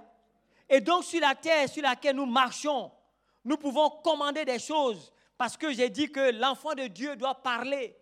Et 0.68 0.80
donc 0.80 1.04
sur 1.04 1.20
la 1.20 1.34
terre 1.34 1.68
sur 1.68 1.82
laquelle 1.82 2.16
nous 2.16 2.26
marchons, 2.26 2.90
nous 3.48 3.56
pouvons 3.56 3.88
commander 3.88 4.44
des 4.44 4.58
choses 4.58 5.10
parce 5.38 5.56
que 5.56 5.72
j'ai 5.72 5.88
dit 5.88 6.12
que 6.12 6.32
l'enfant 6.38 6.74
de 6.74 6.86
Dieu 6.86 7.16
doit 7.16 7.34
parler. 7.34 7.96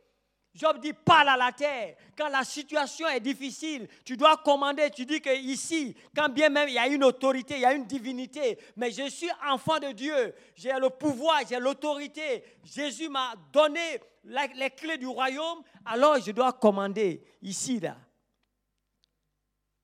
Job 0.53 0.81
dit 0.81 0.93
parle 0.93 1.29
à 1.29 1.37
la 1.37 1.53
terre. 1.53 1.97
Quand 2.19 2.29
la 2.29 2.43
situation 2.43 3.07
est 3.07 3.21
difficile, 3.21 3.87
tu 4.05 4.17
dois 4.17 4.39
commander. 4.39 4.91
Tu 4.91 5.07
dis 5.07 5.21
que 5.21 5.33
ici, 5.37 5.95
quand 6.17 6.29
bien 6.31 6.49
même 6.49 6.69
il 6.69 6.75
y 6.75 6.79
a 6.79 6.89
une 6.89 7.05
autorité, 7.05 7.55
il 7.55 7.61
y 7.61 7.65
a 7.65 7.75
une 7.75 7.85
divinité, 7.85 8.59
mais 8.75 8.91
je 8.91 9.09
suis 9.09 9.31
enfant 9.49 9.79
de 9.79 9.93
Dieu. 9.93 10.35
J'ai 10.57 10.73
le 10.73 10.91
pouvoir, 10.91 11.43
j'ai 11.49 11.61
l'autorité. 11.61 12.43
Jésus 12.65 13.09
m'a 13.09 13.35
donné 13.53 14.01
les 14.25 14.71
clés 14.71 14.99
du 14.99 15.07
royaume. 15.07 15.63
Alors 15.85 16.19
je 16.19 16.33
dois 16.33 16.55
commander 16.55 17.23
ici, 17.41 17.79
là. 17.79 17.99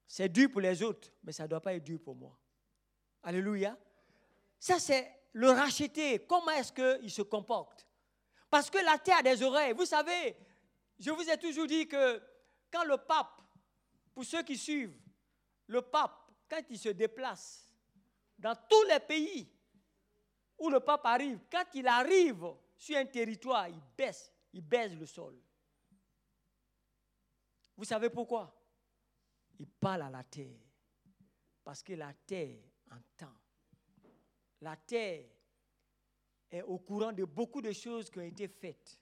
C'est 0.08 0.28
dur 0.28 0.50
pour 0.50 0.60
les 0.60 0.82
autres, 0.82 1.08
mais 1.22 1.30
ça 1.30 1.44
ne 1.44 1.48
doit 1.48 1.60
pas 1.60 1.74
être 1.74 1.84
dur 1.84 2.00
pour 2.02 2.16
moi. 2.16 2.36
Alléluia. 3.22 3.76
Ça, 4.58 4.80
c'est 4.80 5.21
le 5.32 5.50
racheter. 5.50 6.26
Comment 6.26 6.50
est-ce 6.50 6.72
qu'il 6.72 7.10
se 7.10 7.22
comporte? 7.22 7.86
Parce 8.50 8.70
que 8.70 8.78
la 8.78 8.98
terre 8.98 9.18
a 9.18 9.22
des 9.22 9.42
oreilles. 9.42 9.72
Vous 9.72 9.86
savez, 9.86 10.36
je 10.98 11.10
vous 11.10 11.28
ai 11.28 11.38
toujours 11.38 11.66
dit 11.66 11.88
que 11.88 12.22
quand 12.70 12.84
le 12.84 12.98
pape, 12.98 13.40
pour 14.14 14.24
ceux 14.24 14.42
qui 14.42 14.56
suivent, 14.56 14.98
le 15.66 15.82
pape, 15.82 16.30
quand 16.48 16.62
il 16.68 16.78
se 16.78 16.90
déplace 16.90 17.72
dans 18.38 18.54
tous 18.68 18.82
les 18.84 19.00
pays 19.00 19.50
où 20.58 20.68
le 20.68 20.80
pape 20.80 21.06
arrive, 21.06 21.40
quand 21.50 21.64
il 21.74 21.86
arrive 21.86 22.46
sur 22.76 22.96
un 22.96 23.06
territoire, 23.06 23.68
il 23.68 23.80
baisse, 23.96 24.30
il 24.52 24.60
baisse 24.60 24.92
le 24.92 25.06
sol. 25.06 25.40
Vous 27.76 27.84
savez 27.84 28.10
pourquoi? 28.10 28.54
Il 29.58 29.66
parle 29.66 30.02
à 30.02 30.10
la 30.10 30.24
terre. 30.24 30.60
Parce 31.64 31.82
que 31.82 31.94
la 31.94 32.12
terre 32.26 32.58
entend. 32.90 33.32
La 34.62 34.76
terre 34.76 35.24
est 36.50 36.62
au 36.62 36.78
courant 36.78 37.12
de 37.12 37.24
beaucoup 37.24 37.60
de 37.60 37.72
choses 37.72 38.10
qui 38.10 38.18
ont 38.18 38.22
été 38.22 38.48
faites. 38.48 38.98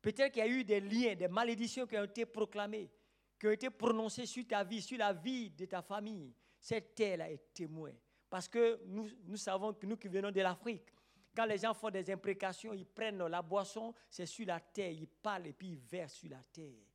Peut-être 0.00 0.32
qu'il 0.32 0.42
y 0.44 0.46
a 0.46 0.48
eu 0.48 0.64
des 0.64 0.80
liens, 0.80 1.14
des 1.14 1.28
malédictions 1.28 1.86
qui 1.86 1.96
ont 1.96 2.04
été 2.04 2.24
proclamées, 2.24 2.90
qui 3.38 3.46
ont 3.46 3.50
été 3.50 3.68
prononcées 3.68 4.26
sur 4.26 4.46
ta 4.46 4.64
vie, 4.64 4.80
sur 4.80 4.98
la 4.98 5.12
vie 5.12 5.50
de 5.50 5.66
ta 5.66 5.82
famille. 5.82 6.34
Cette 6.58 6.94
terre-là 6.94 7.30
est 7.30 7.52
témoin. 7.52 7.92
Parce 8.30 8.48
que 8.48 8.80
nous, 8.86 9.36
savons 9.36 9.74
que 9.74 9.86
nous 9.86 9.96
qui 9.96 10.08
venons 10.08 10.30
de 10.30 10.40
l'Afrique, 10.40 10.94
quand 11.34 11.44
les 11.44 11.58
gens 11.58 11.74
font 11.74 11.90
des 11.90 12.10
imprécations, 12.10 12.72
ils 12.72 12.86
prennent 12.86 13.26
la 13.26 13.42
boisson, 13.42 13.94
c'est 14.10 14.26
sur 14.26 14.46
la 14.46 14.60
terre, 14.60 14.90
ils 14.90 15.06
parlent 15.06 15.46
et 15.46 15.52
puis 15.52 15.68
ils 15.68 15.78
versent 15.78 16.14
sur 16.14 16.30
la 16.30 16.42
terre. 16.52 16.86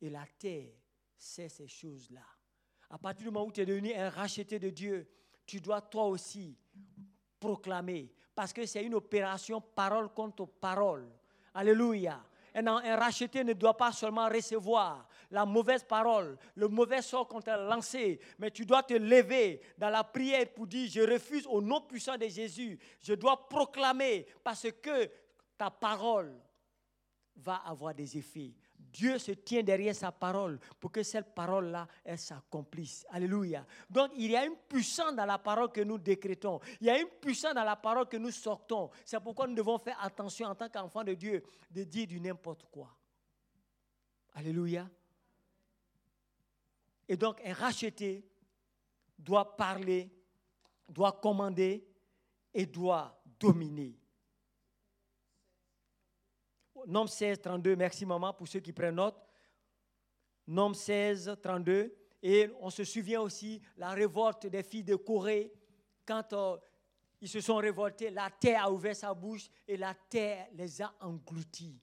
Et 0.00 0.10
la 0.10 0.26
terre 0.38 0.74
c'est 1.16 1.48
ces 1.48 1.68
choses-là. 1.68 2.26
À 2.90 2.98
partir 2.98 3.24
du 3.24 3.30
moment 3.30 3.46
où 3.46 3.52
tu 3.52 3.60
es 3.60 3.66
devenu 3.66 3.94
un 3.94 4.10
racheté 4.10 4.58
de 4.58 4.70
Dieu, 4.70 5.08
tu 5.46 5.60
dois 5.60 5.80
toi 5.80 6.06
aussi 6.06 6.56
proclamer. 7.44 8.10
Parce 8.34 8.52
que 8.52 8.64
c'est 8.64 8.82
une 8.82 8.94
opération 8.94 9.60
parole 9.60 10.08
contre 10.08 10.46
parole. 10.46 11.06
Alléluia. 11.52 12.20
Un, 12.54 12.66
un, 12.66 12.96
racheté 12.96 13.44
ne 13.44 13.52
doit 13.52 13.76
pas 13.76 13.92
seulement 13.92 14.28
recevoir 14.28 15.06
la 15.30 15.44
mauvaise 15.44 15.82
parole, 15.82 16.38
le 16.54 16.68
mauvais 16.68 17.02
sort 17.02 17.26
qu'on 17.26 17.40
t'a 17.40 17.56
lancé, 17.56 18.20
mais 18.38 18.52
tu 18.52 18.64
dois 18.64 18.84
te 18.84 18.94
lever 18.94 19.60
dans 19.76 19.90
la 19.90 20.04
prière 20.04 20.46
pour 20.54 20.68
dire, 20.68 20.88
je 20.88 21.00
refuse 21.00 21.46
au 21.48 21.60
nom 21.60 21.80
puissant 21.80 22.16
de 22.16 22.28
Jésus. 22.28 22.78
Je 23.00 23.14
dois 23.14 23.48
proclamer 23.48 24.26
parce 24.44 24.70
que 24.80 25.10
ta 25.58 25.70
parole 25.70 26.32
va 27.36 27.56
avoir 27.66 27.92
des 27.92 28.16
effets. 28.16 28.52
Dieu 28.94 29.18
se 29.18 29.32
tient 29.32 29.64
derrière 29.64 29.94
sa 29.94 30.12
parole 30.12 30.60
pour 30.78 30.92
que 30.92 31.02
cette 31.02 31.34
parole-là, 31.34 31.88
elle 32.04 32.18
s'accomplisse. 32.18 33.04
Alléluia. 33.10 33.66
Donc, 33.90 34.12
il 34.16 34.30
y 34.30 34.36
a 34.36 34.46
une 34.46 34.54
puissance 34.68 35.16
dans 35.16 35.26
la 35.26 35.36
parole 35.36 35.72
que 35.72 35.80
nous 35.80 35.98
décrétons. 35.98 36.60
Il 36.80 36.86
y 36.86 36.90
a 36.90 37.00
une 37.00 37.08
puissance 37.08 37.54
dans 37.54 37.64
la 37.64 37.74
parole 37.74 38.08
que 38.08 38.16
nous 38.16 38.30
sortons. 38.30 38.90
C'est 39.04 39.18
pourquoi 39.18 39.48
nous 39.48 39.54
devons 39.56 39.78
faire 39.78 40.00
attention 40.00 40.46
en 40.46 40.54
tant 40.54 40.68
qu'enfants 40.68 41.02
de 41.02 41.14
Dieu 41.14 41.42
de 41.72 41.82
dire 41.82 42.06
du 42.06 42.20
n'importe 42.20 42.66
quoi. 42.70 42.96
Alléluia. 44.32 44.88
Et 47.08 47.16
donc, 47.16 47.40
un 47.44 47.52
racheté 47.52 48.24
doit 49.18 49.56
parler, 49.56 50.08
doit 50.88 51.18
commander 51.20 51.84
et 52.54 52.64
doit 52.64 53.20
dominer. 53.40 53.98
Nom 56.86 57.06
16, 57.06 57.40
32, 57.40 57.76
merci 57.76 58.04
maman 58.04 58.32
pour 58.32 58.48
ceux 58.48 58.60
qui 58.60 58.72
prennent 58.72 58.96
note. 58.96 59.16
Nom 60.46 60.72
16, 60.74 61.36
32. 61.42 61.94
Et 62.22 62.50
on 62.60 62.70
se 62.70 62.84
souvient 62.84 63.20
aussi 63.20 63.60
la 63.76 63.90
révolte 63.90 64.46
des 64.46 64.62
filles 64.62 64.84
de 64.84 64.96
Corée. 64.96 65.52
Quand 66.06 66.32
euh, 66.32 66.56
ils 67.20 67.28
se 67.28 67.40
sont 67.40 67.56
révoltés, 67.56 68.10
la 68.10 68.30
terre 68.30 68.64
a 68.64 68.70
ouvert 68.70 68.96
sa 68.96 69.12
bouche 69.12 69.48
et 69.66 69.76
la 69.76 69.94
terre 69.94 70.46
les 70.52 70.80
a 70.82 70.94
engloutis. 71.00 71.80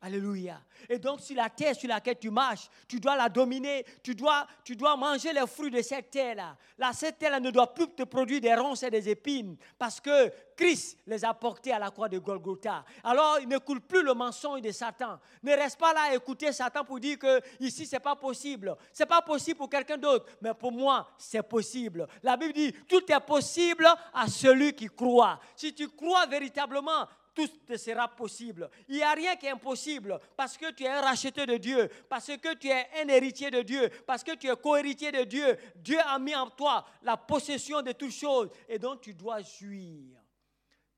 Alléluia. 0.00 0.60
Et 0.88 0.98
donc 0.98 1.20
sur 1.20 1.34
la 1.34 1.50
terre 1.50 1.74
sur 1.74 1.88
laquelle 1.88 2.18
tu 2.20 2.30
marches, 2.30 2.70
tu 2.86 3.00
dois 3.00 3.16
la 3.16 3.28
dominer, 3.28 3.84
tu 4.00 4.14
dois, 4.14 4.46
tu 4.62 4.76
dois 4.76 4.96
manger 4.96 5.32
les 5.32 5.44
fruits 5.44 5.72
de 5.72 5.82
cette 5.82 6.10
terre-là. 6.10 6.56
Là, 6.78 6.92
cette 6.92 7.18
terre-là 7.18 7.40
ne 7.40 7.50
doit 7.50 7.74
plus 7.74 7.88
te 7.88 8.04
produire 8.04 8.40
des 8.40 8.54
ronces 8.54 8.84
et 8.84 8.90
des 8.90 9.08
épines 9.08 9.56
parce 9.76 10.00
que 10.00 10.32
Christ 10.56 10.98
les 11.04 11.24
a 11.24 11.34
portés 11.34 11.72
à 11.72 11.80
la 11.80 11.90
croix 11.90 12.08
de 12.08 12.18
Golgotha. 12.18 12.84
Alors, 13.02 13.38
il 13.40 13.48
ne 13.48 13.58
coule 13.58 13.80
plus 13.80 14.04
le 14.04 14.14
mensonge 14.14 14.60
de 14.60 14.70
Satan. 14.70 15.18
Ne 15.42 15.52
reste 15.52 15.80
pas 15.80 15.92
là 15.92 16.02
à 16.10 16.14
écouter 16.14 16.52
Satan 16.52 16.84
pour 16.84 17.00
dire 17.00 17.18
que 17.18 17.40
ici, 17.58 17.84
c'est 17.84 17.98
pas 17.98 18.14
possible. 18.14 18.76
C'est 18.92 19.06
pas 19.06 19.20
possible 19.22 19.58
pour 19.58 19.68
quelqu'un 19.68 19.98
d'autre, 19.98 20.26
mais 20.40 20.54
pour 20.54 20.70
moi, 20.70 21.08
c'est 21.18 21.42
possible. 21.42 22.06
La 22.22 22.36
Bible 22.36 22.52
dit, 22.52 22.72
tout 22.88 23.02
est 23.10 23.20
possible 23.26 23.88
à 24.14 24.28
celui 24.28 24.74
qui 24.74 24.86
croit. 24.86 25.40
Si 25.56 25.74
tu 25.74 25.88
crois 25.88 26.26
véritablement, 26.26 27.08
tout 27.38 27.46
te 27.64 27.76
sera 27.76 28.08
possible. 28.08 28.68
Il 28.88 28.96
n'y 28.96 29.02
a 29.02 29.12
rien 29.12 29.36
qui 29.36 29.46
est 29.46 29.50
impossible 29.50 30.18
parce 30.36 30.56
que 30.56 30.72
tu 30.72 30.82
es 30.82 30.88
un 30.88 31.00
racheté 31.00 31.46
de 31.46 31.56
Dieu, 31.56 31.88
parce 32.08 32.26
que 32.26 32.54
tu 32.56 32.66
es 32.66 32.88
un 33.00 33.08
héritier 33.08 33.48
de 33.48 33.62
Dieu, 33.62 33.88
parce 34.04 34.24
que 34.24 34.34
tu 34.34 34.48
es 34.48 34.56
co-héritier 34.56 35.12
de 35.12 35.22
Dieu. 35.22 35.56
Dieu 35.76 35.98
a 36.04 36.18
mis 36.18 36.34
en 36.34 36.50
toi 36.50 36.84
la 37.02 37.16
possession 37.16 37.80
de 37.80 37.92
toutes 37.92 38.10
choses 38.10 38.50
et 38.68 38.78
donc 38.78 39.02
tu 39.02 39.14
dois 39.14 39.40
jouir. 39.40 40.18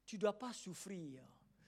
Tu 0.06 0.16
ne 0.16 0.20
dois 0.22 0.38
pas 0.38 0.54
souffrir. 0.54 1.20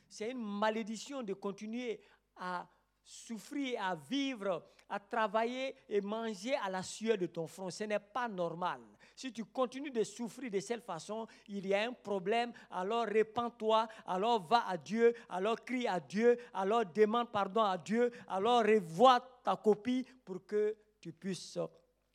C'est 0.09 0.31
une 0.31 0.43
malédiction 0.43 1.23
de 1.23 1.35
continuer 1.35 2.01
à 2.37 2.67
souffrir, 3.05 3.85
à 3.85 3.95
vivre, 3.95 4.67
à 4.89 4.99
travailler 4.99 5.77
et 5.87 6.01
manger 6.01 6.55
à 6.57 6.71
la 6.71 6.83
sueur 6.83 7.19
de 7.19 7.27
ton 7.27 7.47
front. 7.47 7.69
Ce 7.69 7.85
n'est 7.85 7.99
pas 7.99 8.27
normal. 8.27 8.81
Si 9.15 9.33
tu 9.33 9.45
continues 9.45 9.91
de 9.91 10.05
souffrir 10.05 10.51
de 10.51 10.61
cette 10.61 10.85
façon, 10.85 11.27
il 11.49 11.67
y 11.67 11.75
a 11.75 11.89
un 11.89 11.93
problème, 11.93 12.53
alors 12.71 13.05
répands-toi, 13.05 13.89
alors 14.07 14.47
va 14.47 14.67
à 14.69 14.77
Dieu, 14.77 15.15
alors 15.29 15.63
crie 15.65 15.87
à 15.87 16.01
Dieu, 16.01 16.39
alors 16.55 16.85
demande 16.87 17.31
pardon 17.31 17.63
à 17.63 17.77
Dieu, 17.79 18.11
alors 18.29 18.63
revois 18.65 19.21
ta 19.45 19.57
copie 19.57 20.07
pour 20.25 20.47
que 20.47 20.77
tu 21.01 21.13
puisses 21.13 21.59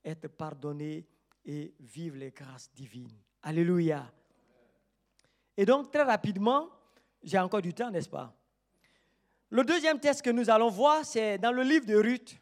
être 0.03 0.27
pardonné 0.29 1.05
et 1.45 1.73
vivre 1.79 2.17
les 2.17 2.31
grâces 2.31 2.71
divines. 2.73 3.17
Alléluia. 3.43 4.11
Et 5.55 5.65
donc, 5.65 5.91
très 5.91 6.03
rapidement, 6.03 6.69
j'ai 7.23 7.39
encore 7.39 7.61
du 7.61 7.73
temps, 7.73 7.89
n'est-ce 7.89 8.09
pas? 8.09 8.33
Le 9.49 9.63
deuxième 9.63 9.99
test 9.99 10.21
que 10.21 10.29
nous 10.29 10.49
allons 10.49 10.69
voir, 10.69 11.05
c'est 11.05 11.37
dans 11.37 11.51
le 11.51 11.63
livre 11.63 11.85
de 11.85 11.95
Ruth, 11.95 12.37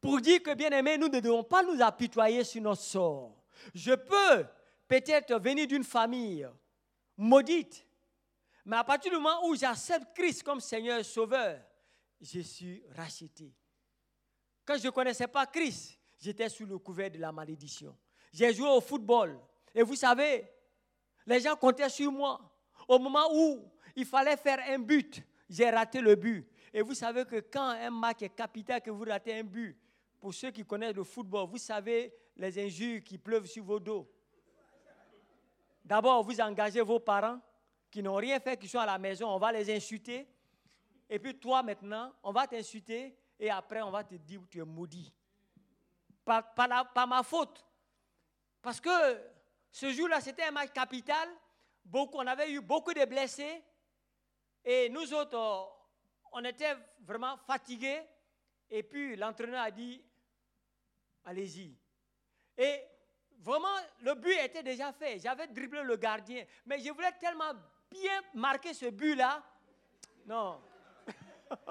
pour 0.00 0.20
dire 0.20 0.42
que, 0.42 0.54
bien 0.54 0.70
aimé, 0.70 0.96
nous 0.96 1.08
ne 1.08 1.20
devons 1.20 1.42
pas 1.42 1.62
nous 1.62 1.82
apitoyer 1.82 2.44
sur 2.44 2.62
notre 2.62 2.82
sort. 2.82 3.35
Je 3.74 3.92
peux 3.92 4.46
peut-être 4.88 5.38
venir 5.38 5.66
d'une 5.66 5.84
famille 5.84 6.48
maudite, 7.16 7.86
mais 8.64 8.76
à 8.76 8.84
partir 8.84 9.12
du 9.12 9.16
moment 9.16 9.46
où 9.46 9.54
j'accepte 9.54 10.14
Christ 10.14 10.42
comme 10.42 10.60
Seigneur 10.60 10.98
et 10.98 11.04
Sauveur, 11.04 11.60
je 12.20 12.40
suis 12.40 12.82
racheté. 12.96 13.54
Quand 14.64 14.76
je 14.76 14.86
ne 14.86 14.90
connaissais 14.90 15.28
pas 15.28 15.46
Christ, 15.46 15.98
j'étais 16.18 16.48
sous 16.48 16.66
le 16.66 16.78
couvert 16.78 17.10
de 17.10 17.18
la 17.18 17.30
malédiction. 17.30 17.96
J'ai 18.32 18.52
joué 18.52 18.68
au 18.68 18.80
football. 18.80 19.38
Et 19.74 19.82
vous 19.82 19.94
savez, 19.94 20.50
les 21.26 21.40
gens 21.40 21.54
comptaient 21.54 21.88
sur 21.88 22.10
moi. 22.10 22.40
Au 22.88 22.98
moment 22.98 23.28
où 23.32 23.70
il 23.94 24.04
fallait 24.04 24.36
faire 24.36 24.58
un 24.68 24.78
but, 24.78 25.22
j'ai 25.48 25.70
raté 25.70 26.00
le 26.00 26.14
but. 26.16 26.48
Et 26.72 26.82
vous 26.82 26.94
savez 26.94 27.24
que 27.24 27.36
quand 27.40 27.68
un 27.68 27.90
match 27.90 28.22
est 28.22 28.34
capital, 28.34 28.82
que 28.82 28.90
vous 28.90 29.04
ratez 29.04 29.38
un 29.38 29.44
but, 29.44 29.78
pour 30.18 30.34
ceux 30.34 30.50
qui 30.50 30.64
connaissent 30.64 30.96
le 30.96 31.04
football, 31.04 31.48
vous 31.48 31.58
savez 31.58 32.12
les 32.36 32.58
injures 32.64 33.02
qui 33.02 33.18
pleuvent 33.18 33.46
sur 33.46 33.64
vos 33.64 33.80
dos. 33.80 34.10
D'abord, 35.84 36.22
vous 36.22 36.40
engagez 36.40 36.80
vos 36.80 37.00
parents 37.00 37.40
qui 37.90 38.02
n'ont 38.02 38.16
rien 38.16 38.40
fait, 38.40 38.56
qui 38.56 38.68
sont 38.68 38.78
à 38.78 38.86
la 38.86 38.98
maison, 38.98 39.28
on 39.28 39.38
va 39.38 39.52
les 39.52 39.74
insulter. 39.74 40.28
Et 41.08 41.18
puis 41.18 41.38
toi 41.38 41.62
maintenant, 41.62 42.12
on 42.22 42.32
va 42.32 42.46
t'insulter. 42.46 43.16
et 43.38 43.50
après 43.50 43.80
on 43.82 43.90
va 43.90 44.02
te 44.02 44.14
dire 44.16 44.40
que 44.42 44.46
tu 44.46 44.58
es 44.58 44.64
maudit. 44.64 45.12
Pas, 46.24 47.06
ma 47.06 47.22
faute. 47.22 47.64
Parce 48.60 48.80
que 48.80 48.90
ce 49.70 49.92
jour-là, 49.92 50.20
c'était 50.20 50.42
un 50.42 50.50
match 50.50 50.72
capital. 50.72 51.28
Beaucoup, 51.84 52.18
on 52.18 52.26
avait 52.26 52.50
eu 52.50 52.60
beaucoup 52.60 52.92
de 52.92 53.04
blessés. 53.04 53.62
Et 54.64 54.88
nous 54.88 55.14
autres, 55.14 55.38
on 56.32 56.42
était 56.44 56.74
vraiment 57.00 57.36
fatigués. 57.36 58.02
Et 58.68 58.82
puis 58.82 59.14
l'entraîneur 59.14 59.62
a 59.62 59.70
dit, 59.70 60.02
allez-y. 61.24 61.76
Et 62.58 62.80
vraiment, 63.40 63.76
le 64.02 64.14
but 64.14 64.36
était 64.42 64.62
déjà 64.62 64.92
fait. 64.92 65.18
J'avais 65.18 65.46
dribblé 65.46 65.82
le 65.82 65.96
gardien. 65.96 66.44
Mais 66.64 66.78
je 66.78 66.90
voulais 66.90 67.12
tellement 67.20 67.52
bien 67.90 68.20
marquer 68.34 68.74
ce 68.74 68.86
but-là. 68.86 69.42
Non. 70.26 70.60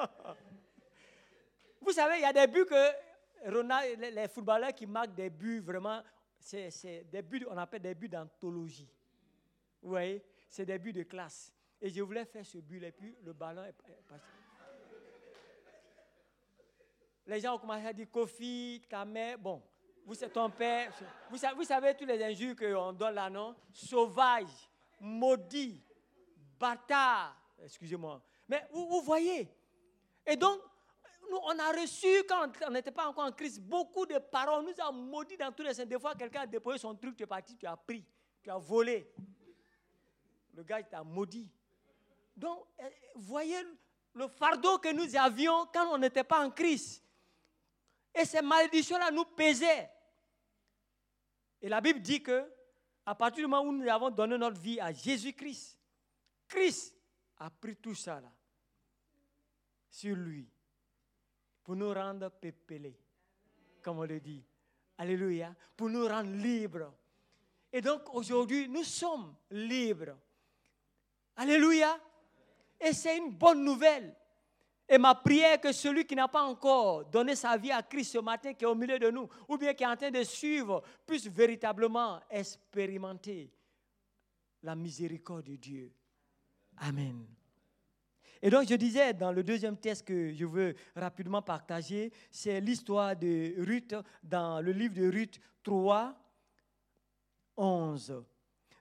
Vous 1.81 1.91
savez, 1.91 2.17
il 2.17 2.21
y 2.21 2.25
a 2.25 2.33
des 2.33 2.47
buts 2.47 2.65
que 2.65 4.11
les 4.11 4.27
footballeurs 4.27 4.73
qui 4.73 4.86
marquent 4.86 5.13
des 5.13 5.29
buts 5.29 5.59
vraiment, 5.59 6.01
c'est 6.39 7.03
des 7.11 7.21
buts, 7.21 7.45
on 7.49 7.57
appelle 7.57 7.81
des 7.81 7.93
buts 7.93 8.09
d'anthologie. 8.09 8.89
Vous 9.81 9.89
voyez, 9.89 10.23
c'est 10.49 10.65
des 10.65 10.79
buts 10.79 10.93
de 10.93 11.03
classe. 11.03 11.51
Et 11.81 11.89
je 11.89 12.01
voulais 12.01 12.25
faire 12.25 12.45
ce 12.45 12.57
but, 12.57 12.81
et 12.81 12.91
puis 12.91 13.15
le 13.23 13.33
ballon 13.33 13.63
est 13.65 13.73
passé. 13.73 14.21
Les 17.27 17.39
gens 17.39 17.55
ont 17.55 17.59
commencé 17.59 17.86
à 17.86 17.93
dire 17.93 18.09
Kofi, 18.09 18.83
ta 18.89 19.03
mère, 19.03 19.38
bon, 19.38 19.61
vous 20.06 20.16
ton 20.16 20.49
père. 20.49 20.91
Vous 21.30 21.38
savez, 21.38 21.56
vous 21.56 21.64
savez 21.64 21.95
tous 21.95 22.06
les 22.06 22.24
injures 22.24 22.56
qu'on 22.56 22.93
donne 22.93 23.16
là, 23.16 23.30
non? 23.30 23.56
Sauvage, 23.74 24.70
maudit, 24.99 25.82
bâtard, 26.60 27.36
excusez-moi. 27.64 28.22
Mais 28.47 28.68
vous, 28.72 29.01
voyez. 29.01 29.49
Et 30.26 30.36
donc, 30.36 30.62
nous, 31.30 31.38
on 31.43 31.58
a 31.58 31.72
reçu, 31.72 32.08
quand 32.30 32.47
on 32.68 32.70
n'était 32.70 32.91
pas 32.91 33.08
encore 33.08 33.26
en 33.26 33.32
Christ, 33.32 33.60
beaucoup 33.60 34.06
de 34.06 34.20
paroles. 34.20 34.64
On 34.64 34.64
nous 34.64 34.80
a 34.80 34.91
maudit 34.91 35.38
dans 35.38 35.51
tous 35.51 35.64
les 35.64 35.74
sens. 35.74 35.88
Des 35.88 35.99
fois, 35.99 36.14
quelqu'un 36.14 36.41
a 36.41 36.47
déposé 36.47 36.78
son 36.78 36.93
truc, 36.95 37.16
tu 37.16 37.24
es 37.24 37.28
parti, 37.28 37.58
tu 37.58 37.66
as 37.66 37.76
pris, 37.76 38.06
tu 38.43 38.51
as 38.51 38.58
volé. 38.58 39.12
Le 40.53 40.64
gars 40.64 40.84
t'a 40.84 41.03
maudit. 41.03 41.49
Donc, 42.38 42.60
euh, 42.80 42.89
voyez 43.16 43.58
le 44.14 44.28
fardeau 44.28 44.78
que 44.78 44.93
nous 44.93 45.16
avions 45.16 45.66
quand 45.74 45.93
on 45.93 45.97
n'était 45.97 46.24
pas 46.24 46.45
en 46.45 46.51
Christ. 46.51 47.03
Et 48.14 48.24
ces 48.24 48.41
malédictions-là 48.41 49.10
nous 49.10 49.26
pesaient. 49.26 49.89
Et 51.62 51.70
la 51.70 51.82
Bible 51.82 52.01
dit 52.01 52.22
que, 52.22 52.45
à 53.06 53.16
partir 53.16 53.45
du 53.45 53.47
moment 53.47 53.68
où 53.70 53.72
nous 53.72 53.88
avons 53.89 54.10
donné 54.10 54.38
notre 54.38 54.60
vie 54.60 54.80
à 54.80 54.91
Jésus-Christ, 54.91 55.78
Christ 56.47 56.95
a 57.38 57.49
pris 57.49 57.76
tout 57.76 57.95
ça 57.95 58.20
là, 58.22 58.32
sur 59.89 60.16
lui 60.16 60.47
pour 61.64 61.76
nous 61.76 61.93
rendre 61.93 62.30
pépélés, 62.30 62.97
comme 63.82 63.99
on 63.99 64.06
le 64.06 64.20
dit. 64.20 64.43
Alléluia. 64.97 65.53
Pour 65.76 65.89
nous 65.89 66.08
rendre 66.08 66.32
libres. 66.32 66.93
Et 67.74 67.82
donc 67.82 68.14
aujourd'hui, 68.14 68.70
nous 68.70 68.84
sommes 68.84 69.36
libres. 69.51 70.16
Alléluia. 71.36 71.99
Et 72.80 72.93
c'est 72.93 73.18
une 73.18 73.32
bonne 73.32 73.64
nouvelle. 73.64 74.16
Et 74.88 74.97
ma 74.97 75.15
prière 75.15 75.59
que 75.59 75.71
celui 75.71 76.05
qui 76.05 76.15
n'a 76.15 76.27
pas 76.27 76.43
encore 76.43 77.05
donné 77.05 77.36
sa 77.36 77.57
vie 77.57 77.71
à 77.71 77.81
Christ 77.81 78.13
ce 78.13 78.17
matin, 78.19 78.53
qui 78.53 78.63
est 78.63 78.67
au 78.67 78.75
milieu 78.75 78.99
de 78.99 79.09
nous, 79.09 79.27
ou 79.47 79.57
bien 79.57 79.73
qui 79.73 79.83
est 79.83 79.88
en 79.88 79.95
train 79.95 80.11
de 80.11 80.23
suivre, 80.23 80.83
puisse 81.07 81.27
véritablement 81.27 82.19
expérimenter 82.29 83.51
la 84.61 84.75
miséricorde 84.75 85.45
de 85.45 85.55
Dieu. 85.55 85.91
Amen. 86.77 87.25
Et 88.41 88.49
donc, 88.51 88.67
je 88.67 88.75
disais 88.75 89.13
dans 89.13 89.31
le 89.31 89.43
deuxième 89.43 89.77
texte 89.77 90.05
que 90.05 90.31
je 90.31 90.45
veux 90.45 90.75
rapidement 90.95 91.41
partager, 91.41 92.11
c'est 92.29 92.61
l'histoire 92.61 93.15
de 93.15 93.55
Ruth 93.65 93.95
dans 94.23 94.61
le 94.61 94.71
livre 94.71 94.93
de 94.93 95.09
Ruth 95.09 95.39
3, 95.63 96.15
11. 97.57 98.23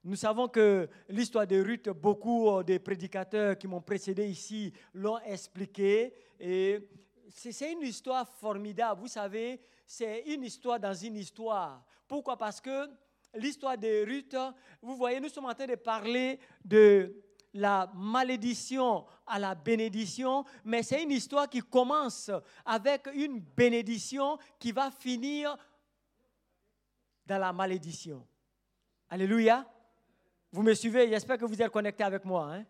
Nous 0.04 0.16
savons 0.16 0.48
que 0.48 0.86
l'histoire 1.08 1.46
de 1.46 1.58
Ruth, 1.62 1.88
beaucoup 1.88 2.62
des 2.62 2.78
prédicateurs 2.78 3.56
qui 3.56 3.66
m'ont 3.66 3.80
précédé 3.80 4.28
ici 4.28 4.70
l'ont 4.92 5.18
expliqué. 5.20 6.12
Et 6.38 6.86
c'est 7.30 7.72
une 7.72 7.80
histoire 7.80 8.28
formidable. 8.28 9.00
Vous 9.00 9.08
savez, 9.08 9.62
c'est 9.86 10.20
une 10.26 10.44
histoire 10.44 10.78
dans 10.78 10.92
une 10.92 11.16
histoire. 11.16 11.82
Pourquoi? 12.06 12.36
Parce 12.36 12.60
que 12.60 12.90
l'histoire 13.34 13.78
de 13.78 14.04
Ruth, 14.04 14.36
vous 14.82 14.94
voyez, 14.94 15.20
nous 15.20 15.30
sommes 15.30 15.46
en 15.46 15.54
train 15.54 15.66
de 15.66 15.74
parler 15.76 16.38
de 16.62 17.24
la 17.54 17.90
malédiction 17.94 19.06
à 19.26 19.38
la 19.38 19.54
bénédiction, 19.54 20.44
mais 20.66 20.82
c'est 20.82 21.02
une 21.02 21.12
histoire 21.12 21.48
qui 21.48 21.60
commence 21.60 22.30
avec 22.66 23.08
une 23.14 23.40
bénédiction 23.40 24.36
qui 24.58 24.70
va 24.70 24.90
finir 24.90 25.56
dans 27.24 27.38
la 27.38 27.54
malédiction. 27.54 28.26
Alléluia. 29.08 29.66
Vous 30.54 30.62
me 30.62 30.72
suivez, 30.72 31.08
j'espère 31.08 31.36
que 31.36 31.46
vous 31.46 31.60
êtes 31.60 31.72
connectés 31.72 32.04
avec 32.04 32.24
moi. 32.24 32.54
Hein. 32.54 32.64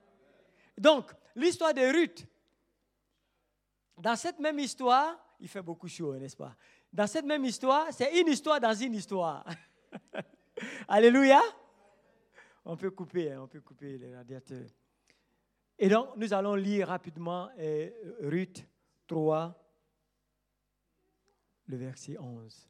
Donc, 0.79 1.13
l'histoire 1.37 1.75
de 1.75 1.83
Ruth. 1.83 2.27
Dans 3.99 4.17
cette 4.17 4.39
même 4.39 4.59
histoire, 4.59 5.19
il 5.39 5.49
fait 5.49 5.61
beaucoup 5.61 5.87
chaud, 5.87 6.17
n'est-ce 6.17 6.35
pas? 6.35 6.57
Dans 6.91 7.07
cette 7.07 7.27
même 7.27 7.45
histoire, 7.45 7.89
c'est 7.93 8.19
une 8.19 8.29
histoire 8.29 8.59
dans 8.59 8.73
une 8.73 8.95
histoire. 8.95 9.45
Alléluia. 10.89 11.43
On 12.65 12.75
peut 12.75 12.91
couper, 12.91 13.33
hein, 13.33 13.43
on 13.43 13.49
peut 13.49 13.61
couper 13.61 13.99
les 13.99 14.17
radiateurs. 14.17 14.71
Et 15.79 15.91
donc, 15.91 16.17
nous 16.17 16.33
allons 16.33 16.55
lire 16.55 16.89
rapidement 16.89 17.51
euh, 17.59 17.91
Ruth 18.23 18.67
3, 19.09 19.63
le 21.67 21.77
verset 21.77 22.17
11. 22.19 22.67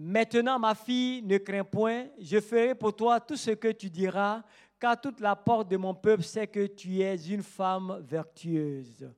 Maintenant, 0.00 0.60
ma 0.60 0.76
fille, 0.76 1.22
ne 1.22 1.38
crains 1.38 1.64
point, 1.64 2.06
je 2.20 2.40
ferai 2.40 2.72
pour 2.72 2.94
toi 2.94 3.18
tout 3.18 3.36
ce 3.36 3.50
que 3.50 3.72
tu 3.72 3.90
diras, 3.90 4.44
car 4.78 5.00
toute 5.00 5.18
la 5.18 5.34
porte 5.34 5.68
de 5.68 5.76
mon 5.76 5.92
peuple 5.92 6.22
sait 6.22 6.46
que 6.46 6.66
tu 6.66 7.00
es 7.00 7.16
une 7.16 7.42
femme 7.42 7.98
vertueuse. 8.06 9.12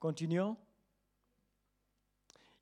Continuons. 0.00 0.56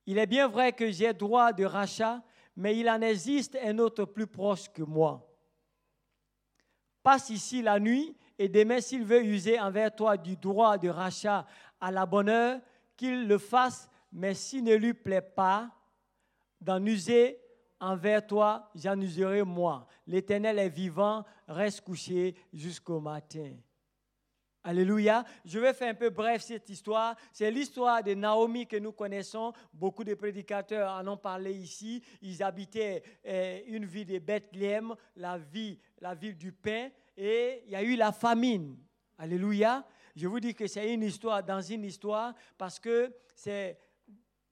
Il 0.04 0.18
est 0.18 0.26
bien 0.26 0.48
vrai 0.48 0.74
que 0.74 0.90
j'ai 0.90 1.14
droit 1.14 1.50
de 1.50 1.64
rachat, 1.64 2.22
mais 2.54 2.76
il 2.76 2.90
en 2.90 3.00
existe 3.00 3.56
un 3.62 3.78
autre 3.78 4.04
plus 4.04 4.26
proche 4.26 4.68
que 4.68 4.82
moi. 4.82 5.26
Passe 7.02 7.30
ici 7.30 7.62
la 7.62 7.80
nuit, 7.80 8.14
et 8.38 8.50
demain, 8.50 8.82
s'il 8.82 9.02
veut 9.02 9.24
user 9.24 9.58
envers 9.58 9.96
toi 9.96 10.18
du 10.18 10.36
droit 10.36 10.76
de 10.76 10.90
rachat 10.90 11.46
à 11.80 11.90
la 11.90 12.04
bonne 12.04 12.28
heure, 12.28 12.60
qu'il 12.98 13.26
le 13.26 13.38
fasse, 13.38 13.88
mais 14.12 14.34
s'il 14.34 14.64
ne 14.64 14.74
lui 14.74 14.92
plaît 14.92 15.22
pas, 15.22 15.70
d'en 16.60 16.84
user 16.84 17.38
envers 17.80 18.26
toi, 18.26 18.70
j'en 18.74 19.00
userai 19.00 19.42
moi. 19.42 19.86
L'Éternel 20.06 20.58
est 20.58 20.68
vivant, 20.68 21.24
reste 21.48 21.80
couché 21.80 22.34
jusqu'au 22.52 23.00
matin. 23.00 23.52
Alléluia. 24.62 25.24
Je 25.46 25.58
vais 25.58 25.72
faire 25.72 25.90
un 25.90 25.94
peu 25.94 26.10
bref 26.10 26.42
cette 26.42 26.68
histoire. 26.68 27.16
C'est 27.32 27.50
l'histoire 27.50 28.02
de 28.02 28.12
Naomi 28.12 28.66
que 28.66 28.76
nous 28.76 28.92
connaissons. 28.92 29.54
Beaucoup 29.72 30.04
de 30.04 30.12
prédicateurs 30.12 30.92
en 30.92 31.06
ont 31.08 31.16
parlé 31.16 31.52
ici. 31.52 32.02
Ils 32.20 32.42
habitaient 32.42 33.02
eh, 33.24 33.64
une 33.68 33.86
ville 33.86 34.06
de 34.06 34.18
Bethléem, 34.18 34.94
la 35.16 35.38
ville, 35.38 35.78
la 35.98 36.14
ville 36.14 36.36
du 36.36 36.52
pain, 36.52 36.90
et 37.16 37.62
il 37.64 37.72
y 37.72 37.76
a 37.76 37.82
eu 37.82 37.96
la 37.96 38.12
famine. 38.12 38.76
Alléluia. 39.16 39.86
Je 40.14 40.26
vous 40.26 40.40
dis 40.40 40.54
que 40.54 40.66
c'est 40.66 40.92
une 40.92 41.04
histoire 41.04 41.42
dans 41.42 41.62
une 41.62 41.84
histoire 41.84 42.34
parce 42.58 42.78
que 42.78 43.14
c'est 43.34 43.78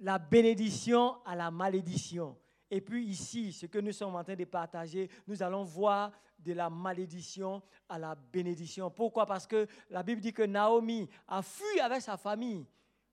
la 0.01 0.19
bénédiction 0.19 1.17
à 1.25 1.35
la 1.35 1.51
malédiction. 1.51 2.37
Et 2.71 2.81
puis 2.81 3.05
ici, 3.07 3.53
ce 3.53 3.67
que 3.67 3.79
nous 3.79 3.93
sommes 3.93 4.15
en 4.17 4.25
train 4.25 4.35
de 4.35 4.45
partager, 4.45 5.09
nous 5.27 5.43
allons 5.43 5.65
voir 5.65 6.13
de 6.39 6.53
la 6.53 6.71
malédiction 6.71 7.63
à 7.89 7.99
la 7.99 8.15
bénédiction. 8.15 8.91
Pourquoi? 8.91 9.27
Parce 9.27 9.47
que 9.47 9.67
la 9.91 10.03
Bible 10.03 10.21
dit 10.21 10.33
que 10.33 10.43
Naomi 10.43 11.09
a 11.27 11.43
fui 11.43 11.81
avec 11.81 12.03
sa 12.03 12.17
famille 12.17 12.67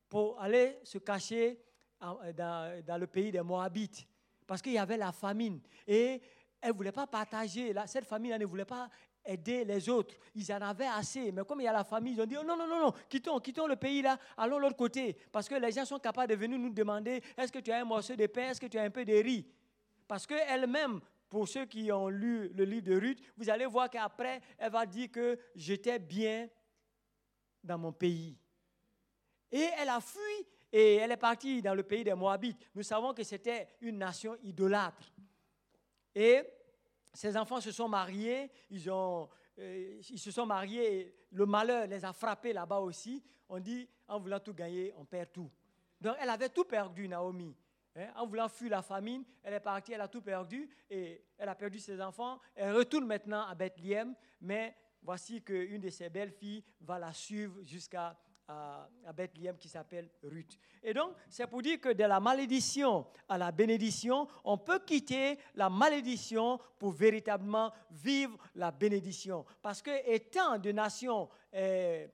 pour 0.10 0.40
aller 0.40 0.78
se 0.84 0.98
cacher 0.98 1.60
dans, 2.00 3.00
le 3.00 3.08
pays 3.08 3.32
des 3.32 3.42
Moabites. 3.42 4.06
Parce 4.46 4.62
qu'il 4.62 4.74
y 4.74 4.78
avait 4.78 4.98
la 4.98 5.12
famine. 5.12 5.60
Et 5.88 6.22
elle 6.62 6.72
ne 6.72 6.76
voulait 6.76 6.92
pas 6.92 7.08
partager. 7.08 7.74
Cette 7.88 8.06
famille 8.06 8.38
ne 8.38 8.46
voulait 8.46 8.66
pas 8.66 8.90
aider 9.26 9.66
les 9.66 9.90
autres. 9.90 10.16
Ils 10.36 10.52
en 10.54 10.62
avaient 10.62 10.88
assez. 10.88 11.32
Mais 11.32 11.44
comme 11.44 11.62
il 11.62 11.66
y 11.66 11.68
a 11.68 11.74
la 11.74 11.84
famille, 11.84 12.14
ils 12.14 12.22
ont 12.22 12.26
dit, 12.26 12.38
oh, 12.40 12.44
non, 12.44 12.56
non, 12.56 12.68
non, 12.68 12.80
non, 12.80 12.94
quittons, 13.10 13.40
quittons 13.40 13.68
le 13.68 13.76
pays 13.76 14.02
là, 14.02 14.18
allons 14.38 14.58
de 14.58 14.62
l'autre 14.62 14.76
côté. 14.76 15.16
Parce 15.32 15.50
que 15.50 15.56
les 15.56 15.72
gens 15.72 15.86
sont 15.86 16.00
capables 16.00 16.32
de 16.32 16.38
venir 16.38 16.60
nous 16.60 16.70
demander, 16.70 17.22
est-ce 17.38 17.52
que 17.52 17.60
tu 17.60 17.72
as 17.72 17.82
un 17.82 17.86
morceau 17.86 18.16
de 18.16 18.28
pain, 18.28 18.50
est-ce 18.50 18.62
que 18.62 18.68
tu 18.68 18.78
as 18.78 18.84
un 18.84 18.90
peu 18.90 19.04
de 19.04 19.14
riz? 19.14 19.46
Parce 20.08 20.28
qu'elle-même, 20.28 21.00
pour 21.30 21.48
ceux 21.48 21.66
qui 21.66 21.92
ont 21.92 22.08
lu 22.08 22.50
le 22.50 22.64
livre 22.64 22.86
de 22.86 22.96
Ruth, 22.96 23.20
vous 23.36 23.50
allez 23.50 23.66
voir 23.66 23.90
qu'après, 23.90 24.42
elle 24.58 24.72
va 24.72 24.86
dire 24.86 25.12
que 25.12 25.38
j'étais 25.56 26.00
bien 26.00 26.48
dans 27.64 27.78
mon 27.78 27.92
pays. 27.92 28.38
Et 29.52 29.68
elle 29.80 29.90
a 29.90 30.00
fui 30.00 30.48
et 30.72 30.96
elle 30.96 31.12
est 31.12 31.18
partie 31.18 31.62
dans 31.62 31.74
le 31.74 31.84
pays 31.84 32.04
des 32.04 32.14
Moabites. 32.14 32.70
Nous 32.76 32.84
savons 32.84 33.14
que 33.14 33.24
c'était 33.24 33.68
une 33.82 33.98
nation 33.98 34.36
idolâtre. 34.44 35.12
Et 36.14 36.44
ses 37.16 37.36
enfants 37.38 37.62
se 37.62 37.72
sont 37.72 37.88
mariés, 37.88 38.52
ils 38.70 38.90
ont 38.92 39.30
euh, 39.58 40.02
ils 40.10 40.20
se 40.20 40.32
sont 40.32 40.46
mariés, 40.46 41.00
et 41.00 41.16
le 41.32 41.46
malheur 41.46 41.88
les 41.88 42.04
a 42.04 42.14
frappés 42.14 42.54
là-bas 42.54 42.80
aussi. 42.80 43.24
On 43.48 43.60
dit, 43.60 43.88
en 44.08 44.20
voulant 44.20 44.40
tout 44.40 44.54
gagner, 44.54 44.94
on 44.98 45.06
perd 45.06 45.32
tout. 45.32 45.50
Donc 46.02 46.16
elle 46.20 46.30
avait 46.30 46.50
tout 46.50 46.66
perdu, 46.66 47.08
Naomi. 47.08 47.56
Hein, 47.96 48.08
en 48.18 48.28
voulant 48.28 48.50
fuir 48.50 48.72
la 48.72 48.82
famine, 48.82 49.24
elle 49.42 49.54
est 49.54 49.60
partie, 49.62 49.94
elle 49.94 50.02
a 50.02 50.10
tout 50.10 50.22
perdu 50.22 50.70
et 50.90 51.24
elle 51.38 51.48
a 51.48 51.56
perdu 51.56 51.80
ses 51.80 52.02
enfants. 52.02 52.40
Elle 52.54 52.74
retourne 52.74 53.06
maintenant 53.06 53.48
à 53.48 53.56
Bethléem, 53.56 54.14
mais 54.42 54.76
voici 55.02 55.42
qu'une 55.42 55.80
de 55.80 55.90
ses 55.90 56.10
belles 56.10 56.32
filles 56.32 56.64
va 56.82 57.00
la 57.00 57.14
suivre 57.14 57.64
jusqu'à 57.64 58.18
à, 58.48 58.88
Bethléem 59.14 59.58
qui 59.58 59.70
s'appelle 59.70 60.10
Ruth. 60.24 60.58
Et 60.84 60.94
donc, 60.94 61.14
c'est 61.30 61.48
pour 61.48 61.62
dire 61.62 61.80
que 61.80 61.90
de 61.90 62.04
la 62.04 62.20
malédiction 62.20 63.06
à 63.30 63.38
la 63.38 63.52
bénédiction, 63.52 64.28
on 64.44 64.58
peut 64.58 64.80
quitter 64.80 65.40
la 65.56 65.70
malédiction 65.70 66.60
pour 66.78 66.92
véritablement 66.92 67.72
vivre 67.92 68.38
la 68.56 68.72
bénédiction. 68.72 69.46
Parce 69.62 69.82
que 69.82 69.92
étant 70.10 70.58
de 70.58 70.72
nations 70.72 71.30
euh, 71.54 72.08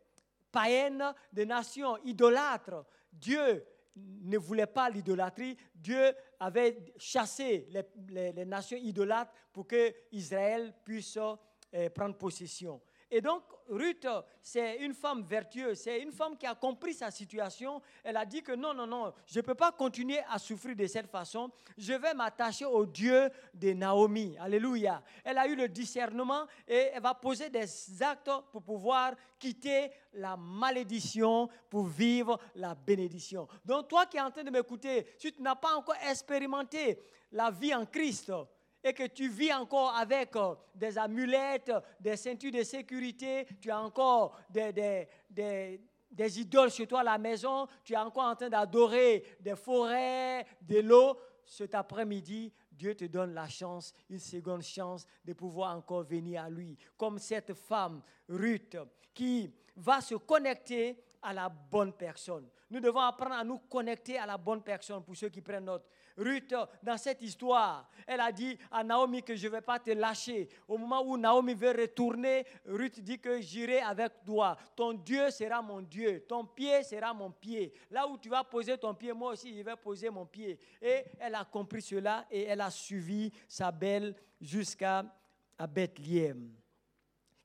païennes, 0.51 1.13
de 1.33 1.43
nations 1.43 1.97
idolâtres, 2.03 2.85
Dieu 3.11 3.65
ne 3.95 4.37
voulait 4.37 4.67
pas 4.67 4.89
l'idolâtrie. 4.89 5.57
Dieu 5.75 6.13
avait 6.39 6.77
chassé 6.97 7.67
les, 8.09 8.45
nations 8.45 8.77
idolâtres 8.77 9.33
pour 9.51 9.67
que 9.67 9.93
Israël 10.11 10.73
puisse 10.83 11.17
euh, 11.17 11.89
prendre 11.89 12.15
possession. 12.15 12.81
Et 13.13 13.19
donc, 13.19 13.43
Ruth, 13.67 14.07
c'est 14.41 14.77
une 14.77 14.93
femme 14.93 15.23
vertueuse, 15.23 15.79
c'est 15.79 15.99
une 15.99 16.13
femme 16.13 16.37
qui 16.37 16.45
a 16.45 16.55
compris 16.55 16.93
sa 16.93 17.11
situation. 17.11 17.81
Elle 18.05 18.15
a 18.15 18.25
dit 18.25 18.41
que 18.41 18.53
non, 18.53 18.73
non, 18.73 18.87
non, 18.87 19.13
je 19.25 19.39
ne 19.39 19.43
peux 19.43 19.53
pas 19.53 19.73
continuer 19.73 20.19
à 20.29 20.39
souffrir 20.39 20.77
de 20.77 20.87
cette 20.87 21.11
façon. 21.11 21.51
Je 21.77 21.91
vais 21.93 22.13
m'attacher 22.13 22.63
au 22.63 22.85
Dieu 22.85 23.29
de 23.53 23.73
Naomi. 23.73 24.37
Alléluia. 24.39 25.03
Elle 25.25 25.37
a 25.37 25.45
eu 25.45 25.55
le 25.55 25.67
discernement 25.67 26.47
et 26.65 26.91
elle 26.93 27.01
va 27.01 27.13
poser 27.13 27.49
des 27.49 27.67
actes 28.01 28.31
pour 28.51 28.63
pouvoir 28.63 29.13
quitter 29.37 29.91
la 30.13 30.37
malédiction 30.37 31.49
pour 31.69 31.85
vivre 31.85 32.39
la 32.55 32.75
bénédiction. 32.75 33.45
Donc, 33.65 33.89
toi 33.89 34.05
qui 34.05 34.15
es 34.15 34.21
en 34.21 34.31
train 34.31 34.43
de 34.43 34.51
m'écouter, 34.51 35.05
si 35.17 35.33
tu 35.33 35.41
n'as 35.41 35.55
pas 35.55 35.75
encore 35.75 35.95
expérimenté 36.09 36.97
la 37.33 37.51
vie 37.51 37.73
en 37.75 37.85
Christ, 37.85 38.31
et 38.83 38.93
que 38.93 39.07
tu 39.07 39.29
vis 39.29 39.53
encore 39.53 39.95
avec 39.95 40.35
euh, 40.35 40.55
des 40.73 40.97
amulettes, 40.97 41.71
des 41.99 42.17
ceintures 42.17 42.51
de 42.51 42.63
sécurité, 42.63 43.47
tu 43.59 43.69
as 43.69 43.79
encore 43.79 44.37
des, 44.49 45.07
des, 45.29 46.39
idoles 46.39 46.71
chez 46.71 46.87
toi 46.87 47.01
à 47.01 47.03
la 47.03 47.17
maison, 47.17 47.67
tu 47.83 47.93
es 47.93 47.97
encore 47.97 48.25
en 48.25 48.35
train 48.35 48.49
d'adorer 48.49 49.23
des 49.39 49.55
forêts, 49.55 50.45
de 50.61 50.79
l'eau, 50.79 51.17
cet 51.45 51.75
après-midi, 51.75 52.51
Dieu 52.71 52.95
te 52.95 53.05
donne 53.05 53.33
la 53.33 53.47
chance, 53.47 53.93
une 54.09 54.19
seconde 54.19 54.63
chance 54.63 55.05
de 55.23 55.33
pouvoir 55.33 55.75
encore 55.75 56.03
venir 56.03 56.43
à 56.43 56.49
lui. 56.49 56.77
Comme 56.97 57.19
cette 57.19 57.53
femme, 57.53 58.01
Ruth, 58.29 58.77
qui 59.13 59.53
va 59.75 60.01
se 60.01 60.15
connecter 60.15 61.03
à 61.21 61.33
la 61.33 61.49
bonne 61.49 61.93
personne. 61.93 62.47
Nous 62.69 62.79
devons 62.79 63.01
apprendre 63.01 63.35
à 63.35 63.43
nous 63.43 63.59
connecter 63.59 64.17
à 64.17 64.25
la 64.25 64.37
bonne 64.37 64.63
personne 64.63 65.03
pour 65.03 65.15
ceux 65.15 65.29
qui 65.29 65.41
prennent 65.41 65.65
note. 65.65 65.87
Ruth, 66.21 66.53
dans 66.83 66.97
cette 66.97 67.21
histoire, 67.21 67.89
elle 68.05 68.19
a 68.19 68.31
dit 68.31 68.57
à 68.71 68.83
Naomi 68.83 69.23
que 69.23 69.35
je 69.35 69.47
ne 69.47 69.51
vais 69.51 69.61
pas 69.61 69.79
te 69.79 69.91
lâcher. 69.91 70.47
Au 70.67 70.77
moment 70.77 71.01
où 71.03 71.17
Naomi 71.17 71.53
veut 71.53 71.71
retourner, 71.71 72.45
Ruth 72.65 72.99
dit 72.99 73.19
que 73.19 73.41
j'irai 73.41 73.79
avec 73.79 74.23
toi. 74.23 74.55
Ton 74.75 74.93
Dieu 74.93 75.29
sera 75.31 75.61
mon 75.61 75.81
Dieu. 75.81 76.23
Ton 76.27 76.45
pied 76.45 76.83
sera 76.83 77.13
mon 77.13 77.31
pied. 77.31 77.73
Là 77.89 78.07
où 78.07 78.17
tu 78.17 78.29
vas 78.29 78.43
poser 78.43 78.77
ton 78.77 78.93
pied, 78.93 79.13
moi 79.13 79.31
aussi, 79.31 79.57
je 79.57 79.63
vais 79.63 79.75
poser 79.75 80.09
mon 80.09 80.25
pied. 80.25 80.59
Et 80.81 81.03
elle 81.19 81.35
a 81.35 81.45
compris 81.45 81.81
cela 81.81 82.25
et 82.29 82.43
elle 82.43 82.61
a 82.61 82.69
suivi 82.69 83.31
sa 83.47 83.71
belle 83.71 84.15
jusqu'à 84.39 85.05
Bethléem. 85.67 86.53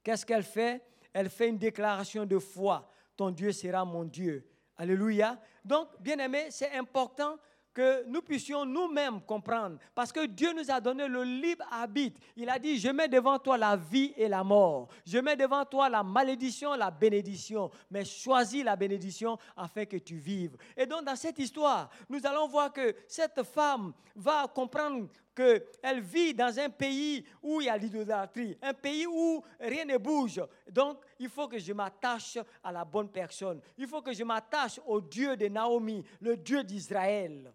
Qu'est-ce 0.03 0.25
qu'elle 0.25 0.43
fait? 0.45 0.83
Elle 1.13 1.31
fait 1.31 1.49
une 1.49 1.59
déclaration 1.59 2.27
de 2.27 2.39
foi. 2.39 2.91
Ton 3.17 3.31
Dieu 3.31 3.53
sera 3.53 3.85
mon 3.85 4.05
Dieu. 4.05 4.47
Alléluia. 4.77 5.41
Donc, 5.65 5.89
bien 6.01 6.19
aimé, 6.19 6.49
c'est 6.51 6.73
important 6.73 7.39
que 7.77 8.05
nous 8.07 8.23
puissions 8.23 8.65
nous-mêmes 8.65 9.21
comprendre. 9.21 9.77
Parce 9.95 10.11
que 10.11 10.25
Dieu 10.25 10.51
nous 10.55 10.71
a 10.71 10.81
donné 10.81 11.07
le 11.07 11.23
libre 11.23 11.63
arbitre. 11.71 12.19
Il 12.35 12.49
a 12.49 12.59
dit, 12.59 12.79
je 12.79 12.89
mets 12.89 13.07
devant 13.07 13.39
toi 13.39 13.59
la 13.59 13.77
vie 13.77 14.15
et 14.17 14.29
la 14.29 14.43
mort. 14.43 14.89
Je 15.05 15.19
mets 15.19 15.37
devant 15.37 15.63
toi 15.67 15.91
la 15.91 16.03
malédiction, 16.03 16.75
la 16.75 16.91
bénédiction. 16.91 17.71
Mais 17.91 18.07
choisis 18.07 18.65
la 18.65 18.77
bénédiction 18.77 19.37
afin 19.55 19.85
que 19.85 19.99
tu 19.99 20.17
vives. 20.17 20.57
Et 20.75 20.87
donc 20.87 21.05
dans 21.05 21.17
cette 21.17 21.39
histoire, 21.39 21.91
nous 22.09 22.25
allons 22.25 22.49
voir 22.49 22.73
que 22.73 22.97
cette 23.07 23.43
femme 23.43 23.93
va 24.15 24.47
comprendre 24.47 25.09
qu'elle 25.35 26.01
vit 26.01 26.33
dans 26.33 26.59
un 26.59 26.71
pays 26.71 27.27
où 27.43 27.61
il 27.61 27.67
y 27.67 27.69
a 27.69 27.77
l'idolâtrie, 27.77 28.57
un 28.63 28.73
pays 28.73 29.07
où 29.07 29.45
rien 29.61 29.85
ne 29.85 29.99
bouge. 29.99 30.41
Donc, 30.71 31.05
il 31.19 31.29
faut 31.29 31.47
que 31.47 31.59
je 31.59 31.75
m'attache 31.75 32.39
à 32.65 32.73
la 32.73 32.87
bonne 32.87 33.11
personne. 33.11 33.61
Il 33.77 33.87
faut 33.87 34.01
que 34.01 34.15
je 34.15 34.25
m'attache 34.25 34.81
au 34.87 34.99
Dieu 34.99 35.37
de 35.37 35.49
Naomi, 35.49 36.03
le 36.23 36.39
Dieu 36.39 36.65
d'Israël. 36.65 37.53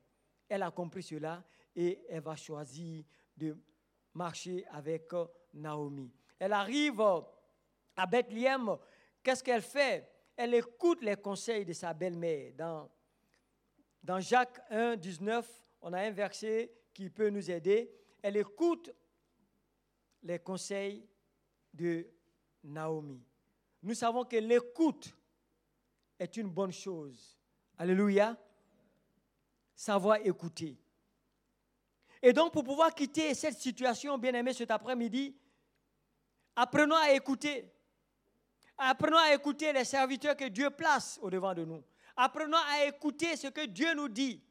Elle 0.51 0.63
a 0.63 0.71
compris 0.71 1.01
cela 1.01 1.41
et 1.73 2.01
elle 2.09 2.19
va 2.19 2.35
choisir 2.35 3.05
de 3.37 3.57
marcher 4.13 4.65
avec 4.71 5.09
Naomi. 5.53 6.11
Elle 6.37 6.51
arrive 6.51 6.99
à 7.95 8.05
Bethléem. 8.05 8.75
Qu'est-ce 9.23 9.41
qu'elle 9.41 9.61
fait? 9.61 10.11
Elle 10.35 10.53
écoute 10.55 11.03
les 11.03 11.15
conseils 11.15 11.63
de 11.63 11.71
sa 11.71 11.93
belle-mère. 11.93 12.51
Dans, 12.57 12.91
dans 14.03 14.19
Jacques 14.19 14.59
1, 14.69 14.97
19, 14.97 15.49
on 15.83 15.93
a 15.93 16.01
un 16.01 16.11
verset 16.11 16.69
qui 16.93 17.09
peut 17.09 17.29
nous 17.29 17.49
aider. 17.49 17.89
Elle 18.21 18.35
écoute 18.35 18.93
les 20.21 20.39
conseils 20.39 21.07
de 21.73 22.09
Naomi. 22.61 23.23
Nous 23.83 23.93
savons 23.93 24.25
que 24.25 24.35
l'écoute 24.35 25.15
est 26.19 26.35
une 26.35 26.49
bonne 26.49 26.73
chose. 26.73 27.39
Alléluia 27.77 28.37
savoir 29.81 30.17
écouter. 30.23 30.77
Et 32.21 32.33
donc, 32.33 32.53
pour 32.53 32.63
pouvoir 32.63 32.93
quitter 32.93 33.33
cette 33.33 33.57
situation, 33.57 34.15
bien 34.19 34.31
aimé, 34.35 34.53
cet 34.53 34.69
après-midi, 34.69 35.35
apprenons 36.55 36.97
à 36.97 37.11
écouter. 37.13 37.73
Apprenons 38.77 39.17
à 39.17 39.33
écouter 39.33 39.73
les 39.73 39.83
serviteurs 39.83 40.35
que 40.35 40.49
Dieu 40.49 40.69
place 40.69 41.17
au-devant 41.23 41.55
de 41.55 41.65
nous. 41.65 41.83
Apprenons 42.15 42.59
à 42.69 42.85
écouter 42.85 43.35
ce 43.35 43.47
que 43.47 43.65
Dieu 43.65 43.95
nous 43.95 44.07
dit. 44.07 44.43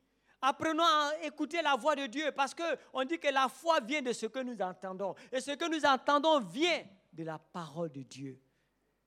Apprenons 0.42 0.82
à 0.82 1.12
écouter 1.22 1.62
la 1.62 1.76
voix 1.76 1.94
de 1.94 2.06
Dieu 2.06 2.32
parce 2.32 2.52
qu'on 2.52 3.04
dit 3.04 3.18
que 3.18 3.28
la 3.28 3.48
foi 3.48 3.78
vient 3.78 4.02
de 4.02 4.12
ce 4.12 4.26
que 4.26 4.40
nous 4.40 4.60
entendons. 4.60 5.14
Et 5.30 5.40
ce 5.40 5.52
que 5.52 5.70
nous 5.70 5.84
entendons 5.84 6.40
vient 6.40 6.82
de 7.12 7.22
la 7.22 7.38
parole 7.38 7.92
de 7.92 8.02
Dieu. 8.02 8.40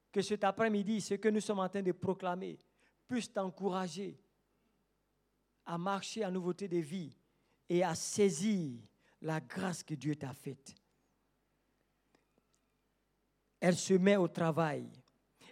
Que 0.09 0.21
cet 0.21 0.45
après-midi, 0.45 1.01
ce 1.01 1.15
que 1.15 1.27
nous 1.27 1.41
sommes 1.41 1.59
en 1.59 1.67
train 1.67 1.81
de 1.81 1.91
proclamer 1.91 2.59
puisse 3.09 3.33
t'encourager, 3.33 4.17
à 5.65 5.77
marcher 5.77 6.25
en 6.25 6.31
nouveauté 6.31 6.67
de 6.67 6.77
vie 6.77 7.15
et 7.69 7.83
à 7.83 7.95
saisir 7.95 8.79
la 9.21 9.39
grâce 9.39 9.83
que 9.83 9.93
Dieu 9.93 10.15
t'a 10.15 10.33
faite. 10.33 10.75
Elle 13.59 13.77
se 13.77 13.93
met 13.93 14.17
au 14.17 14.27
travail. 14.27 14.89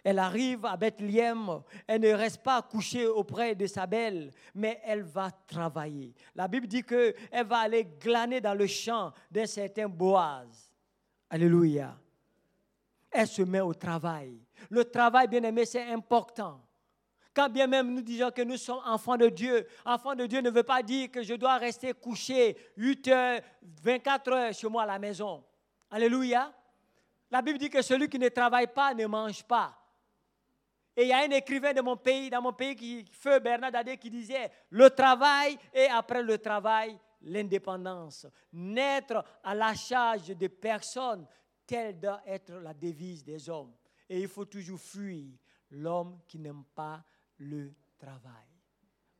Elle 0.04 0.18
arrive 0.18 0.66
à 0.66 0.76
Bethléem, 0.76 1.62
elle 1.86 2.00
ne 2.00 2.12
reste 2.12 2.42
pas 2.42 2.60
couchée 2.60 3.06
auprès 3.06 3.54
de 3.54 3.66
sa 3.66 3.86
belle, 3.86 4.32
mais 4.52 4.80
elle 4.84 5.02
va 5.02 5.30
travailler. 5.30 6.12
La 6.34 6.48
Bible 6.48 6.66
dit 6.66 6.82
qu'elle 6.82 7.46
va 7.46 7.58
aller 7.58 7.84
glaner 7.84 8.40
dans 8.40 8.54
le 8.54 8.66
champ 8.66 9.12
d'un 9.30 9.46
certain 9.46 9.88
Boaz. 9.88 10.72
Alléluia. 11.30 11.96
Elle 13.10 13.28
se 13.28 13.42
met 13.42 13.60
au 13.60 13.74
travail. 13.74 14.40
Le 14.70 14.84
travail, 14.84 15.28
bien 15.28 15.42
aimé, 15.44 15.64
c'est 15.64 15.92
important. 15.92 16.60
Quand 17.34 17.48
bien 17.48 17.66
même 17.66 17.94
nous 17.94 18.02
disons 18.02 18.30
que 18.30 18.42
nous 18.42 18.58
sommes 18.58 18.82
enfants 18.84 19.16
de 19.16 19.28
Dieu, 19.28 19.66
enfant 19.84 20.14
de 20.14 20.26
Dieu 20.26 20.40
ne 20.40 20.50
veut 20.50 20.62
pas 20.62 20.82
dire 20.82 21.10
que 21.10 21.22
je 21.22 21.34
dois 21.34 21.56
rester 21.56 21.94
couché 21.94 22.56
8 22.76 23.08
heures, 23.08 23.40
24 23.82 24.32
heures 24.32 24.52
chez 24.52 24.68
moi 24.68 24.82
à 24.82 24.86
la 24.86 24.98
maison. 24.98 25.42
Alléluia. 25.90 26.52
La 27.30 27.40
Bible 27.40 27.58
dit 27.58 27.70
que 27.70 27.80
celui 27.80 28.08
qui 28.08 28.18
ne 28.18 28.28
travaille 28.28 28.66
pas 28.66 28.92
ne 28.92 29.06
mange 29.06 29.42
pas. 29.44 29.74
Et 30.94 31.04
il 31.04 31.08
y 31.08 31.12
a 31.12 31.24
un 31.24 31.30
écrivain 31.30 31.72
de 31.72 31.80
mon 31.80 31.96
pays, 31.96 32.28
dans 32.28 32.42
mon 32.42 32.52
pays, 32.52 32.76
qui, 32.76 33.06
Feu 33.10 33.38
Bernard 33.40 33.72
Dadé, 33.72 33.96
qui 33.96 34.10
disait 34.10 34.50
Le 34.68 34.90
travail 34.90 35.58
et 35.72 35.86
après 35.86 36.22
le 36.22 36.36
travail, 36.36 36.98
l'indépendance. 37.22 38.26
Naître 38.52 39.24
à 39.42 39.54
la 39.54 39.74
charge 39.74 40.36
de 40.36 40.48
personnes, 40.48 41.26
telle 41.66 41.98
doit 41.98 42.20
être 42.26 42.52
la 42.56 42.74
devise 42.74 43.24
des 43.24 43.48
hommes. 43.48 43.72
Et 44.06 44.20
il 44.20 44.28
faut 44.28 44.44
toujours 44.44 44.78
fuir 44.78 45.32
l'homme 45.70 46.20
qui 46.28 46.38
n'aime 46.38 46.64
pas 46.74 47.02
le 47.38 47.72
travail. 47.98 48.46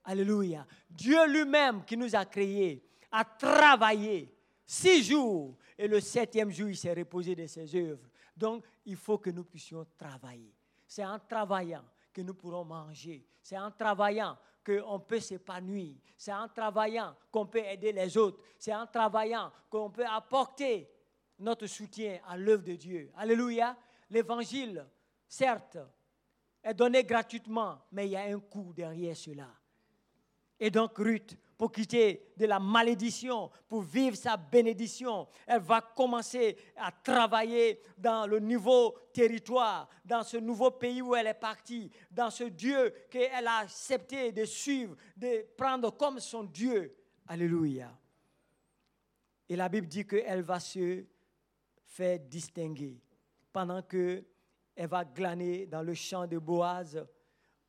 Alléluia. 0.05 0.67
Dieu 0.91 1.27
lui-même 1.29 1.85
qui 1.85 1.97
nous 1.97 2.15
a 2.15 2.25
créés 2.25 2.85
a 3.11 3.25
travaillé 3.25 4.35
six 4.67 5.05
jours 5.05 5.57
et 5.79 5.87
le 5.87 6.01
septième 6.01 6.51
jour, 6.51 6.69
il 6.69 6.77
s'est 6.77 6.93
reposé 6.93 7.35
de 7.35 7.47
ses 7.47 7.75
œuvres. 7.77 8.09
Donc, 8.37 8.65
il 8.85 8.97
faut 8.97 9.19
que 9.19 9.31
nous 9.31 9.45
puissions 9.45 9.87
travailler. 9.97 10.55
C'est 10.87 11.05
en 11.05 11.19
travaillant 11.19 11.85
que 12.13 12.21
nous 12.21 12.35
pourrons 12.35 12.65
manger. 12.65 13.27
C'est 13.43 13.59
en 13.59 13.71
travaillant 13.71 14.37
qu'on 14.65 15.01
peut 15.01 15.21
s'épanouir. 15.21 15.97
C'est 16.17 16.33
en 16.33 16.49
travaillant 16.49 17.15
qu'on 17.31 17.47
peut 17.47 17.65
aider 17.65 17.93
les 17.93 18.17
autres. 18.17 18.43
C'est 18.59 18.75
en 18.75 18.87
travaillant 18.87 19.53
qu'on 19.69 19.91
peut 19.91 20.07
apporter 20.07 20.89
notre 21.39 21.67
soutien 21.67 22.21
à 22.27 22.37
l'œuvre 22.37 22.63
de 22.63 22.75
Dieu. 22.75 23.11
Alléluia. 23.17 23.77
l'évangile, 24.11 24.87
certes, 25.27 25.79
est 26.63 26.75
donné 26.75 27.05
gratuitement, 27.05 27.79
mais 27.91 28.07
il 28.07 28.13
y 28.13 28.17
a 28.17 28.23
un 28.23 28.39
coût 28.41 28.73
derrière 28.75 29.17
cela. 29.17 29.49
Et 30.59 30.71
donc 30.71 30.97
Ruth, 30.97 31.37
pour 31.59 31.73
quitter 31.73 32.33
de 32.37 32.47
la 32.47 32.61
malédiction, 32.61 33.51
pour 33.69 33.83
vivre 33.83 34.17
sa 34.17 34.37
bénédiction, 34.37 35.27
elle 35.47 35.61
va 35.61 35.81
commencer 35.81 36.57
à 36.77 36.93
travailler 36.93 37.81
dans 37.99 38.29
le 38.29 38.39
nouveau 38.39 38.97
territoire, 39.13 39.89
dans 40.05 40.23
ce 40.23 40.37
nouveau 40.37 40.71
pays 40.71 41.03
où 41.03 41.17
elle 41.17 41.27
est 41.27 41.35
partie, 41.35 41.91
dans 42.11 42.31
ce 42.31 42.45
Dieu 42.45 42.95
qu'elle 43.11 43.47
a 43.47 43.59
accepté 43.59 44.31
de 44.31 44.45
suivre, 44.45 44.97
de 45.17 45.47
prendre 45.57 45.91
comme 45.97 46.21
son 46.21 46.45
Dieu. 46.45 46.97
Alléluia. 47.27 47.91
Et 49.49 49.57
la 49.57 49.69
Bible 49.69 49.89
dit 49.89 50.07
qu'elle 50.07 50.43
va 50.43 50.61
se 50.61 51.05
faire 51.85 52.21
distinguer 52.21 53.01
pendant 53.53 53.83
que 53.83 54.25
elle 54.75 54.89
va 54.89 55.05
glaner 55.05 55.67
dans 55.67 55.83
le 55.83 55.95
champ 55.95 56.27
de 56.27 56.39
Boaz. 56.39 57.05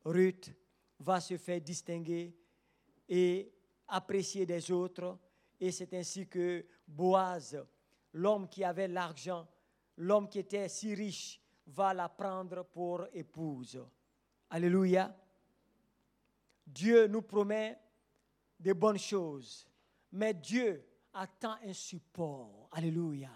Ruth 0.04 0.52
va 0.98 1.20
se 1.20 1.36
faire 1.36 1.60
distinguer 1.60 2.34
et 3.08 3.52
apprécier 3.88 4.46
des 4.46 4.70
autres. 4.70 5.18
Et 5.60 5.70
c'est 5.70 5.92
ainsi 5.94 6.26
que 6.26 6.64
Boaz, 6.86 7.62
l'homme 8.12 8.48
qui 8.48 8.64
avait 8.64 8.88
l'argent, 8.88 9.46
l'homme 9.96 10.28
qui 10.28 10.38
était 10.38 10.68
si 10.68 10.94
riche, 10.94 11.40
va 11.66 11.94
la 11.94 12.08
prendre 12.08 12.64
pour 12.64 13.06
épouse. 13.12 13.82
Alléluia. 14.50 15.14
Dieu 16.66 17.06
nous 17.06 17.22
promet 17.22 17.78
de 18.58 18.72
bonnes 18.72 18.98
choses, 18.98 19.66
mais 20.12 20.34
Dieu 20.34 20.84
attend 21.12 21.56
un 21.62 21.72
support. 21.72 22.68
Alléluia. 22.72 23.30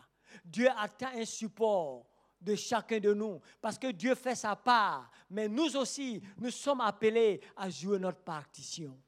Dieu 0.44 0.68
attend 0.76 1.10
un 1.14 1.24
support 1.24 2.06
de 2.40 2.54
chacun 2.54 3.00
de 3.00 3.12
nous. 3.12 3.40
Parce 3.60 3.78
que 3.78 3.88
Dieu 3.88 4.14
fait 4.14 4.34
sa 4.34 4.54
part, 4.54 5.10
mais 5.30 5.48
nous 5.48 5.76
aussi, 5.76 6.22
nous 6.38 6.50
sommes 6.50 6.80
appelés 6.80 7.40
à 7.56 7.68
jouer 7.68 7.98
notre 7.98 8.20
partition. 8.20 8.98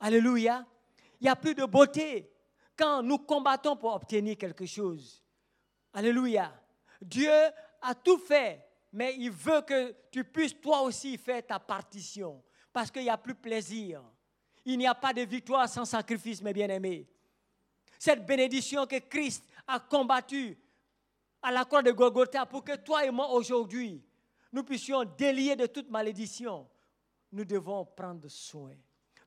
Alléluia. 0.00 0.66
Il 1.20 1.24
n'y 1.24 1.30
a 1.30 1.36
plus 1.36 1.54
de 1.54 1.64
beauté 1.64 2.30
quand 2.76 3.02
nous 3.02 3.18
combattons 3.18 3.76
pour 3.76 3.94
obtenir 3.94 4.36
quelque 4.36 4.66
chose. 4.66 5.22
Alléluia. 5.92 6.52
Dieu 7.00 7.32
a 7.82 7.94
tout 7.94 8.18
fait, 8.18 8.64
mais 8.92 9.16
il 9.16 9.30
veut 9.30 9.62
que 9.62 9.94
tu 10.10 10.24
puisses 10.24 10.58
toi 10.60 10.82
aussi 10.82 11.18
faire 11.18 11.44
ta 11.44 11.58
partition. 11.58 12.42
Parce 12.72 12.90
qu'il 12.90 13.02
n'y 13.02 13.10
a 13.10 13.18
plus 13.18 13.34
plaisir. 13.34 14.02
Il 14.64 14.78
n'y 14.78 14.86
a 14.86 14.94
pas 14.94 15.12
de 15.12 15.22
victoire 15.22 15.68
sans 15.68 15.84
sacrifice, 15.84 16.42
mes 16.42 16.52
bien-aimés. 16.52 17.08
Cette 17.98 18.24
bénédiction 18.24 18.86
que 18.86 18.98
Christ 18.98 19.44
a 19.66 19.80
combattue 19.80 20.56
à 21.42 21.50
la 21.50 21.64
croix 21.64 21.82
de 21.82 21.92
Golgotha 21.92 22.46
pour 22.46 22.64
que 22.64 22.76
toi 22.76 23.04
et 23.04 23.10
moi 23.10 23.30
aujourd'hui, 23.30 24.02
nous 24.52 24.64
puissions 24.64 25.04
délier 25.04 25.56
de 25.56 25.66
toute 25.66 25.90
malédiction. 25.90 26.68
Nous 27.32 27.44
devons 27.44 27.84
prendre 27.84 28.28
soin. 28.28 28.74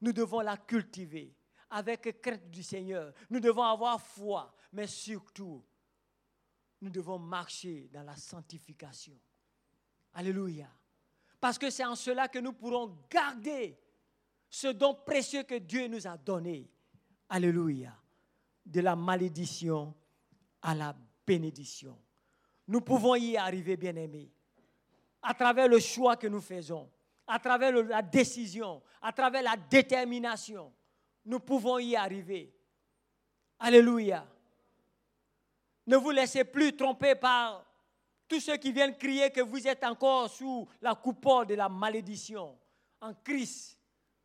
Nous 0.01 0.13
devons 0.13 0.41
la 0.41 0.57
cultiver 0.57 1.33
avec 1.69 2.21
crainte 2.21 2.49
du 2.49 2.63
Seigneur. 2.63 3.13
Nous 3.29 3.39
devons 3.39 3.63
avoir 3.63 4.01
foi, 4.01 4.53
mais 4.73 4.87
surtout, 4.87 5.63
nous 6.81 6.89
devons 6.89 7.19
marcher 7.19 7.89
dans 7.93 8.03
la 8.03 8.15
sanctification. 8.15 9.17
Alléluia. 10.13 10.67
Parce 11.39 11.57
que 11.57 11.69
c'est 11.69 11.85
en 11.85 11.95
cela 11.95 12.27
que 12.27 12.39
nous 12.39 12.53
pourrons 12.53 12.97
garder 13.09 13.79
ce 14.49 14.67
don 14.67 14.93
précieux 14.93 15.43
que 15.43 15.55
Dieu 15.55 15.87
nous 15.87 16.05
a 16.07 16.17
donné. 16.17 16.69
Alléluia. 17.29 17.95
De 18.65 18.81
la 18.81 18.95
malédiction 18.95 19.95
à 20.61 20.75
la 20.75 20.95
bénédiction. 21.25 21.97
Nous 22.67 22.81
pouvons 22.81 23.15
y 23.15 23.37
arriver, 23.37 23.75
bien-aimés, 23.77 24.31
à 25.21 25.33
travers 25.33 25.67
le 25.67 25.79
choix 25.79 26.15
que 26.15 26.27
nous 26.27 26.41
faisons, 26.41 26.89
à 27.27 27.39
travers 27.39 27.71
la 27.71 28.01
décision, 28.01 28.81
à 29.01 29.11
travers 29.11 29.43
la 29.43 29.55
détermination. 29.57 30.71
Nous 31.25 31.39
pouvons 31.39 31.79
y 31.79 31.95
arriver. 31.95 32.53
Alléluia. 33.59 34.25
Ne 35.87 35.97
vous 35.97 36.11
laissez 36.11 36.43
plus 36.43 36.75
tromper 36.75 37.15
par 37.15 37.65
tous 38.27 38.39
ceux 38.39 38.57
qui 38.57 38.71
viennent 38.71 38.97
crier 38.97 39.29
que 39.29 39.41
vous 39.41 39.67
êtes 39.67 39.83
encore 39.83 40.29
sous 40.29 40.67
la 40.81 40.95
coupole 40.95 41.47
de 41.47 41.55
la 41.55 41.67
malédiction. 41.67 42.57
En 43.01 43.13
Christ, 43.13 43.77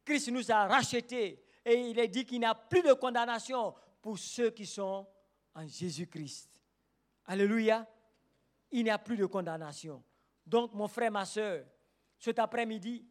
Christ 0.04 0.28
nous 0.30 0.50
a 0.50 0.66
rachetés 0.66 1.42
et 1.64 1.74
il 1.74 1.98
est 1.98 2.08
dit 2.08 2.24
qu'il 2.24 2.38
n'y 2.38 2.46
a 2.46 2.54
plus 2.54 2.82
de 2.82 2.92
condamnation 2.92 3.74
pour 4.00 4.18
ceux 4.18 4.50
qui 4.50 4.64
sont 4.64 5.06
en 5.54 5.66
Jésus-Christ. 5.66 6.55
Alléluia. 7.26 7.86
Il 8.70 8.84
n'y 8.84 8.90
a 8.90 8.98
plus 8.98 9.16
de 9.16 9.26
condamnation. 9.26 10.02
Donc, 10.46 10.72
mon 10.74 10.88
frère, 10.88 11.10
ma 11.10 11.24
soeur, 11.24 11.64
cet 12.18 12.38
après-midi, 12.38 13.04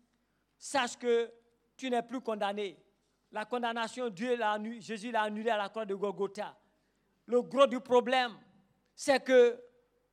sache 0.57 0.97
que 0.97 1.31
tu 1.77 1.89
n'es 1.89 2.01
plus 2.01 2.21
condamné. 2.21 2.77
La 3.31 3.45
condamnation, 3.45 4.09
Dieu 4.09 4.35
l'a, 4.37 4.57
Jésus 4.79 5.11
l'a 5.11 5.23
annulée 5.23 5.49
à 5.49 5.57
la 5.57 5.69
croix 5.69 5.85
de 5.85 5.95
Golgotha. 5.95 6.57
Le 7.25 7.41
gros 7.41 7.67
du 7.67 7.79
problème, 7.79 8.37
c'est 8.95 9.23
que 9.23 9.59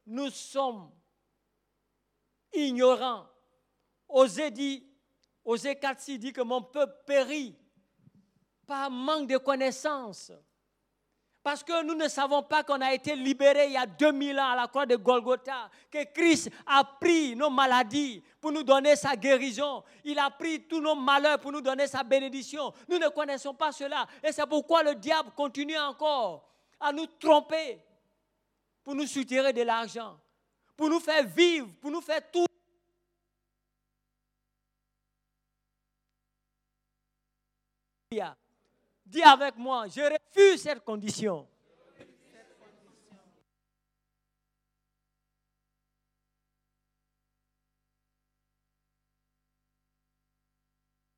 nous 0.07 0.31
sommes 0.31 0.91
ignorants. 2.53 3.29
Osée 4.09 4.51
dit, 4.51 4.87
Osée 5.45 5.77
4 5.77 6.19
dit 6.19 6.33
que 6.33 6.41
mon 6.41 6.63
peuple 6.63 6.97
périt 7.07 7.57
par 8.67 8.91
manque 8.91 9.29
de 9.29 9.39
connaissances. 9.39 10.33
Parce 11.43 11.65
que 11.65 11.83
nous 11.83 11.95
ne 11.95 12.07
savons 12.07 12.43
pas 12.43 12.63
qu'on 12.63 12.81
a 12.81 12.95
été 12.95 13.17
libérés 13.17 13.67
il 13.67 13.73
y 13.73 13.77
a 13.77 13.87
2000 13.87 14.39
ans 14.39 14.51
à 14.51 14.57
la 14.57 14.69
croix 14.69 14.87
de 14.87 14.95
Golgotha, 14.95 15.69
que 15.91 16.05
Christ 16.13 16.51
a 16.67 16.85
pris 16.85 17.35
nos 17.35 17.51
maladies 17.51 18.23
pour 18.41 18.53
nous 18.53 18.63
donner 18.63 18.95
sa 18.95 19.17
guérison. 19.17 19.83
Il 20.05 20.19
a 20.21 20.31
pris 20.31 20.63
tous 20.63 20.81
nos 20.81 20.95
malheurs 20.95 21.41
pour 21.41 21.51
nous 21.51 21.61
donner 21.61 21.89
sa 21.89 22.05
bénédiction. 22.05 22.73
Nous 22.89 22.99
ne 22.99 23.09
connaissons 23.09 23.55
pas 23.55 23.73
cela. 23.73 24.07
Et 24.23 24.31
c'est 24.31 24.47
pourquoi 24.47 24.85
le 24.85 24.95
diable 24.95 25.31
continue 25.35 25.79
encore 25.79 26.49
à 26.79 26.93
nous 26.93 27.07
tromper 27.19 27.81
pour 28.85 28.95
nous 28.95 29.07
soutirer 29.07 29.53
de 29.53 29.63
l'argent, 29.63 30.17
pour 30.77 30.89
nous 30.89 31.01
faire 31.01 31.27
vivre, 31.27 31.69
pour 31.81 31.91
nous 31.91 32.01
faire 32.01 32.21
tout. 32.31 32.47
Dis 39.13 39.23
avec 39.23 39.59
moi, 39.59 39.89
je 39.89 40.01
refuse 40.01 40.63
cette 40.63 40.83
condition. 40.83 41.47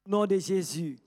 nom 0.07 0.27
de 0.27 0.37
Jésus. 0.39 0.99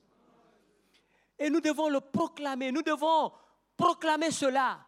Et 1.38 1.50
nous 1.50 1.60
devons 1.60 1.90
le 1.90 2.00
proclamer, 2.00 2.72
nous 2.72 2.82
devons 2.82 3.32
proclamer 3.76 4.32
cela. 4.32 4.80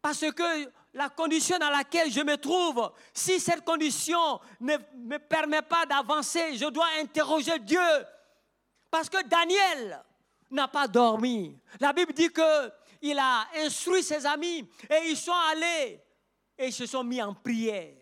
Parce 0.00 0.20
que 0.32 0.70
la 0.94 1.10
condition 1.10 1.58
dans 1.58 1.68
laquelle 1.68 2.10
je 2.12 2.20
me 2.20 2.36
trouve, 2.36 2.90
si 3.12 3.38
cette 3.40 3.64
condition 3.64 4.40
ne 4.60 4.76
me 4.94 5.18
permet 5.18 5.62
pas 5.62 5.84
d'avancer, 5.84 6.56
je 6.56 6.66
dois 6.66 6.86
interroger 7.00 7.58
Dieu. 7.58 7.80
Parce 8.90 9.10
que 9.10 9.22
Daniel, 9.24 10.02
n'a 10.50 10.68
pas 10.68 10.88
dormi. 10.88 11.58
La 11.80 11.92
Bible 11.92 12.12
dit 12.12 12.28
qu'il 12.30 13.18
a 13.18 13.46
instruit 13.56 14.02
ses 14.02 14.24
amis 14.26 14.68
et 14.88 15.08
ils 15.08 15.16
sont 15.16 15.32
allés 15.32 16.00
et 16.56 16.66
ils 16.66 16.72
se 16.72 16.86
sont 16.86 17.04
mis 17.04 17.22
en 17.22 17.34
prière. 17.34 17.96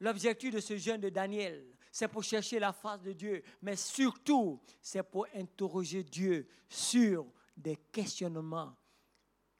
L'objectif 0.00 0.54
de 0.54 0.60
ce 0.60 0.76
jeûne 0.76 1.00
de 1.00 1.08
Daniel, 1.08 1.74
c'est 1.90 2.08
pour 2.08 2.22
chercher 2.22 2.58
la 2.58 2.72
face 2.72 3.02
de 3.02 3.12
Dieu, 3.12 3.42
mais 3.62 3.74
surtout, 3.74 4.60
c'est 4.80 5.02
pour 5.02 5.26
interroger 5.34 6.04
Dieu 6.04 6.48
sur 6.68 7.26
des 7.56 7.76
questionnements 7.90 8.76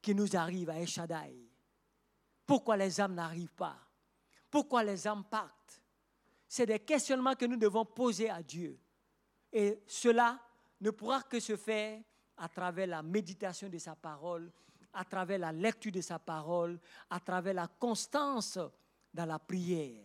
qui 0.00 0.14
nous 0.14 0.36
arrivent 0.36 0.70
à 0.70 0.80
Eshadai. 0.80 1.50
Pourquoi 2.46 2.76
les 2.76 3.00
âmes 3.00 3.14
n'arrivent 3.14 3.52
pas? 3.54 3.76
Pourquoi 4.50 4.84
les 4.84 5.06
âmes 5.06 5.24
partent? 5.24 5.82
C'est 6.46 6.66
des 6.66 6.78
questionnements 6.78 7.34
que 7.34 7.44
nous 7.44 7.56
devons 7.56 7.84
poser 7.84 8.30
à 8.30 8.42
Dieu. 8.42 8.78
Et 9.52 9.82
cela 9.86 10.40
ne 10.80 10.90
pourra 10.90 11.22
que 11.22 11.40
se 11.40 11.56
faire 11.56 12.00
à 12.36 12.48
travers 12.48 12.86
la 12.86 13.02
méditation 13.02 13.68
de 13.68 13.78
sa 13.78 13.94
parole, 13.96 14.50
à 14.92 15.04
travers 15.04 15.38
la 15.38 15.52
lecture 15.52 15.92
de 15.92 16.00
sa 16.00 16.18
parole, 16.18 16.78
à 17.10 17.20
travers 17.20 17.54
la 17.54 17.66
constance 17.66 18.58
dans 19.12 19.26
la 19.26 19.38
prière. 19.38 20.04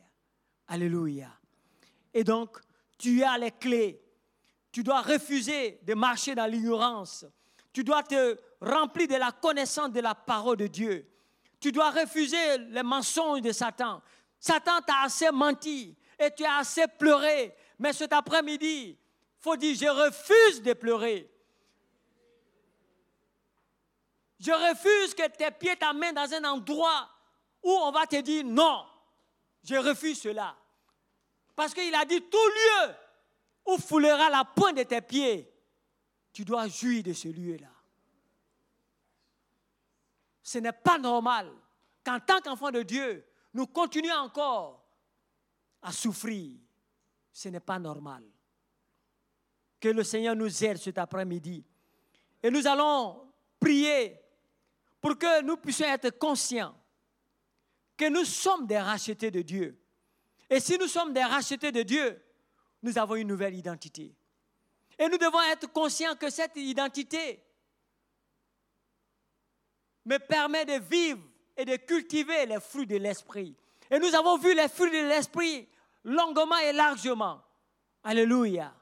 Alléluia. 0.67 1.29
Et 2.13 2.23
donc, 2.23 2.59
tu 2.97 3.23
as 3.23 3.37
les 3.37 3.51
clés. 3.51 4.01
Tu 4.71 4.83
dois 4.83 5.01
refuser 5.01 5.79
de 5.83 5.93
marcher 5.93 6.35
dans 6.35 6.45
l'ignorance. 6.45 7.25
Tu 7.71 7.83
dois 7.83 8.03
te 8.03 8.37
remplir 8.61 9.07
de 9.07 9.15
la 9.15 9.31
connaissance 9.31 9.91
de 9.91 9.99
la 9.99 10.15
parole 10.15 10.57
de 10.57 10.67
Dieu. 10.67 11.07
Tu 11.59 11.71
dois 11.71 11.91
refuser 11.91 12.57
les 12.57 12.83
mensonges 12.83 13.41
de 13.41 13.51
Satan. 13.51 14.01
Satan 14.39 14.81
t'a 14.85 15.03
assez 15.03 15.31
menti 15.31 15.95
et 16.19 16.29
tu 16.35 16.43
as 16.43 16.57
assez 16.57 16.87
pleuré. 16.87 17.55
Mais 17.79 17.93
cet 17.93 18.13
après-midi, 18.13 18.97
faut 19.43 19.57
dire, 19.57 19.75
je 19.75 19.87
refuse 19.87 20.61
de 20.61 20.71
pleurer. 20.71 21.29
Je 24.39 24.51
refuse 24.51 25.13
que 25.13 25.27
tes 25.29 25.51
pieds 25.51 25.75
t'amènent 25.75 26.15
dans 26.15 26.33
un 26.33 26.43
endroit 26.45 27.09
où 27.61 27.69
on 27.69 27.91
va 27.91 28.07
te 28.07 28.21
dire 28.21 28.45
non. 28.45 28.85
Je 29.63 29.75
refuse 29.75 30.21
cela. 30.21 30.55
Parce 31.55 31.73
qu'il 31.73 31.93
a 31.93 32.05
dit 32.05 32.21
tout 32.21 32.37
lieu 32.37 32.95
où 33.65 33.77
foulera 33.77 34.29
la 34.29 34.45
pointe 34.45 34.77
de 34.77 34.83
tes 34.83 35.01
pieds, 35.01 35.49
tu 36.31 36.45
dois 36.45 36.67
jouir 36.67 37.03
de 37.03 37.13
ce 37.13 37.27
lieu-là. 37.27 37.67
Ce 40.41 40.57
n'est 40.57 40.71
pas 40.71 40.97
normal 40.97 41.51
qu'en 42.03 42.19
tant 42.19 42.39
qu'enfant 42.41 42.71
de 42.71 42.81
Dieu, 42.81 43.25
nous 43.53 43.67
continuions 43.67 44.15
encore 44.15 44.83
à 45.81 45.91
souffrir. 45.91 46.57
Ce 47.31 47.49
n'est 47.49 47.59
pas 47.59 47.79
normal. 47.79 48.23
Que 49.83 49.89
le 49.89 50.05
Seigneur 50.05 50.33
nous 50.33 50.63
aide 50.63 50.77
cet 50.77 50.97
après-midi. 50.97 51.61
Et 52.41 52.49
nous 52.49 52.65
allons 52.65 53.27
prier 53.59 54.17
pour 55.01 55.17
que 55.17 55.41
nous 55.41 55.57
puissions 55.57 55.87
être 55.87 56.11
conscients 56.11 56.73
que 57.97 58.07
nous 58.07 58.23
sommes 58.23 58.65
des 58.65 58.77
rachetés 58.79 59.29
de 59.29 59.41
Dieu. 59.41 59.77
Et 60.49 60.61
si 60.61 60.77
nous 60.77 60.87
sommes 60.87 61.11
des 61.11 61.25
rachetés 61.25 61.73
de 61.73 61.81
Dieu, 61.81 62.17
nous 62.81 62.97
avons 62.97 63.15
une 63.15 63.27
nouvelle 63.27 63.55
identité. 63.55 64.15
Et 64.97 65.09
nous 65.09 65.17
devons 65.17 65.41
être 65.51 65.69
conscients 65.73 66.15
que 66.15 66.29
cette 66.29 66.55
identité 66.55 67.43
me 70.05 70.17
permet 70.17 70.63
de 70.63 70.79
vivre 70.79 71.27
et 71.57 71.65
de 71.65 71.75
cultiver 71.75 72.45
les 72.45 72.61
fruits 72.61 72.87
de 72.87 72.95
l'esprit. 72.95 73.53
Et 73.91 73.99
nous 73.99 74.15
avons 74.15 74.37
vu 74.37 74.55
les 74.55 74.69
fruits 74.69 74.91
de 74.91 75.09
l'esprit 75.09 75.67
longuement 76.05 76.59
et 76.59 76.71
largement. 76.71 77.41
Alléluia. 78.01 78.73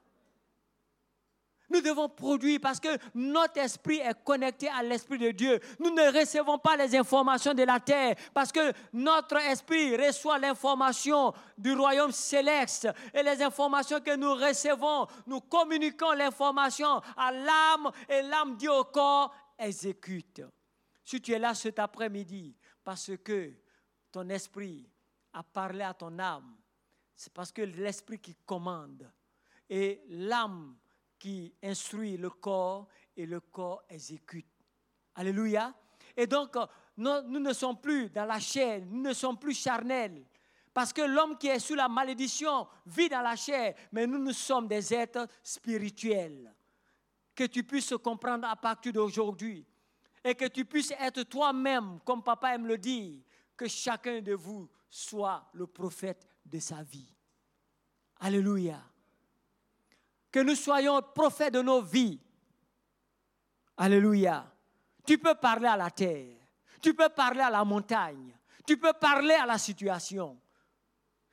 Nous 1.72 1.80
devons 1.80 2.10
produire 2.10 2.60
parce 2.62 2.82
que 2.82 2.90
notre 3.16 3.58
esprit 3.60 4.00
est 4.00 4.24
connecté 4.26 4.68
à 4.68 4.84
l'esprit 4.84 5.18
de 5.18 5.32
Dieu. 5.32 5.58
Nous 5.80 5.90
ne 5.90 6.20
recevons 6.20 6.58
pas 6.58 6.76
les 6.76 6.98
informations 6.98 7.54
de 7.54 7.64
la 7.64 7.80
terre 7.80 8.16
parce 8.34 8.52
que 8.52 8.74
notre 8.92 9.38
esprit 9.38 9.96
reçoit 9.96 10.38
l'information 10.38 11.34
du 11.58 11.72
royaume 11.74 12.12
céleste. 12.12 12.90
Et 13.14 13.24
les 13.24 13.42
informations 13.42 14.02
que 14.02 14.18
nous 14.18 14.34
recevons, 14.34 15.08
nous 15.26 15.40
communiquons 15.40 16.12
l'information 16.12 17.02
à 17.16 17.32
l'âme 17.32 17.90
et 18.10 18.22
l'âme 18.22 18.58
dit 18.58 18.68
au 18.68 18.84
corps, 18.84 19.34
exécute. 19.58 20.42
Si 21.06 21.22
tu 21.22 21.32
es 21.32 21.40
là 21.40 21.54
cet 21.54 21.80
après-midi 21.80 22.54
parce 22.84 23.12
que 23.24 23.54
ton 24.12 24.28
esprit 24.28 24.90
a 25.32 25.42
parlé 25.42 25.84
à 25.84 25.94
ton 25.94 26.20
âme, 26.20 26.58
c'est 27.16 27.32
parce 27.32 27.54
que 27.54 27.62
l'esprit 27.62 28.20
qui 28.20 28.36
commande 28.46 29.10
et 29.70 30.04
l'âme 30.10 30.76
qui 31.22 31.54
instruit 31.62 32.18
le 32.18 32.32
corps 32.32 32.88
et 33.16 33.28
le 33.28 33.40
corps 33.42 33.84
exécute. 33.88 34.48
Alléluia. 35.14 35.72
Et 36.18 36.26
donc, 36.26 36.58
nous, 36.98 37.40
ne 37.40 37.54
sommes 37.54 37.80
plus 37.80 38.10
dans 38.10 38.26
la 38.26 38.40
chair, 38.40 38.82
nous 38.88 39.04
ne 39.04 39.14
sommes 39.14 39.38
plus 39.38 39.54
charnels. 39.54 40.26
Parce 40.74 40.92
que 40.92 41.04
l'homme 41.04 41.38
qui 41.38 41.46
est 41.46 41.60
sous 41.60 41.76
la 41.76 41.88
malédiction 41.88 42.68
vit 42.88 43.08
dans 43.08 43.22
la 43.22 43.36
chair, 43.36 43.76
mais 43.92 44.08
nous, 44.08 44.18
nous 44.18 44.34
sommes 44.34 44.68
des 44.68 44.92
êtres 44.96 45.28
spirituels. 45.44 46.52
Que 47.36 47.44
tu 47.44 47.64
puisses 47.64 47.94
comprendre 48.04 48.48
à 48.48 48.56
partir 48.56 48.92
d'aujourd'hui 48.92 49.64
et 50.24 50.34
que 50.34 50.46
tu 50.46 50.66
puisses 50.66 50.94
être 51.00 51.22
toi-même, 51.22 52.00
comme 52.04 52.24
papa 52.24 52.56
aime 52.56 52.66
le 52.66 52.80
dire, 52.80 53.22
que 53.56 53.68
chacun 53.68 54.22
de 54.22 54.34
vous 54.34 54.68
soit 54.90 55.48
le 55.54 55.68
prophète 55.68 56.28
de 56.44 56.58
sa 56.58 56.82
vie. 56.82 57.14
Alléluia 58.20 58.91
que 60.32 60.40
nous 60.40 60.56
soyons 60.56 61.02
prophètes 61.02 61.54
de 61.54 61.62
nos 61.62 61.82
vies. 61.82 62.20
Alléluia. 63.78 64.46
Tu 65.06 65.18
peux 65.18 65.36
parler 65.36 65.68
à 65.68 65.78
la 65.78 65.90
terre, 65.90 66.38
tu 66.82 66.94
peux 66.94 67.10
parler 67.10 67.42
à 67.42 67.50
la 67.50 67.66
montagne, 67.66 68.38
tu 68.66 68.78
peux 68.78 68.94
parler 68.94 69.34
à 69.34 69.46
la 69.46 69.58
situation. 69.58 70.40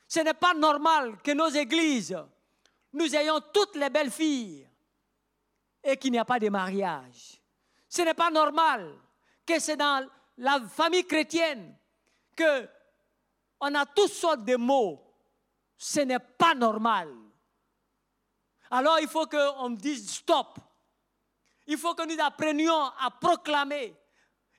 Ce 0.06 0.20
n'est 0.20 0.34
pas 0.34 0.54
normal 0.54 1.18
que 1.22 1.32
nos 1.32 1.48
églises, 1.48 2.16
nous 2.92 3.14
ayons 3.14 3.40
toutes 3.52 3.76
les 3.76 3.90
belles 3.90 4.10
filles 4.10 4.66
et 5.84 5.96
qu'il 5.96 6.12
n'y 6.12 6.18
a 6.18 6.24
pas 6.24 6.38
de 6.38 6.48
mariage. 6.48 7.40
Ce 7.88 8.02
n'est 8.02 8.14
pas 8.14 8.30
normal 8.30 8.94
que 9.44 9.58
c'est 9.60 9.76
dans 9.76 10.08
la 10.38 10.60
famille 10.60 11.06
chrétienne 11.06 11.74
que 12.34 12.68
on 13.60 13.74
a 13.74 13.84
toutes 13.86 14.12
sortes 14.12 14.44
de 14.44 14.56
mots. 14.56 15.02
Ce 15.76 16.00
n'est 16.00 16.18
pas 16.18 16.54
normal. 16.54 17.12
Alors 18.70 18.98
il 19.00 19.08
faut 19.08 19.26
qu'on 19.26 19.70
dise 19.70 20.10
stop. 20.10 20.58
Il 21.66 21.76
faut 21.76 21.94
que 21.94 22.06
nous 22.06 22.22
apprenions 22.22 22.82
à 22.98 23.10
proclamer. 23.10 23.94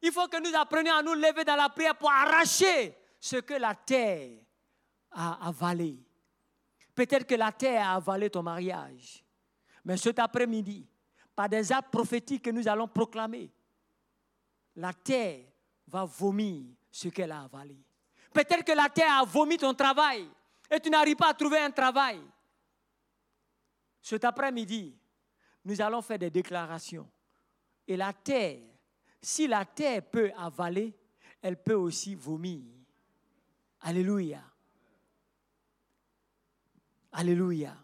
Il 0.01 0.11
faut 0.11 0.27
que 0.27 0.39
nous 0.39 0.55
apprenions 0.55 0.93
à 0.93 1.01
nous 1.01 1.13
lever 1.13 1.43
dans 1.43 1.55
la 1.55 1.69
prière 1.69 1.95
pour 1.95 2.11
arracher 2.11 2.95
ce 3.19 3.37
que 3.37 3.55
la 3.55 3.75
terre 3.75 4.39
a 5.11 5.47
avalé. 5.47 5.99
Peut-être 6.95 7.25
que 7.25 7.35
la 7.35 7.51
terre 7.51 7.87
a 7.87 7.95
avalé 7.95 8.29
ton 8.29 8.43
mariage. 8.43 9.23
Mais 9.83 9.97
cet 9.97 10.19
après-midi, 10.19 10.87
par 11.35 11.49
des 11.49 11.71
actes 11.71 11.91
prophétiques 11.91 12.43
que 12.43 12.49
nous 12.51 12.67
allons 12.67 12.87
proclamer, 12.87 13.51
la 14.75 14.93
terre 14.93 15.45
va 15.87 16.05
vomir 16.05 16.65
ce 16.91 17.09
qu'elle 17.09 17.31
a 17.31 17.41
avalé. 17.41 17.77
Peut-être 18.33 18.63
que 18.63 18.71
la 18.71 18.89
terre 18.89 19.19
a 19.19 19.23
vomi 19.23 19.57
ton 19.57 19.73
travail 19.73 20.29
et 20.69 20.79
tu 20.79 20.89
n'arrives 20.89 21.15
pas 21.15 21.29
à 21.29 21.33
trouver 21.33 21.59
un 21.59 21.71
travail. 21.71 22.21
Cet 24.01 24.23
après-midi, 24.25 24.97
nous 25.65 25.81
allons 25.81 26.01
faire 26.01 26.19
des 26.19 26.29
déclarations. 26.29 27.09
Et 27.87 27.97
la 27.97 28.13
terre, 28.13 28.59
si 29.21 29.47
la 29.47 29.65
terre 29.65 30.03
peut 30.03 30.31
avaler, 30.37 30.97
elle 31.41 31.61
peut 31.61 31.75
aussi 31.75 32.15
vomir. 32.15 32.63
Alléluia. 33.81 34.41
Alléluia. 37.11 37.75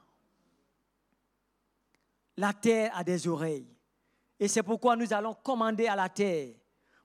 La 2.37 2.53
terre 2.53 2.95
a 2.95 3.03
des 3.03 3.27
oreilles. 3.27 3.67
Et 4.39 4.47
c'est 4.47 4.63
pourquoi 4.63 4.95
nous 4.95 5.11
allons 5.13 5.33
commander 5.33 5.87
à 5.87 5.95
la 5.95 6.09
terre 6.09 6.55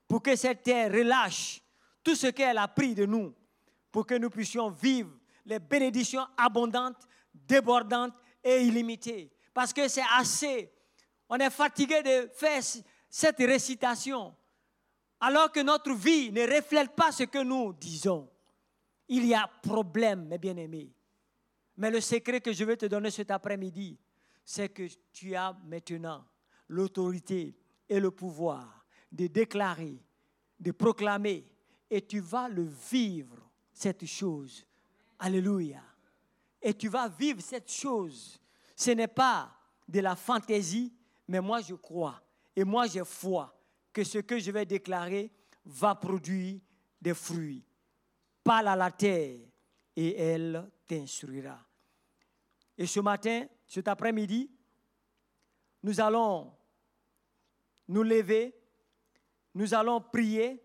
pour 0.08 0.22
que 0.22 0.34
cette 0.34 0.64
terre 0.64 0.90
relâche 0.90 1.62
tout 2.02 2.16
ce 2.16 2.26
qu'elle 2.28 2.58
a 2.58 2.66
pris 2.66 2.94
de 2.94 3.06
nous, 3.06 3.32
pour 3.92 4.06
que 4.06 4.14
nous 4.14 4.30
puissions 4.30 4.70
vivre 4.70 5.10
les 5.46 5.58
bénédictions 5.58 6.26
abondantes, 6.36 7.06
débordantes 7.32 8.14
et 8.42 8.62
illimité. 8.62 9.30
Parce 9.52 9.72
que 9.72 9.88
c'est 9.88 10.04
assez. 10.16 10.72
On 11.28 11.36
est 11.36 11.50
fatigué 11.50 12.02
de 12.02 12.30
faire 12.32 12.62
cette 13.08 13.38
récitation. 13.38 14.34
Alors 15.20 15.52
que 15.52 15.60
notre 15.60 15.92
vie 15.92 16.32
ne 16.32 16.42
reflète 16.42 16.94
pas 16.94 17.12
ce 17.12 17.24
que 17.24 17.42
nous 17.42 17.72
disons. 17.74 18.28
Il 19.08 19.26
y 19.26 19.34
a 19.34 19.50
problème, 19.62 20.26
mes 20.26 20.38
bien-aimés. 20.38 20.92
Mais 21.76 21.90
le 21.90 22.00
secret 22.00 22.40
que 22.40 22.52
je 22.52 22.64
vais 22.64 22.76
te 22.76 22.86
donner 22.86 23.10
cet 23.10 23.30
après-midi, 23.30 23.98
c'est 24.44 24.68
que 24.68 24.88
tu 25.12 25.34
as 25.34 25.56
maintenant 25.64 26.24
l'autorité 26.68 27.54
et 27.88 28.00
le 28.00 28.10
pouvoir 28.10 28.86
de 29.10 29.26
déclarer, 29.26 30.02
de 30.58 30.70
proclamer, 30.70 31.44
et 31.90 32.06
tu 32.06 32.20
vas 32.20 32.48
le 32.48 32.62
vivre, 32.62 33.36
cette 33.72 34.06
chose. 34.06 34.64
Alléluia 35.18 35.82
et 36.62 36.74
tu 36.74 36.88
vas 36.88 37.08
vivre 37.08 37.40
cette 37.40 37.70
chose. 37.70 38.40
Ce 38.76 38.90
n'est 38.90 39.08
pas 39.08 39.50
de 39.88 40.00
la 40.00 40.16
fantaisie, 40.16 40.92
mais 41.28 41.40
moi 41.40 41.60
je 41.60 41.74
crois 41.74 42.20
et 42.54 42.64
moi 42.64 42.86
j'ai 42.86 43.04
foi 43.04 43.56
que 43.92 44.04
ce 44.04 44.18
que 44.18 44.38
je 44.38 44.50
vais 44.50 44.66
déclarer 44.66 45.30
va 45.64 45.94
produire 45.94 46.60
des 47.00 47.14
fruits. 47.14 47.64
Parle 48.44 48.68
à 48.68 48.76
la 48.76 48.90
terre 48.90 49.38
et 49.96 50.16
elle 50.16 50.70
t'instruira. 50.86 51.58
Et 52.76 52.86
ce 52.86 53.00
matin, 53.00 53.46
cet 53.66 53.88
après-midi, 53.88 54.50
nous 55.82 56.00
allons 56.00 56.52
nous 57.88 58.02
lever, 58.02 58.54
nous 59.54 59.74
allons 59.74 60.00
prier. 60.00 60.62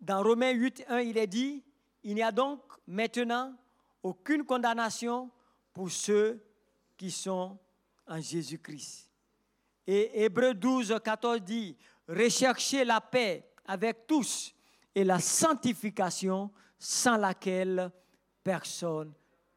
Dans 0.00 0.22
Romains 0.22 0.52
8, 0.52 0.84
1, 0.88 1.00
il 1.00 1.18
est 1.18 1.26
dit, 1.26 1.64
il 2.02 2.14
n'y 2.14 2.22
a 2.22 2.32
donc 2.32 2.60
maintenant 2.86 3.54
aucune 4.02 4.44
condamnation 4.44 5.30
pour 5.72 5.90
ceux 5.90 6.42
qui 6.96 7.10
sont 7.10 7.58
en 8.06 8.20
Jésus-Christ. 8.20 9.08
Et 9.86 10.24
Hébreu 10.24 10.54
12, 10.54 10.98
14 11.02 11.40
dit, 11.42 11.76
recherchez 12.06 12.84
la 12.84 13.00
paix 13.00 13.48
avec 13.64 14.06
tous 14.06 14.54
et 14.94 15.04
la 15.04 15.18
sanctification 15.18 16.50
sans 16.78 17.16
laquelle 17.16 17.90
personne 18.42 19.12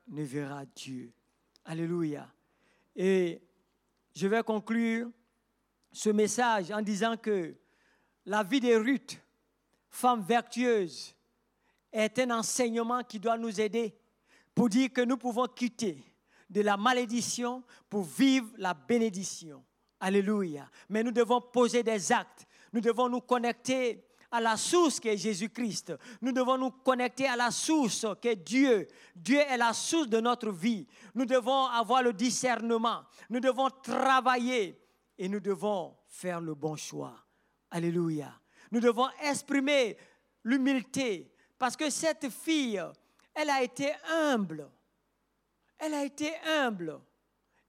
ne 0.08 0.24
verra 0.24 0.66
Dieu. 0.66 1.12
Alléluia. 1.66 2.28
Et 2.96 3.42
je 4.14 4.28
vais 4.28 4.44
conclure 4.44 5.10
ce 5.92 6.10
message 6.10 6.72
en 6.72 6.82
disant 6.82 7.18
que 7.18 7.56
la 8.26 8.44
vie 8.44 8.60
de 8.60 8.76
Ruth, 8.76 9.20
femme 9.90 10.22
vertueuse, 10.22 11.16
est 11.92 12.20
un 12.20 12.32
enseignement 12.32 13.04
qui 13.04 13.20
doit 13.20 13.38
nous 13.38 13.60
aider 13.60 13.94
pour 14.54 14.70
dire 14.70 14.92
que 14.94 15.02
nous 15.02 15.18
pouvons 15.18 15.48
quitter 15.48 16.04
de 16.50 16.62
la 16.62 16.78
malédiction 16.78 17.64
pour 17.90 18.04
vivre 18.04 18.50
la 18.58 18.74
bénédiction. 18.74 19.64
Alléluia. 20.00 20.70
Mais 20.90 21.04
nous 21.04 21.12
devons 21.12 21.40
poser 21.40 21.84
des 21.84 22.12
actes. 22.12 22.46
Nous 22.74 22.82
devons 22.82 23.08
nous 23.08 23.22
connecter 23.22 24.04
à 24.32 24.40
la 24.40 24.58
source 24.58 25.00
qui 25.00 25.10
est 25.10 25.18
Jésus-Christ. 25.18 25.94
Nous 26.22 26.32
devons 26.32 26.58
nous 26.58 26.72
connecter 26.72 27.28
à 27.28 27.36
la 27.36 27.52
source 27.52 28.06
qui 28.22 28.30
est 28.30 28.36
Dieu. 28.36 28.88
Dieu 29.16 29.40
est 29.40 29.58
la 29.58 29.74
source 29.74 30.08
de 30.08 30.20
notre 30.20 30.52
vie. 30.52 30.88
Nous 31.14 31.26
devons 31.26 31.66
avoir 31.66 32.02
le 32.02 32.14
discernement. 32.14 33.04
Nous 33.30 33.40
devons 33.40 33.70
travailler 33.70 34.82
et 35.18 35.28
nous 35.30 35.40
devons 35.40 35.96
faire 36.08 36.42
le 36.42 36.56
bon 36.56 36.76
choix. 36.76 37.16
Alléluia. 37.70 38.34
Nous 38.72 38.80
devons 38.80 39.08
exprimer 39.22 39.98
l'humilité 40.44 41.32
parce 41.60 41.76
que 41.76 41.90
cette 41.90 42.30
fille, 42.30 42.82
elle 43.34 43.50
a 43.50 43.64
été 43.64 43.94
humble. 44.10 44.70
Elle 45.78 45.94
a 45.94 46.04
été 46.04 46.34
humble. 46.46 47.00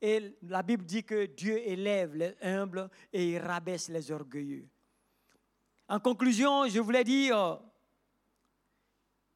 Et 0.01 0.37
la 0.43 0.63
Bible 0.63 0.85
dit 0.85 1.05
que 1.05 1.27
Dieu 1.27 1.59
élève 1.59 2.15
les 2.15 2.35
humbles 2.43 2.91
et 3.13 3.31
il 3.31 3.39
rabaisse 3.39 3.89
les 3.89 4.11
orgueilleux. 4.11 4.69
En 5.89 6.01
conclusion, 6.01 6.67
je 6.67 6.81
voulais 6.81 7.05
dire, 7.05 7.61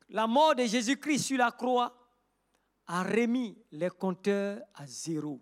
la 0.09 0.27
mort 0.27 0.55
de 0.55 0.65
Jésus-Christ 0.65 1.21
sur 1.21 1.39
la 1.39 1.53
croix 1.53 1.97
a 2.87 3.03
remis 3.03 3.57
les 3.73 3.91
compteurs 3.91 4.61
à 4.75 4.87
zéro. 4.87 5.41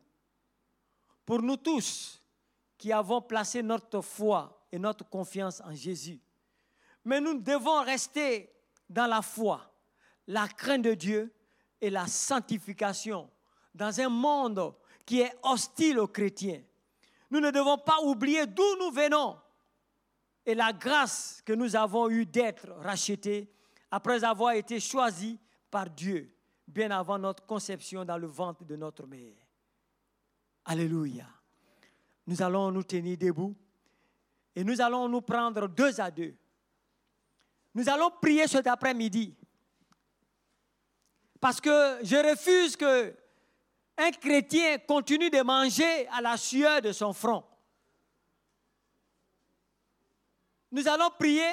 Pour 1.24 1.42
nous 1.42 1.56
tous 1.56 2.22
qui 2.76 2.92
avons 2.92 3.22
placé 3.22 3.62
notre 3.62 4.00
foi 4.00 4.66
et 4.70 4.78
notre 4.78 5.08
confiance 5.08 5.60
en 5.60 5.74
Jésus, 5.74 6.20
mais 7.04 7.20
nous 7.20 7.38
devons 7.38 7.82
rester 7.82 8.50
dans 8.88 9.06
la 9.06 9.22
foi, 9.22 9.73
la 10.26 10.48
crainte 10.48 10.82
de 10.82 10.94
Dieu 10.94 11.32
et 11.80 11.90
la 11.90 12.06
sanctification 12.06 13.30
dans 13.74 14.00
un 14.00 14.08
monde 14.08 14.74
qui 15.04 15.20
est 15.20 15.34
hostile 15.42 15.98
aux 15.98 16.08
chrétiens. 16.08 16.62
Nous 17.30 17.40
ne 17.40 17.50
devons 17.50 17.78
pas 17.78 18.00
oublier 18.02 18.46
d'où 18.46 18.76
nous 18.78 18.90
venons 18.90 19.36
et 20.46 20.54
la 20.54 20.72
grâce 20.72 21.42
que 21.44 21.52
nous 21.52 21.74
avons 21.74 22.08
eue 22.08 22.26
d'être 22.26 22.70
rachetés 22.78 23.50
après 23.90 24.24
avoir 24.24 24.52
été 24.52 24.80
choisis 24.80 25.36
par 25.70 25.88
Dieu 25.90 26.34
bien 26.66 26.90
avant 26.90 27.18
notre 27.18 27.44
conception 27.44 28.04
dans 28.04 28.18
le 28.18 28.26
ventre 28.26 28.64
de 28.64 28.76
notre 28.76 29.06
mère. 29.06 29.34
Alléluia. 30.64 31.26
Nous 32.26 32.40
allons 32.40 32.70
nous 32.70 32.82
tenir 32.82 33.18
debout 33.18 33.54
et 34.56 34.64
nous 34.64 34.80
allons 34.80 35.08
nous 35.08 35.20
prendre 35.20 35.68
deux 35.68 36.00
à 36.00 36.10
deux. 36.10 36.34
Nous 37.74 37.88
allons 37.88 38.10
prier 38.22 38.46
cet 38.46 38.66
après-midi 38.66 39.34
parce 41.44 41.60
que 41.60 41.98
je 42.02 42.16
refuse 42.16 42.74
que 42.74 43.14
un 43.98 44.10
chrétien 44.12 44.78
continue 44.78 45.28
de 45.28 45.42
manger 45.42 46.08
à 46.08 46.22
la 46.22 46.38
sueur 46.38 46.80
de 46.80 46.90
son 46.90 47.12
front. 47.12 47.44
Nous 50.72 50.88
allons 50.88 51.10
prier 51.18 51.46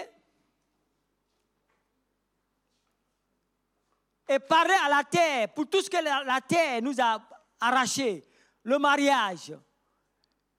et 4.30 4.40
parler 4.40 4.78
à 4.86 4.88
la 4.88 5.04
terre 5.04 5.50
pour 5.50 5.70
tout 5.70 5.82
ce 5.82 5.90
que 5.90 6.02
la, 6.02 6.40
terre 6.40 6.82
nous 6.82 6.96
a 7.02 7.22
arraché. 7.60 8.24
Le 8.64 8.80
mariage, 8.80 9.54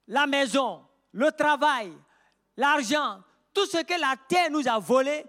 la 0.09 0.27
maison, 0.27 0.87
le 1.11 1.33
travail, 1.33 1.91
l'argent, 2.55 3.23
tout 3.55 3.65
ce 3.65 3.79
que 3.79 3.99
la 3.99 4.15
terre 4.29 4.51
nous 4.51 4.69
a 4.69 4.79
volé, 4.79 5.25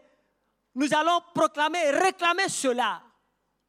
nous 0.76 0.94
allons 0.94 1.22
proclamer 1.34 1.80
et 1.86 1.92
réclamer 1.92 2.50
cela 2.50 3.02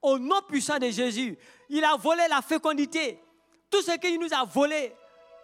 au 0.04 0.18
nom 0.18 0.40
puissant 0.46 0.78
de 0.78 0.88
Jésus. 0.90 1.36
Il 1.68 1.82
a 1.82 1.96
volé 1.96 2.22
la 2.28 2.42
fécondité. 2.42 3.18
Tout 3.70 3.82
ce 3.82 3.92
qu'il 3.96 4.20
nous 4.20 4.32
a 4.32 4.44
volé 4.44 4.94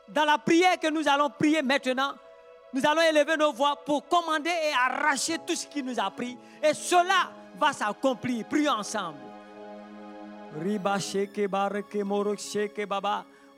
dans 0.09 0.25
la 0.25 0.39
prière 0.39 0.79
que 0.79 0.89
nous 0.89 1.09
allons 1.09 1.31
prier 1.31 1.63
maintenant, 1.63 2.13
nous 2.73 2.87
allons 2.87 3.03
élever 3.03 3.37
nos 3.37 3.53
voix 3.53 3.75
pour 3.85 4.07
commander 4.07 4.51
et 4.51 4.73
arracher 4.73 5.39
tout 5.45 5.57
ce 5.57 5.67
qu'il 5.67 5.85
nous 5.85 5.99
a 5.99 6.11
pris. 6.11 6.37
Et 6.63 6.75
cela 6.75 7.31
va 7.59 7.73
s'accomplir. 7.73 8.47
Prions 8.47 8.73
ensemble. 8.73 9.19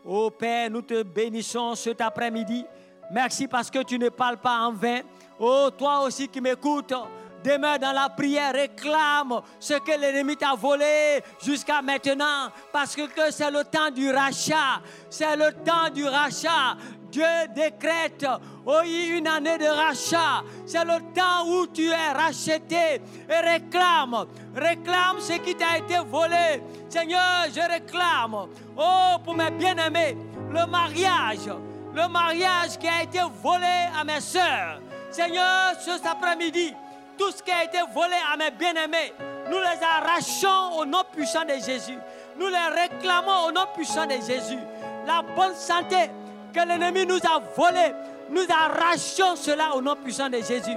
Oh 0.04 0.30
Père, 0.30 0.70
nous 0.70 0.82
te 0.82 1.02
bénissons 1.02 1.74
cet 1.74 2.00
après-midi. 2.00 2.64
Merci 3.10 3.46
parce 3.48 3.70
que 3.70 3.82
tu 3.82 3.98
ne 3.98 4.08
parles 4.08 4.38
pas 4.38 4.58
en 4.60 4.72
vain. 4.72 5.00
Oh, 5.38 5.68
toi 5.76 6.02
aussi 6.02 6.28
qui 6.28 6.40
m'écoutes, 6.40 6.94
demeure 7.42 7.78
dans 7.78 7.92
la 7.92 8.08
prière, 8.08 8.52
réclame 8.52 9.40
ce 9.58 9.74
que 9.74 9.98
l'ennemi 9.98 10.36
t'a 10.36 10.54
volé 10.54 11.22
jusqu'à 11.42 11.82
maintenant, 11.82 12.50
parce 12.72 12.94
que 12.96 13.02
c'est 13.30 13.50
le 13.50 13.64
temps 13.64 13.90
du 13.90 14.10
rachat. 14.10 14.80
C'est 15.10 15.36
le 15.36 15.52
temps 15.64 15.90
du 15.92 16.06
rachat. 16.06 16.76
Dieu 17.10 17.26
décrète 17.54 18.26
oh, 18.64 18.80
une 18.84 19.26
année 19.28 19.58
de 19.58 19.66
rachat. 19.66 20.42
C'est 20.64 20.84
le 20.84 20.98
temps 21.12 21.46
où 21.46 21.66
tu 21.66 21.90
es 21.90 22.12
racheté 22.12 23.02
et 23.28 23.50
réclame. 23.50 24.26
Réclame 24.56 25.20
ce 25.20 25.34
qui 25.34 25.54
t'a 25.54 25.76
été 25.76 25.98
volé. 25.98 26.62
Seigneur, 26.88 27.46
je 27.54 27.60
réclame. 27.60 28.46
Oh, 28.78 29.18
pour 29.22 29.34
mes 29.34 29.50
bien-aimés, 29.50 30.16
le 30.50 30.66
mariage. 30.66 31.50
Le 31.94 32.08
mariage 32.08 32.78
qui 32.80 32.88
a 32.88 33.02
été 33.02 33.20
volé 33.42 33.90
à 34.00 34.04
mes 34.04 34.20
soeurs. 34.20 34.80
Seigneur, 35.10 35.74
ce 35.78 35.90
après-midi, 36.08 36.72
tout 37.18 37.30
ce 37.30 37.42
qui 37.42 37.50
a 37.50 37.64
été 37.64 37.78
volé 37.92 38.14
à 38.32 38.36
mes 38.36 38.50
bien-aimés, 38.50 39.12
nous 39.50 39.58
les 39.58 39.84
arrachons 39.84 40.78
au 40.78 40.84
nom 40.84 41.02
puissant 41.12 41.44
de 41.44 41.54
Jésus. 41.54 41.98
Nous 42.38 42.48
les 42.48 42.80
réclamons 42.80 43.48
au 43.48 43.52
nom 43.52 43.66
puissant 43.74 44.06
de 44.06 44.14
Jésus. 44.14 44.58
La 45.06 45.22
bonne 45.22 45.54
santé, 45.54 46.10
que 46.52 46.60
l'ennemi 46.66 47.06
nous 47.06 47.18
a 47.18 47.40
volé, 47.56 47.92
nous 48.30 48.46
arrachons 48.50 49.36
cela 49.36 49.74
au 49.74 49.82
nom 49.82 49.96
puissant 49.96 50.28
de 50.28 50.38
Jésus. 50.38 50.76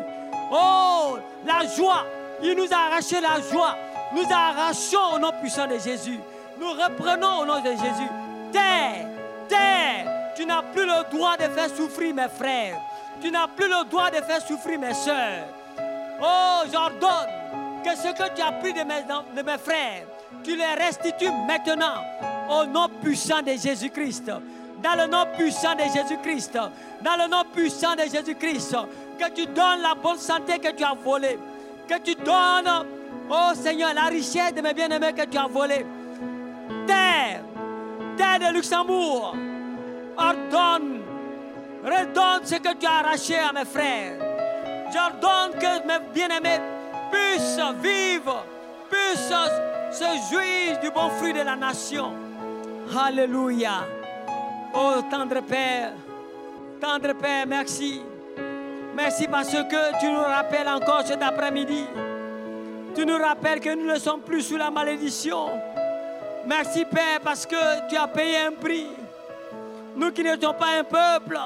Oh, 0.52 1.18
la 1.46 1.66
joie, 1.76 2.06
il 2.42 2.56
nous 2.56 2.72
a 2.72 2.88
arraché 2.88 3.22
la 3.22 3.42
joie. 3.52 3.76
Nous 4.14 4.26
arrachons 4.32 5.16
au 5.16 5.20
nom 5.20 5.32
puissant 5.42 5.68
de 5.68 5.78
Jésus. 5.78 6.20
Nous 6.60 6.70
reprenons 6.70 7.40
au 7.40 7.46
nom 7.46 7.60
de 7.60 7.72
Jésus. 7.72 8.10
Terre, 8.52 9.08
terre, 9.48 10.34
tu 10.36 10.46
n'as 10.46 10.62
plus 10.62 10.86
le 10.86 11.10
droit 11.12 11.38
de 11.38 11.44
faire 11.44 11.70
souffrir 11.70 12.14
mes 12.14 12.30
frères. 12.30 12.78
Tu 13.22 13.32
n'as 13.32 13.48
plus 13.48 13.68
le 13.68 13.90
droit 13.90 14.10
de 14.12 14.18
faire 14.18 14.42
souffrir 14.42 14.80
mes 14.80 14.94
soeurs. 14.94 15.46
Oh, 16.22 16.62
j'ordonne 16.72 17.30
que 17.84 17.96
ce 17.96 18.08
que 18.14 18.36
tu 18.36 18.42
as 18.42 18.52
pris 18.54 18.74
de 18.74 18.84
mes, 18.84 19.58
frères, 19.58 20.06
tu 20.44 20.56
les 20.56 20.74
restitues 20.74 21.32
maintenant 21.48 21.96
au 22.50 22.66
nom 22.66 22.88
puissant 23.02 23.42
de 23.42 23.52
Jésus-Christ. 23.52 24.32
Dans 24.84 24.96
le 24.96 25.08
nom 25.08 25.26
puissant 25.36 25.74
de 25.74 25.84
Jésus-Christ, 25.84 26.54
dans 27.02 27.16
le 27.16 27.28
nom 27.30 27.44
puissant 27.54 27.96
de 27.96 28.04
Jésus-Christ, 28.04 28.76
que 29.18 29.32
tu 29.32 29.46
donnes 29.48 29.82
la 29.82 29.96
bonne 29.96 30.18
santé 30.18 30.60
que 30.60 30.72
tu 30.72 30.84
as 30.84 30.94
volée, 30.94 31.40
que 31.88 31.98
tu 32.00 32.14
donnes, 32.16 32.86
oh 33.30 33.52
Seigneur, 33.56 33.94
la 33.94 34.06
richesse 34.06 34.54
de 34.54 34.62
mes 34.62 34.74
bien-aimés 34.74 35.14
que 35.14 35.26
tu 35.26 35.38
as 35.38 35.48
volée. 35.48 35.86
Terre, 36.86 37.42
terre 38.18 38.40
de 38.40 38.54
Luxembourg, 38.54 39.36
ordonne, 40.18 41.02
redonne 41.84 42.46
ce 42.46 42.56
que 42.56 42.76
tu 42.76 42.86
as 42.86 43.00
arraché 43.00 43.38
à 43.38 43.54
mes 43.54 43.66
frères. 43.66 44.25
J'ordonne 44.94 45.60
que 45.60 45.88
mes 45.88 46.00
bien-aimés 46.14 46.62
puissent 47.12 47.60
vivre, 47.82 48.46
puissent 48.90 49.34
se 49.92 50.06
jouir 50.32 50.80
du 50.82 50.90
bon 50.92 51.10
fruit 51.18 51.34
de 51.34 51.42
la 51.42 51.56
nation. 51.56 52.12
Alléluia. 52.98 53.86
Oh, 54.74 55.02
tendre 55.10 55.42
Père, 55.42 55.94
tendre 56.80 57.14
Père, 57.14 57.46
merci. 57.48 58.02
Merci 58.96 59.28
parce 59.28 59.52
que 59.52 60.00
tu 60.00 60.10
nous 60.10 60.22
rappelles 60.22 60.68
encore 60.68 61.06
cet 61.06 61.22
après-midi. 61.22 61.86
Tu 62.96 63.06
nous 63.06 63.18
rappelles 63.18 63.60
que 63.60 63.76
nous 63.76 63.92
ne 63.92 64.00
sommes 64.00 64.22
plus 64.22 64.42
sous 64.42 64.58
la 64.58 64.72
malédiction. 64.72 65.50
Merci 66.46 66.86
Père 66.86 67.20
parce 67.24 67.46
que 67.46 67.90
tu 67.90 67.98
as 67.98 68.08
payé 68.08 68.38
un 68.48 68.52
prix. 68.52 68.88
Nous 69.96 70.12
qui 70.12 70.24
n'étions 70.24 70.54
pas 70.54 70.78
un 70.80 70.84
peuple, 70.84 71.40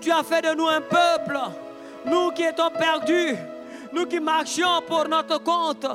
tu 0.00 0.10
as 0.10 0.22
fait 0.22 0.42
de 0.42 0.54
nous 0.54 0.66
un 0.66 0.80
peuple. 0.80 1.38
Nous 2.04 2.30
qui 2.32 2.42
étions 2.42 2.70
perdus, 2.70 3.36
nous 3.92 4.06
qui 4.06 4.20
marchions 4.20 4.82
pour 4.86 5.08
notre 5.08 5.42
compte. 5.42 5.86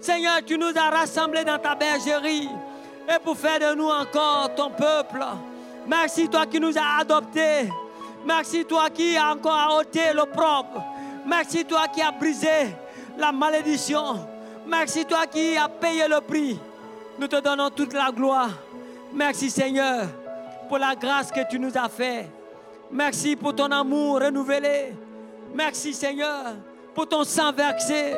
Seigneur, 0.00 0.38
tu 0.46 0.56
nous 0.56 0.72
as 0.76 0.90
rassemblés 0.90 1.44
dans 1.44 1.58
ta 1.58 1.74
bergerie 1.74 2.48
et 3.08 3.18
pour 3.24 3.36
faire 3.36 3.58
de 3.58 3.74
nous 3.74 3.88
encore 3.88 4.54
ton 4.54 4.70
peuple. 4.70 5.24
Merci 5.86 6.28
toi 6.28 6.46
qui 6.46 6.60
nous 6.60 6.76
as 6.76 7.00
adoptés. 7.00 7.68
Merci 8.24 8.64
toi 8.64 8.90
qui 8.90 9.16
as 9.16 9.32
encore 9.32 9.78
ôté 9.80 10.12
le 10.14 10.26
propre. 10.26 10.82
Merci 11.26 11.64
toi 11.64 11.88
qui 11.88 12.02
as 12.02 12.12
brisé 12.12 12.74
la 13.16 13.32
malédiction. 13.32 14.26
Merci 14.66 15.04
toi 15.04 15.26
qui 15.26 15.56
as 15.56 15.68
payé 15.68 16.06
le 16.06 16.20
prix. 16.20 16.58
Nous 17.18 17.26
te 17.26 17.40
donnons 17.40 17.70
toute 17.70 17.94
la 17.94 18.12
gloire. 18.12 18.50
Merci 19.12 19.50
Seigneur 19.50 20.06
pour 20.68 20.78
la 20.78 20.94
grâce 20.94 21.32
que 21.32 21.48
tu 21.48 21.58
nous 21.58 21.76
as 21.76 21.88
fait. 21.88 22.28
Merci 22.90 23.34
pour 23.34 23.54
ton 23.54 23.70
amour 23.70 24.20
renouvelé. 24.20 24.92
Merci 25.54 25.92
Seigneur 25.92 26.54
pour 26.94 27.08
ton 27.08 27.24
sang 27.24 27.52
versé, 27.52 28.14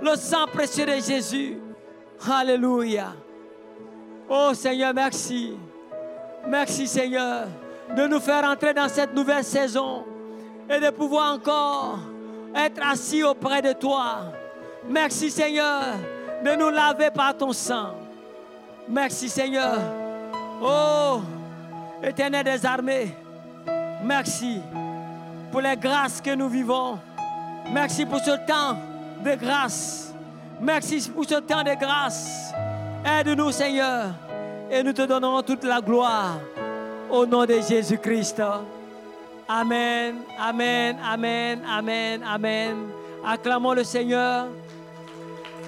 le 0.00 0.16
sang 0.16 0.46
précieux 0.46 0.86
de 0.86 0.92
Jésus. 0.92 1.58
Alléluia. 2.30 3.12
Oh 4.28 4.50
Seigneur, 4.54 4.94
merci. 4.94 5.56
Merci 6.46 6.86
Seigneur 6.86 7.46
de 7.96 8.06
nous 8.06 8.20
faire 8.20 8.44
entrer 8.44 8.72
dans 8.72 8.88
cette 8.88 9.14
nouvelle 9.14 9.44
saison 9.44 10.04
et 10.68 10.80
de 10.80 10.90
pouvoir 10.90 11.34
encore 11.34 11.98
être 12.54 12.80
assis 12.86 13.22
auprès 13.22 13.60
de 13.62 13.72
toi. 13.72 14.32
Merci 14.88 15.30
Seigneur 15.30 15.82
de 16.44 16.50
nous 16.56 16.70
laver 16.70 17.10
par 17.10 17.36
ton 17.36 17.52
sang. 17.52 17.94
Merci 18.88 19.28
Seigneur. 19.28 19.78
Oh, 20.62 21.20
éternel 22.02 22.44
des 22.44 22.64
armées, 22.64 23.14
merci 24.04 24.60
pour 25.52 25.60
les 25.60 25.76
grâces 25.76 26.20
que 26.20 26.34
nous 26.34 26.48
vivons. 26.48 26.98
Merci 27.70 28.06
pour 28.06 28.18
ce 28.20 28.44
temps 28.46 28.78
de 29.22 29.34
grâce. 29.36 30.12
Merci 30.60 31.10
pour 31.10 31.26
ce 31.26 31.34
temps 31.36 31.62
de 31.62 31.78
grâce. 31.78 32.52
Aide-nous 33.04 33.52
Seigneur 33.52 34.14
et 34.70 34.82
nous 34.82 34.94
te 34.94 35.02
donnerons 35.02 35.42
toute 35.42 35.64
la 35.64 35.80
gloire 35.80 36.38
au 37.10 37.26
nom 37.26 37.44
de 37.44 37.60
Jésus-Christ. 37.60 38.42
Amen, 39.46 40.16
amen, 40.40 40.96
amen, 41.04 41.60
amen, 41.68 42.22
amen. 42.24 42.76
Acclamons 43.24 43.74
le 43.74 43.84
Seigneur. 43.84 44.46